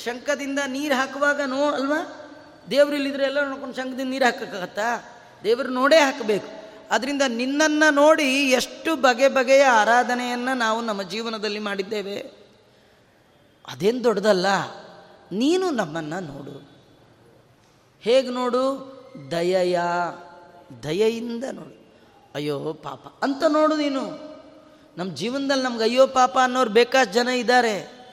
ಶಂಖದಿಂದ 0.03 0.59
ನೀರು 0.67 0.95
ಹಾಕುವಾಗ 0.95 1.41
ನೋ, 1.41 1.71
ಅಲ್ವಾ? 1.71 2.29
ದೇವ್ರು 2.71 2.95
ಇಲ್ಲಿದ್ರೆ 2.95 3.23
ಎಲ್ಲ 3.23 3.43
ನೋಡ್ಕೊಂಡು 3.43 3.75
ಶಂಖದಿಂದ 3.75 4.09
ನೀರು 4.09 4.25
ಹಾಕೋಕ್ಕಾಗತ್ತಾ? 4.25 5.19
ದೇವರು 5.43 5.69
ನೋಡೇ 5.69 5.97
ಹಾಕಬೇಕು. 5.97 6.63
ಅದರಿಂದ 6.91 7.21
ನಿನ್ನನ್ನು 7.27 7.93
ನೋಡಿ 7.93 8.23
ಎಷ್ಟು 8.23 8.95
ಬಗೆ 8.95 9.27
ಬಗೆಯ 9.27 9.63
ಆರಾಧನೆಯನ್ನು 9.63 10.57
ನಾವು 10.57 10.81
ನಮ್ಮ 10.81 11.03
ಜೀವನದಲ್ಲಿ 11.03 11.59
ಮಾಡಿದ್ದೇವೆ. 11.59 12.17
ಅದೇನು 13.67 14.03
ದೊಡ್ಡದಲ್ಲ, 14.03 14.47
ನೀನು 15.31 15.69
ನಮ್ಮನ್ನು 15.69 16.19
ನೋಡು. 16.19 16.71
ಹೇಗೆ 18.01 18.29
ನೋಡು? 18.29 18.92
ದಯೆಯ, 19.31 19.79
ದಯೆಯಿಂದ 20.83 21.43
ನೋಡು. 21.51 21.83
ಅಯ್ಯೋ 22.35 22.73
ಪಾಪ. 22.73 23.19
ಅಂತ 23.21 23.43
ನೋಡು 23.47 23.75
ನೀನು. 23.75 24.33
ನಮ್ಮ 24.97 25.15
ಜೀವನದಲ್ಲಿ 25.15 25.63
ನಮ್ಗೆ 25.63 25.83
ಅಯ್ಯೋ 25.83 26.07
ಪಾಪ 26.07 26.37
ಅನ್ನೋರು 26.43 26.69
ಬೇಕಾಷ್ಟು 26.69 27.13
ಜನ 27.13 27.27
ಇದ್ದಾರೆ. 27.27 28.03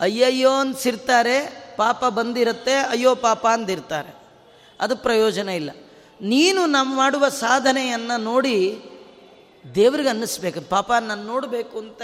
ಅಯ್ಯಯ್ಯೋ 0.00 0.50
ಅನ್ಸಿರ್ತಾರೆ 0.50 1.62
ಪಾಪ 1.76 2.04
ಬಂದಿರುತ್ತೆ, 2.04 2.74
ಅಯ್ಯೋ 2.74 3.14
ಪಾಪ 3.14 3.46
ಅಂದಿರ್ತಾರೆ 3.46 4.16
ಅದು 4.80 4.96
ಪ್ರಯೋಜನ 4.96 5.48
ಇಲ್ಲ. 5.48 5.70
ನೀನು 6.20 6.66
ನಮ್ಮ 6.66 6.96
ಮಾಡುವ 6.96 7.28
ಸಾಧನೆಯನ್ನು 7.28 8.20
ನೋಡಿ 8.20 8.82
ದೇವ್ರಿಗೆ 9.74 10.08
ಅನ್ನಿಸ್ಬೇಕು. 10.08 10.60
ಪಾಪ 10.60 10.92
ನಾನು 10.92 11.24
ನೋಡಬೇಕು 11.24 11.78
ಅಂತ 11.78 12.02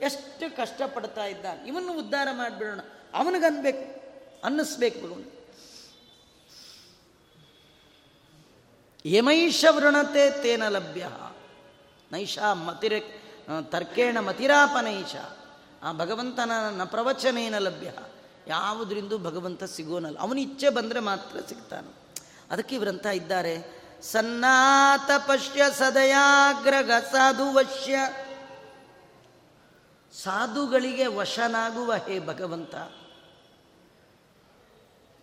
ಎಷ್ಟು 0.00 0.56
ಕಷ್ಟಪಡ್ತಾ 0.56 1.24
ಇದ್ದ 1.24 1.46
ಇವನು 1.66 1.98
ಉದ್ಧಾರ 1.98 2.28
ಮಾಡಿಬಿಡೋಣ. 2.32 2.80
ಅವನಿಗನ್ಬೇಕು. 3.14 4.00
ಅನ್ನಿಸ್ಬೇಕು 4.44 5.06
ಭಗವಂತ 5.06 5.32
ಯಮೈಷ 9.06 9.64
ವೃಣತೆ 9.70 10.42
ತೇನ 10.42 10.68
ಲಭ್ಯ. 10.68 11.06
ನೈಷ 12.12 12.38
ಮತಿರ 12.38 12.92
ತರ್ಕೇಣ 13.62 14.18
ಮತಿರಾಪನೈಷ. 14.20 15.16
ಆ 15.82 15.92
ಭಗವಂತನ 15.92 16.50
ನ 16.76 16.84
ಪ್ರವಚನೇನ 16.84 17.58
ಲಭ್ಯ. 17.58 17.92
ಯಾವುದರಿಂದ 18.46 19.12
ಭಗವಂತ 19.12 19.64
ಸಿಗೋನಲ್ಲ. 19.64 20.18
ಅವನು 20.18 20.40
ಇಚ್ಛೆ 20.40 20.68
ಬಂದರೆ 20.68 21.00
ಮಾತ್ರ 21.00 21.40
ಸಿಗ್ತಾನೆ. 21.48 21.94
ಅದಕ್ಕೆ 22.50 22.74
ಇವರಂತ 22.74 23.06
ಇದ್ದಾರೆ. 23.06 23.82
ಸನ್ನಾತ 24.02 25.10
ಪಶ್ಯ 25.26 25.62
ಸದಯಾಗ್ರಗ 25.78 26.90
ಸಾಧು 26.90 27.54
ವಶ್ಯ 27.54 27.96
ಸಾಧುಗಳಿಗೆ 30.22 31.06
ವಶನಾಗುವ 31.06 31.92
ಹೇ 31.92 32.18
ಭಗವಂತ. 32.18 32.74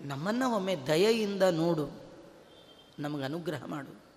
ನಮ್ಮನ್ನು 0.01 0.51
ಒಮ್ಮೆ 0.51 0.75
ದಯೆಯಿಂದ 0.75 1.43
ನೋಡು. 1.43 2.06
ನಮಗೆ 2.99 3.23
ಅನುಗ್ರಹ 3.23 3.65
ಮಾಡು. 3.65 4.07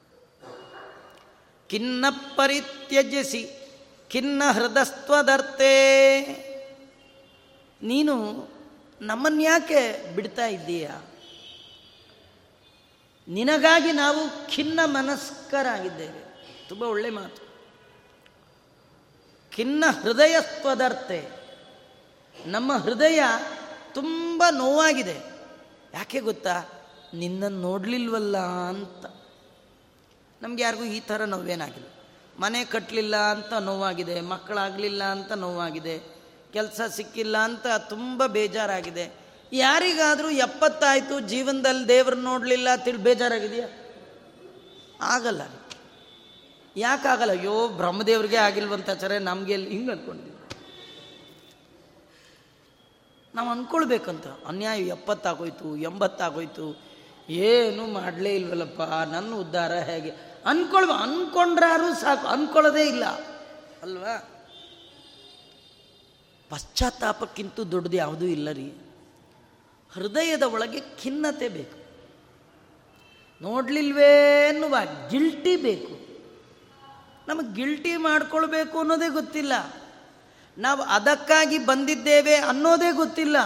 ಖಿನ್ನ 1.70 2.04
ಪರಿತ್ಯಜಿಸಿ 2.10 3.50
ಖಿನ್ನ 4.10 4.42
ಹೃದಸ್ತ್ವದರ್ಥೇ 4.52 6.20
ನೀನು 7.82 8.48
ನಮ್ಮನ್ಯಾಕೆ 9.00 10.12
ಬಿಡ್ತಾ 10.14 10.46
ಇದ್ದೀಯ? 10.46 10.90
ನಿನಗಾಗಿ 13.28 13.92
ನಾವು 13.92 14.50
ಖಿನ್ನ 14.50 14.80
ಮನಸ್ಕರಾಗಿದ್ದೇವೆ. 14.84 16.46
ತುಂಬ 16.68 16.82
ಒಳ್ಳೆ 16.82 17.10
ಮಾತು. 17.10 17.50
ಖಿನ್ನ 19.56 19.84
ಹೃದಯಸ್ತ್ವದರ್ತೆ. 20.02 21.28
ನಮ್ಮ 22.46 22.72
ಹೃದಯ 22.72 23.22
ತುಂಬ 23.92 24.44
ನೋವಾಗಿದೆ. 24.50 25.20
ಯಾಕೆ 25.94 26.20
ಗೊತ್ತಾ? 26.20 26.79
ನಿನ್ನನ್ನು 27.14 27.60
ನೋಡಲಿಲ್ವಲ್ಲ 27.60 28.38
ಅಂತ. 28.38 29.06
ನಮ್ಗೆ 30.42 30.62
ಯಾರಿಗೂ 30.62 30.84
ಈ 30.84 31.00
ಥರ 31.00 31.24
ನೋವೇನಾಗಿಲ್ಲ. 31.24 31.88
ಮನೆ 32.40 32.64
ಕಟ್ಟಲಿಲ್ಲ 32.64 33.16
ಅಂತ 33.16 33.52
ನೋವಾಗಿದೆ, 33.52 34.20
ಮಕ್ಕಳಾಗಲಿಲ್ಲ 34.20 35.04
ಅಂತ 35.04 35.32
ನೋವಾಗಿದೆ, 35.32 35.98
ಕೆಲಸ 36.52 36.80
ಸಿಕ್ಕಿಲ್ಲ 36.96 37.36
ಅಂತ 37.36 37.66
ತುಂಬ 37.88 38.26
ಬೇಜಾರಾಗಿದೆ. 38.26 39.12
ಯಾರಿಗಾದರೂ 39.52 40.30
ಎಪ್ಪತ್ತಾಯಿತು, 40.30 41.20
ಜೀವನದಲ್ಲಿ 41.20 41.88
ದೇವ್ರನ್ನ 41.88 42.24
ನೋಡಲಿಲ್ಲ 42.24 42.76
ತಿಳಿ 42.76 42.98
ಬೇಜಾರಾಗಿದೆಯಾ? 42.98 43.68
ಆಗಲ್ಲ. 45.00 45.42
ಯಾಕಾಗಲ್ಲ? 46.76 47.30
ಅಯ್ಯೋ, 47.30 47.68
ಬ್ರಹ್ಮದೇವ್ರಿಗೆ 47.68 48.36
ಆಗಿಲ್ವಂತ 48.36 48.90
ಚರೆ 48.90 49.18
ನಮಗೆ 49.18 49.56
ಹಿಂಗೆ 49.56 49.92
ಅಂದ್ಕೊಂಡಿದ್ದೀವಿ 49.92 50.36
ನಾವು 53.34 53.48
ಅಂದ್ಕೊಳ್ಬೇಕಂತ 53.48 54.26
ಅನ್ಯಾಯ 54.46 54.80
ಎಪ್ಪತ್ತಾಗೋಯ್ತು, 54.80 55.76
ಎಂಬತ್ತಾಗೋಯ್ತು 55.76 56.90
ಏನು 57.30 57.86
ಮಾಡಲೇ 57.86 58.34
ಇಲ್ವಲ್ಲಪ್ಪ, 58.34 58.80
ನನ್ನ 58.82 59.34
ಉದ್ಧಾರ 59.34 59.72
ಹೇಗೆ? 59.72 60.10
ಅನ್ಕೊಳ್ಬ 60.46 60.92
ಅನ್ಕೊಂಡ್ರಾರು 60.92 62.00
ಸಾಕು, 62.00 62.26
ಅನ್ಕೊಳ್ಳೋದೇ 62.26 62.88
ಇಲ್ಲ. 62.88 63.04
ಅಲ್ವಾ? 63.82 64.28
ಪಶ್ಚಾತ್ತಾಪಕ್ಕಿಂತ 66.50 67.60
ದೊಡ್ಡದು 67.60 67.96
ಯಾವುದೂ 67.96 68.24
ಇಲ್ಲ 68.24 68.50
ರೀ. 68.50 68.72
ಹೃದಯದ 69.92 70.42
ಒಳಗೆ 70.42 70.80
ಖಿನ್ನತೆ 70.80 71.48
ಬೇಕು. 71.48 71.80
ನೋಡ್ಲಿಲ್ವೇ 73.42 74.46
ಅನ್ನುವ 74.48 74.76
ಗಿಲ್ಟಿ 75.10 75.56
ಬೇಕು. 75.56 76.00
ನಮಗೆ 77.28 77.54
ಗಿಲ್ಟಿ 77.54 77.96
ಮಾಡ್ಕೊಳ್ಬೇಕು 77.96 78.78
ಅನ್ನೋದೇ 78.78 79.08
ಗೊತ್ತಿಲ್ಲ. 79.08 79.52
ನಾವು 80.58 80.82
ಅದಕ್ಕಾಗಿ 80.82 81.58
ಬಂದಿದ್ದೇವೆ 81.58 82.34
ಅನ್ನೋದೇ 82.34 82.92
ಗೊತ್ತಿಲ್ಲ. 82.92 83.36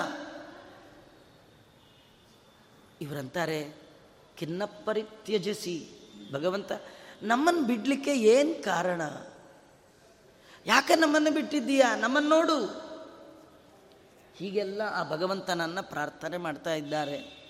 ಇವರಂತಾರೆ 3.00 3.76
ಖಿನ್ನ 4.38 4.64
ಪರಿತ್ಯಜಿಸಿ 4.64 5.88
ಭಗವಂತ 6.32 6.72
ನಮ್ಮನ್ನು 7.22 7.62
ಬಿಡಲಿಕ್ಕೆ 7.62 8.14
ಏನು 8.14 8.62
ಕಾರಣ? 8.62 9.02
ಯಾಕೆ 10.66 10.94
ನಮ್ಮನ್ನು 10.94 11.30
ಬಿಟ್ಟಿದ್ದೀಯಾ? 11.30 11.96
ನಮ್ಮನ್ನು 11.96 12.30
ನೋಡು. 12.30 12.84
ಹೀಗೆಲ್ಲ 14.36 14.82
ಆ 14.82 15.10
ಭಗವಂತನನ್ನು 15.10 15.82
ಪ್ರಾರ್ಥನೆ 15.82 16.36
ಮಾಡ್ತಾ 16.36 16.74
ಇದ್ದಾರೆ. 16.74 17.44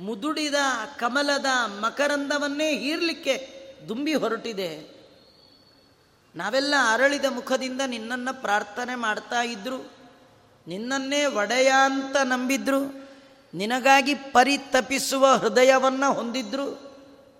ಮುದುಡಿದ, 0.00 0.54
ಕಮಲದ, 0.98 1.46
ಮಕರಂದವನ್ನೇ 1.66 2.78
ಹೀರ್ಲಿಕ್ಕೆ 2.78 3.62
ದುಂಬಿ 3.88 4.14
ಹೊರಟಿದೆ. 4.14 5.02
ನಾವೆಲ್ಲ 6.36 6.74
ಅರಳಿದ 6.92 7.24
ಮುಖದಿಂದ 7.24 7.80
ನಿನ್ನನ್ನು 7.86 8.40
ಪ್ರಾರ್ಥನೆ 8.40 8.94
ಮಾಡ್ತಾ 8.94 9.42
ಇದ್ರು. 9.42 9.92
ನಿನ್ನನ್ನೇ 10.66 11.26
ಒಡೆಯ 11.26 11.72
ಅಂತ 11.84 12.16
ನಂಬಿದ್ರು. 12.16 13.01
ನಿನಗಾಗಿ 13.54 14.14
ಪರಿತಪಿಸುವ 14.14 15.26
ಹೃದಯವನ್ನು 15.26 16.12
ಹೊಂದಿದ್ರು, 16.12 16.96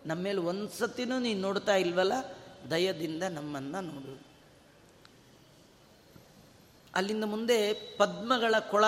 ನಮ್ಮೇಲೆ 0.06 0.38
ಒಂದು 0.38 0.68
ಸತಿನೂ 0.68 1.18
ನೀನು 1.18 1.40
ನೋಡ್ತಾ 1.40 1.76
ಇಲ್ವಲ್ಲ? 1.76 2.12
ದಯದಿಂದ 2.70 3.22
ನಮ್ಮನ್ನು 3.22 3.80
ನೋಡು. 3.80 4.22
ಅಲ್ಲಿಂದ 6.94 7.24
ಮುಂದೆ 7.24 7.72
ಪದ್ಮಗಳ 7.72 8.54
ಕೊಳ, 8.70 8.84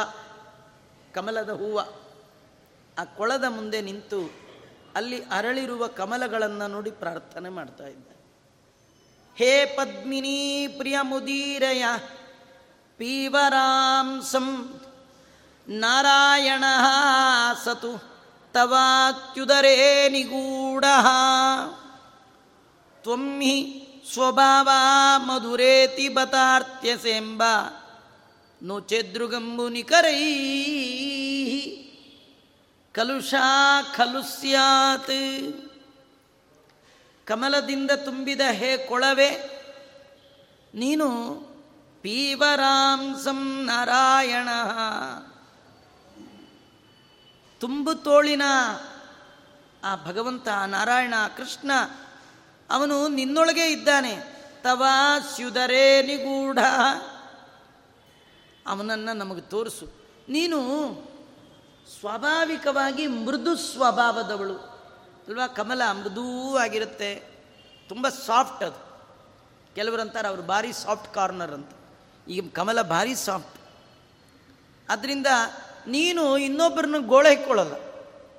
ಕಮಲದ 1.15 1.51
ಹೂವ. 1.51 1.81
ಆ 2.99 3.05
ಕೊಳದ 3.05 3.45
ಮುಂದೆ 3.49 3.81
ನಿಂತು 3.81 4.33
ಅಲ್ಲಿ 4.95 5.23
ಅರಳಿರುವ 5.23 5.87
ಕಮಲಗಳನ್ನು 5.87 6.69
ನೋಡಿ 6.69 6.91
ಪ್ರಾರ್ಥನೆ 6.91 7.49
ಮಾಡ್ತಾ 7.49 7.87
ಇದ್ದ. 7.87 8.07
ಹೇ 9.37 9.65
ಪದ್ಮಿನಿ 9.65 10.67
ಪ್ರಿಯ 10.67 10.99
ಮುದೀರಯ 11.03 11.85
ಪೀವರಾಂಸಂ 12.97 14.81
ನಾರಾಯಣ 15.69 16.65
ಸತು 17.65 17.93
ತವಾತ್ಯುದರೇ 18.55 20.09
ನಿಗೂಢ. 20.09 20.85
ತ್ವಂ 23.03 23.43
ಸ್ವಭಾವ 24.13 24.69
ಮಧುರೇತಿ 25.17 26.09
ಬತಾರ್ತ್ಯಸೆಂಬ. 26.09 27.43
ನೋ 28.63 28.81
ಚೇದೃಗಂಬು 28.81 29.69
ನಿಕರೈ 29.69 30.21
ಕಲುಷಾ 32.95 33.83
ಖಲು 33.97 34.23
ಸ್ಯಾತ್. 34.23 35.17
ಕಮಲದಿಂದ 37.27 37.91
ತುಂಬಿದ 37.91 38.41
ಹೇ 38.51 38.77
ಕೊಳವೆ, 38.89 39.31
ನೀನು 40.75 41.09
ಪೀವರಾಂಸಂ 42.03 43.65
ನಾರಾಯಣ. 43.65 44.49
ತುಂಬು 47.65 47.95
ತೋಳಿನ 47.95 48.43
ಆ 49.85 49.97
ಭಗವಂತ, 50.07 50.49
ನಾರಾಯಣ, 50.49 51.15
ಕೃಷ್ಣ, 51.37 51.71
ಅವನು 52.71 53.09
ನಿನ್ನೊಳಗೆ 53.09 53.73
ಇದ್ದಾನೆ. 53.73 54.17
ತವಾ 54.63 55.19
ಸ್ಯುದರೇ 55.19 56.03
ನಿಗೂಢ. 56.03 56.59
ಅವನನ್ನು 58.67 59.17
ನಮಗೆ 59.17 59.41
ತೋರಿಸು. 59.41 60.09
ನೀನು 60.29 60.59
ಸ್ವಾಭಾವಿಕವಾಗಿ 62.01 63.07
ಮೃದು 63.07 63.57
ಸ್ವಭಾವದವಳು. 63.57 64.57
ಅಲ್ವಾ? 65.29 65.47
ಕಮಲ 65.47 65.83
ಮೃದೂ 65.93 66.57
ಆಗಿರುತ್ತೆ. 66.57 67.15
ತುಂಬ 67.89 68.09
ಸಾಫ್ಟ್ 68.09 68.65
ಅದು. 68.65 69.09
ಕೆಲವರು 69.75 70.03
ಅಂತಾರೆ 70.03 70.29
ಅವರು 70.29 70.43
ಭಾರಿ 70.43 70.73
ಸಾಫ್ಟ್ 70.73 71.15
ಕಾರ್ನರ್ 71.15 71.53
ಅಂತ. 71.53 71.71
ಈಗ 72.29 72.51
ಕಮಲ 72.53 72.83
ಭಾರಿ 72.83 73.15
ಸಾಫ್ಟ್. 73.15 73.61
ಅದರಿಂದ 74.89 75.27
ನೀನು 75.87 76.39
ಇನ್ನೊಬ್ಬರನ್ನ 76.39 77.07
ಗೋಳೆ 77.07 77.31
ಹಿಕ್ಕೊಳ್ಳಲ್ಲ 77.31 77.75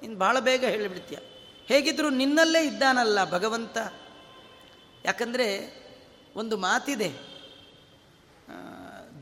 ನೀನು 0.01 0.15
ಭಾಳ 0.15 0.39
ಬೇಗ 0.39 0.65
ಹೇಳಿಬಿಡ್ತೀಯ. 0.65 1.17
ಹೇಗಿದ್ರು 1.65 2.09
ನಿನ್ನಲ್ಲೇ 2.09 2.65
ಇದ್ದಾನಲ್ಲ 2.65 3.31
ಭಗವಂತ? 3.31 3.77
ಯಾಕಂದರೆ 5.05 5.75
ಒಂದು 6.35 6.57
ಮಾತಿದೆ. 6.57 7.09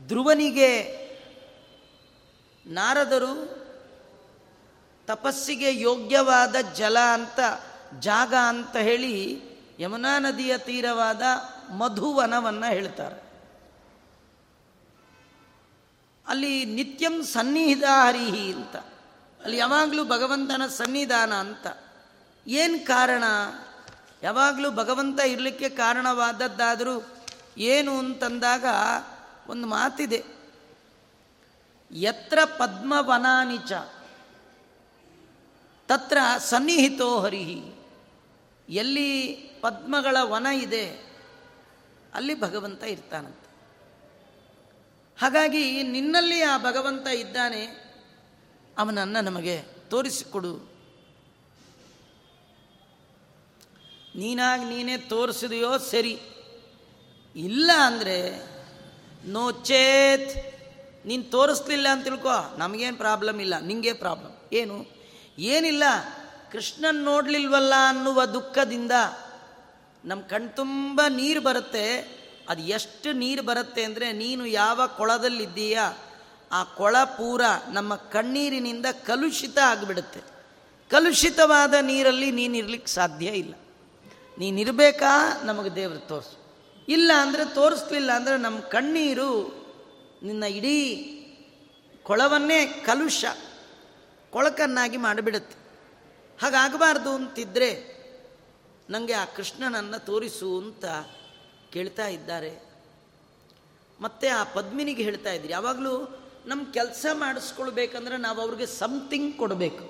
ಧ್ರುವನಿಗೆ 0.08 1.04
ನಾರದರು 2.66 3.64
ತಪಸ್ಸಿಗೆ 5.06 5.80
ಯೋಗ್ಯವಾದ 5.80 6.56
ಜಲ 6.74 6.98
ಅಂತ, 6.98 7.40
ಜಾಗ 8.00 8.34
ಅಂತ 8.48 8.76
ಹೇಳಿ 8.76 9.40
ಯಮುನಾ 9.78 10.18
ನದಿಯ 10.18 10.58
ತೀರವಾದ 10.58 11.22
ಮಧುವನವನ್ನು 11.70 12.72
ಹೇಳ್ತಾರೆ. 12.72 13.23
ಅಲ್ಲಿ 16.26 16.64
ನಿತ್ಯಂ 16.64 17.24
ಸನ್ನಿಧಾರಿಹಿ 17.24 18.52
ಅಂತ. 18.52 18.76
ಅಲ್ಲಿ 19.40 19.56
ಯಾವಾಗಲೂ 19.56 20.04
ಭಗವಂತನ 20.04 20.62
ಸನ್ನಿಧಾನ 20.68 21.32
ಅಂತ. 21.34 21.66
ಏನು 22.46 22.86
ಕಾರಣ? 22.86 23.24
ಯಾವಾಗಲೂ 24.22 24.70
ಭಗವಂತ 24.70 25.20
ಇರಲಿಕ್ಕೆ 25.20 25.68
ಕಾರಣವಾದದ್ದಾದರೂ 25.68 26.94
ಏನು 27.58 27.98
ಅಂತಂದಾಗ 27.98 28.64
ಒಂದು 29.48 29.66
ಮಾತಿದೆ. 29.66 30.24
ಯತ್ರ 31.90 32.38
ಪದ್ಮವನಾನಿಚ 32.58 33.72
ತತ್ರ 35.88 36.18
ಸನ್ನಿಹಿತೋ 36.38 37.18
ಹರಿಹಿ 37.18 37.60
ಎಲ್ಲಿ 38.68 39.10
ಪದ್ಮಗಳ 39.60 40.16
ವನ 40.22 40.46
ಇದೆ, 40.46 40.86
ಅಲ್ಲಿ 42.14 42.34
ಭಗವಂತ 42.40 42.82
ಇರ್ತಾನಂತ. 42.84 43.43
ಹಾಗಾಗಿ 45.20 45.82
ನಿನ್ನಲ್ಲಿ 45.82 46.42
ಆ 46.42 46.58
ಭಗವಂತ 46.58 47.06
ಇದ್ದಾನೆ, 47.06 47.62
ಅವನನ್ನು 48.78 49.20
ನಮಗೆ 49.24 49.62
ತೋರಿಸಿಕೊಡು. 49.90 50.52
ನೀನಾಗಿ 54.16 54.64
ನೀನೇ 54.64 54.96
ತೋರಿಸಿದೆಯೋ 54.96 55.78
ಸರಿ. 55.78 56.20
ಇಲ್ಲ 57.36 57.70
ಅಂದರೆ, 57.86 58.18
ನೋ 59.24 59.50
ಚೇತ್, 59.50 60.32
ನೀನು 61.06 61.22
ತೋರಿಸ್ಲಿಲ್ಲ 61.22 61.88
ಅಂತ 61.88 62.04
ತಿಳ್ಕೊ. 62.04 62.56
ನಮಗೇನು 62.58 62.96
ಪ್ರಾಬ್ಲಮ್ 62.96 63.40
ಇಲ್ಲ, 63.40 63.60
ನಿಂಗೆ 63.60 63.92
ಪ್ರಾಬ್ಲಮ್. 63.92 64.34
ಏನು? 64.52 64.76
ಏನಿಲ್ಲ, 65.38 65.84
ಕೃಷ್ಣನ್ 66.52 67.04
ನೋಡಲಿಲ್ವಲ್ಲ 67.04 67.74
ಅನ್ನುವ 67.88 68.24
ದುಃಖದಿಂದ 68.24 68.92
ನಮ್ಮ 70.04 70.22
ಕಣ್ತುಂಬ 70.22 71.00
ನೀರು 71.08 71.40
ಬರುತ್ತೆ. 71.40 71.86
ಅದು 72.48 72.62
ಎಷ್ಟು 72.62 73.12
ನೀರು 73.12 73.42
ಬರುತ್ತೆ 73.42 73.82
ಅಂದರೆ 73.84 74.06
ನೀನು 74.12 74.46
ಯಾವ 74.46 74.80
ಕೊಳದಲ್ಲಿದ್ದೀಯ, 74.96 75.78
ಆ 76.52 76.60
ಕೊಳ 76.64 76.96
ಪೂರ 77.04 77.42
ನಮ್ಮ 77.72 77.96
ಕಣ್ಣೀರಿನಿಂದ 77.96 78.86
ಕಲುಷಿತ 79.06 79.58
ಆಗಿಬಿಡುತ್ತೆ. 79.66 80.20
ಕಲುಷಿತವಾದ 80.90 81.74
ನೀರಲ್ಲಿ 81.80 82.30
ನೀನು 82.30 82.56
ಇರ್ಲಿಕ್ಕೆ 82.56 82.90
ಸಾಧ್ಯ 82.90 83.26
ಇಲ್ಲ. 83.26 83.54
ನೀನಿರಬೇಕಾ 84.38 85.12
ನಮಗೆ 85.44 85.70
ದೇವರು 85.74 86.02
ತೋರಿಸು. 86.08 86.36
ಇಲ್ಲ 86.88 87.10
ಅಂದರೆ 87.20 87.44
ತೋರಿಸ್ಲಿಲ್ಲ 87.54 88.10
ಅಂದರೆ 88.12 88.36
ನಮ್ಮ 88.36 88.58
ಕಣ್ಣೀರು 88.58 89.30
ನಿನ್ನ 90.22 90.44
ಇಡೀ 90.44 90.78
ಕೊಳವನ್ನೇ 92.02 92.66
ಕಲುಷ, 92.66 93.24
ಕೊಳಕನ್ನಾಗಿ 94.32 94.96
ಮಾಡಿಬಿಡುತ್ತೆ. 94.96 95.56
ಹಾಗಾಗಬಾರ್ದು 96.42 97.10
ಅಂತಿದ್ದರೆ 97.10 97.70
ನನಗೆ 98.90 99.12
ಆ 99.12 99.24
ಕೃಷ್ಣನನ್ನು 99.24 99.98
ತೋರಿಸು 100.06 100.48
ಅಂತ 100.58 100.84
ಕೇಳ್ತಾ 101.74 102.06
ಇದ್ದಾರೆ. 102.08 102.52
ಮತ್ತೆ 104.00 104.28
ಆ 104.28 104.44
ಪದ್ಮಿನಿಗೆ 104.44 105.02
ಹೇಳ್ತಾ 105.02 105.32
ಇದ್ರಿ 105.32 105.52
ಯಾವಾಗಲೂ 105.52 105.94
ನಮ್ಮ 106.46 106.62
ಕೆಲಸ 106.72 107.06
ಮಾಡಿಸ್ಕೊಳ್ಬೇಕಂದ್ರೆ 107.12 108.16
ನಾವು 108.16 108.40
ಅವ್ರಿಗೆ 108.40 108.66
ಸಮಥಿಂಗ್ 108.66 109.38
ಕೊಡಬೇಕು. 109.38 109.84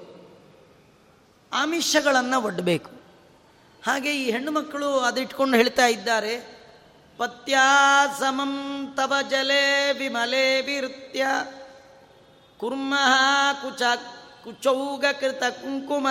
ಆಮಿಷಗಳನ್ನು 1.53 2.39
ಒಡ್ಡಬೇಕು 2.41 2.91
ಹಾಗೆ 3.85 4.11
ಈ 4.16 4.30
ಹೆಣ್ಣು 4.30 4.51
ಮಕ್ಕಳು 4.53 4.99
ಅದಿಟ್ಕೊಂಡು 4.99 5.57
ಹೇಳ್ತಾ 5.57 5.87
ಇದ್ದಾರೆ 5.87 6.35
ಪತ್ಯಾ 7.18 7.66
ತವ 8.97 9.14
ಜಲೇ 9.30 9.93
ವಿಮಲೆ 9.93 10.61
ವಿರುತ್ಯ 10.61 11.26
ಕುರ್ಮಃ 12.59 13.14
ಕುಚ 13.53 13.82
ಕುಚೌಗಕೃತ 14.45 15.45
ಕುಂಕುಮ 15.45 16.09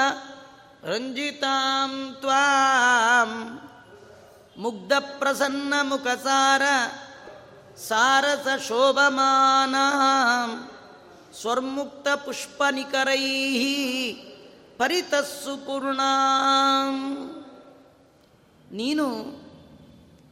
ರಂಜಿತಾಂ 0.83 1.91
ತ್ವಾಂ 2.19 3.31
ಮುಗ್ಧ 4.57 4.91
ಪ್ರಸನ್ನ 5.19 5.73
ಮುಖಸಾರ 5.81 6.61
ಸಾರಸ 7.77 8.61
ಶೋಭಮಾನ. 8.67 9.75
ಸ್ವರ್ಮುಕ್ತ 11.41 12.07
ಪುಷ್ಪನಿಕರೈ 12.07 13.17
ಪರಿತಸ್ಸು 14.77 15.65
ಪೂರ್ಣ 15.65 16.01
ನೀನು 18.71 19.07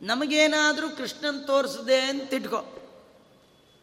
ನಮಗೇನಾದರೂ 0.01 0.89
ಕೃಷ್ಣನ್ 0.89 1.47
ತೋರಿಸದೆ 1.47 1.99
ಅಂತಿಟ್ಕೋ. 1.99 2.77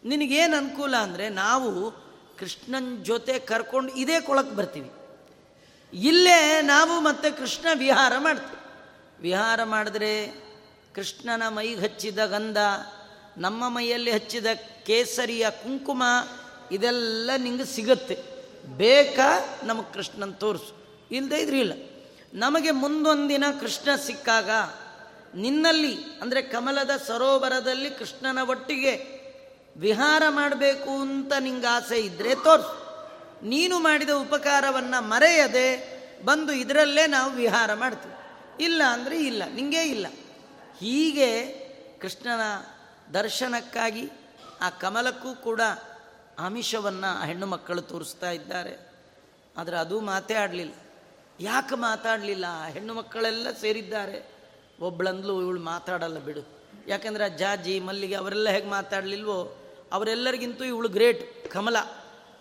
ನಿನಗೇನು 0.04 0.56
ಅನುಕೂಲ 0.56 0.96
ಅಂದರೆ 0.96 1.28
ನಾವು 1.28 1.90
ಕೃಷ್ಣನ 2.38 3.02
ಜೊತೆ 3.02 3.38
ಕರ್ಕೊಂಡು 3.38 3.92
ಇದೇ 3.92 4.20
ಕೊಳಕ್ಕೆ 4.20 4.56
ಬರ್ತೀವಿ. 4.56 4.92
ಇಲ್ಲೇ 5.92 6.62
ನಾವು 6.62 7.00
ಮತ್ತೆ 7.00 7.30
ಕೃಷ್ಣ 7.30 7.66
ವಿಹಾರ 7.74 8.12
ಮಾಡ್ತೀವಿ. 8.18 8.57
ವಿಹಾರ 9.20 9.64
ಮಾಡಿದ್ರೆ 9.64 10.26
ಕೃಷ್ಣನ 10.94 11.48
ಮೈಗೆ 11.48 11.80
ಹಚ್ಚಿದ 11.80 12.26
ಗಂಧ, 12.26 12.56
ನಮ್ಮ 13.38 13.68
ಮೈಯಲ್ಲಿ 13.68 14.10
ಹಚ್ಚಿದ 14.10 14.46
ಕೇಸರಿಯ 14.86 15.50
ಕುಂಕುಮ, 15.50 16.02
ಇದೆಲ್ಲ 16.72 17.30
ನಿಂಗೆ 17.38 17.64
ಸಿಗುತ್ತೆ. 17.64 18.18
ಬೇಕಾ 18.64 19.58
ನಮಗೆ 19.64 19.92
ಕೃಷ್ಣನ 19.94 20.30
ತೋರಿಸು. 20.30 20.72
ಇಲ್ಲದೆ 21.10 21.38
ಇದ್ರೆ 21.40 21.60
ಇಲ್ಲ. 21.60 21.72
ನಮಗೆ 22.34 22.70
ಮುಂದೊಂದಿನ 22.70 23.44
ಕೃಷ್ಣ 23.60 23.88
ಸಿಕ್ಕಾಗ 24.06 24.50
ನಿನ್ನಲ್ಲಿ, 25.34 25.94
ಅಂದರೆ 26.22 26.42
ಕಮಲದ 26.42 26.90
ಸರೋವರದಲ್ಲಿ 27.06 27.90
ಕೃಷ್ಣನ 27.90 28.38
ಒಟ್ಟಿಗೆ 28.48 29.18
ವಿಹಾರ 29.76 30.22
ಮಾಡಬೇಕು 30.28 31.00
ಅಂತ 31.00 31.32
ನಿಂಗೆ 31.40 31.66
ಆಸೆ 31.66 31.98
ಇದ್ದರೆ 32.00 32.34
ತೋರಿಸು. 32.34 32.88
ನೀನು 33.46 33.78
ಮಾಡಿದ 33.78 34.10
ಉಪಕಾರವನ್ನು 34.10 35.08
ಮರೆಯದೆ 35.08 35.98
ಬಂದು 36.24 36.52
ಇದರಲ್ಲೇ 36.52 37.06
ನಾವು 37.06 37.32
ವಿಹಾರ 37.32 37.74
ಮಾಡ್ತೀವಿ. 37.74 38.17
ಇಲ್ಲ 38.60 38.82
ಅಂದರೆ 38.90 39.26
ಇಲ್ಲ, 39.26 39.42
ನಿಂಗೇ 39.54 39.82
ಇಲ್ಲ. 39.82 40.06
ಹೀಗೆ 40.78 41.44
ಕೃಷ್ಣನ 42.00 42.40
ದರ್ಶನಕ್ಕಾಗಿ 43.14 44.10
ಆ 44.60 44.70
ಕಮಲಕ್ಕೂ 44.70 45.34
ಕೂಡ 45.34 45.60
ಆಮಿಷವನ್ನು 46.38 47.26
ಹೆಣ್ಣು 47.26 47.46
ಮಕ್ಕಳು 47.46 47.82
ತೋರಿಸ್ತಾ 47.82 48.30
ಇದ್ದಾರೆ. 48.30 48.92
ಆದರೆ 49.56 49.76
ಅದು 49.76 50.00
ಮಾತೇ 50.00 50.34
ಆಡಲಿಲ್ಲ. 50.34 50.72
ಯಾಕೆ 51.40 51.74
ಮಾತಾಡಲಿಲ್ಲ? 51.74 52.64
ಹೆಣ್ಣು 52.64 52.94
ಮಕ್ಕಳೆಲ್ಲ 52.94 53.50
ಸೇರಿದ್ದಾರೆ. 53.60 54.38
ಒಬ್ಬಳಂದ್ಲು 54.80 55.42
ಇವಳು 55.42 55.60
ಮಾತಾಡಲ್ಲ 55.60 56.18
ಬಿಡು. 56.18 56.48
ಯಾಕಂದರೆ 56.86 57.30
ಜಾಜಿ, 57.30 57.80
ಮಲ್ಲಿಗೆ 57.80 58.14
ಅವರೆಲ್ಲ 58.14 58.48
ಹೇಗೆ 58.48 58.66
ಮಾತಾಡಲಿಲ್ವೋ, 58.66 59.58
ಅವರೆಲ್ಲರಿಗಿಂತೂ 59.92 60.64
ಇವಳು 60.64 60.88
ಗ್ರೇಟ್, 60.88 61.50
ಕಮಲ. 61.50 61.76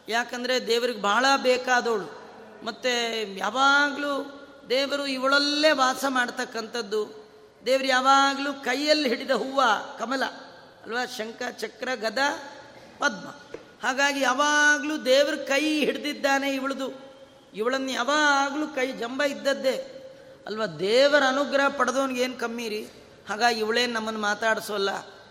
ಯಾಕಂದರೆ 0.10 0.68
ದೇವರಿಗೆ 0.68 1.02
ಭಾಳ 1.02 1.26
ಬೇಕಾದವಳು. 1.38 2.28
ಮತ್ತು 2.66 3.34
ಯಾವಾಗಲೂ 3.38 4.37
ದೇವರು 4.70 5.08
ಇವಳಲ್ಲೇ 5.08 5.72
ವಾಸ 5.72 6.06
ಮಾಡ್ತಕ್ಕಂಥದ್ದು. 6.08 7.28
ದೇವರು 7.66 7.86
ಯಾವಾಗಲೂ 7.86 8.54
ಕೈಯಲ್ಲಿ 8.54 9.10
ಹಿಡಿದ 9.10 9.32
ಹೂವು, 9.32 10.00
ಕಮಲ, 10.00 10.26
ಅಲ್ವಾ? 10.84 11.06
ಶಂಖ, 11.06 11.42
ಚಕ್ರ, 11.52 11.90
ಗದ, 11.96 12.18
ಪದ್ಮ. 13.00 13.28
ಹಾಗಾಗಿ 13.84 14.22
ಯಾವಾಗಲೂ 14.22 15.06
ದೇವ್ರ 15.06 15.36
ಕೈ 15.36 15.86
ಹಿಡಿದಿದ್ದಾನೆ 15.86 16.56
ಇವಳದು. 16.56 17.02
ಇವಳನ್ನು 17.54 17.92
ಯಾವಾಗಲೂ 17.92 18.68
ಕೈ 18.68 18.92
ಜಂಬ 18.92 19.24
ಇದ್ದದ್ದೇ. 19.24 19.94
ಅಲ್ವಾ? 20.48 20.66
ದೇವರ 20.66 21.24
ಅನುಗ್ರಹ 21.28 21.78
ಪಡೆದವನಿಗೆ 21.78 22.22
ಏನು 22.22 22.36
ಕಮ್ಮಿ 22.36 22.70
ರೀ? 22.70 22.90
ಹಾಗಾಗಿ 23.30 23.60
ಇವಳೇನು 23.60 23.94
ನಮ್ಮನ್ನು 23.94 24.22
ಮಾತಾಡಿಸೋಲ್ಲ. 24.22 24.90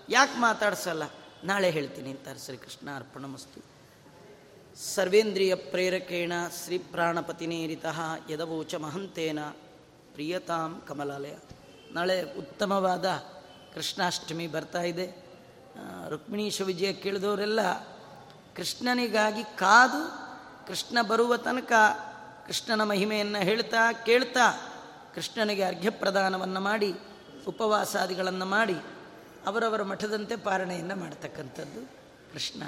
ಯಾಕೆ 0.09 0.39
ಮಾತಾಡಿಸೋಲ್ಲ? 0.39 1.03
ನಾಳೆ 1.45 1.70
ಹೇಳ್ತೀನಿ 1.70 2.11
ಅಂತಾರೆ 2.11 2.39
ಶ್ರೀಕೃಷ್ಣ 2.39 2.97
ಅರ್ಪಣಮಸ್ತು 2.97 3.76
ಸರ್ವೇಂದ್ರಿಯ 4.77 5.55
ಪ್ರೇರಕೇಣ 5.55 6.33
ಶ್ರೀ 6.64 6.79
ಪ್ರಾಣಪತಿನೇರಿತ 6.79 7.85
ಯದವೋಚ 8.31 8.74
ಮಹಂತೇನ 8.74 9.39
ಪ್ರಿಯತಾಂ 10.12 10.83
ಕಮಲಾಲಯ. 10.89 11.35
ನಾಳೆ 11.93 12.22
ಉತ್ತಮವಾದ 12.22 13.05
ಕೃಷ್ಣಾಷ್ಟಮಿ 13.74 14.47
ಬರ್ತಾ 14.47 14.83
ಇದೆ. 14.83 15.07
ರುಕ್ಮಿಣೀಶ 16.09 16.62
ವಿಜಯ 16.62 16.93
ಕೇಳಿದವರೆಲ್ಲ 16.93 17.61
ಕೃಷ್ಣನಿಗಾಗಿ 18.57 19.45
ಕಾದು 19.45 20.03
ಕೃಷ್ಣ 20.66 21.03
ಬರುವ 21.03 21.37
ತನಕ 21.37 21.72
ಕೃಷ್ಣನ 22.47 22.83
ಮಹಿಮೆಯನ್ನು 22.85 23.39
ಹೇಳ್ತಾ, 23.39 23.93
ಕೇಳ್ತಾ 23.93 24.72
ಕೃಷ್ಣನಿಗೆ 25.14 25.62
ಅರ್ಘ್ಯ 25.62 25.91
ಪ್ರದಾನವನ್ನು 25.91 26.61
ಮಾಡಿ, 26.61 26.95
ಉಪವಾಸಾದಿಗಳನ್ನು 27.49 28.45
ಮಾಡಿ 28.45 28.77
ಅವರವರ 29.47 29.83
ಮಠದಂತೆ 29.83 30.37
ಪಾರಣೆಯನ್ನು 30.37 30.97
ಮಾಡ್ತಕ್ಕಂಥದ್ದು 30.97 31.81
ಕೃಷ್ಣ 32.33 32.62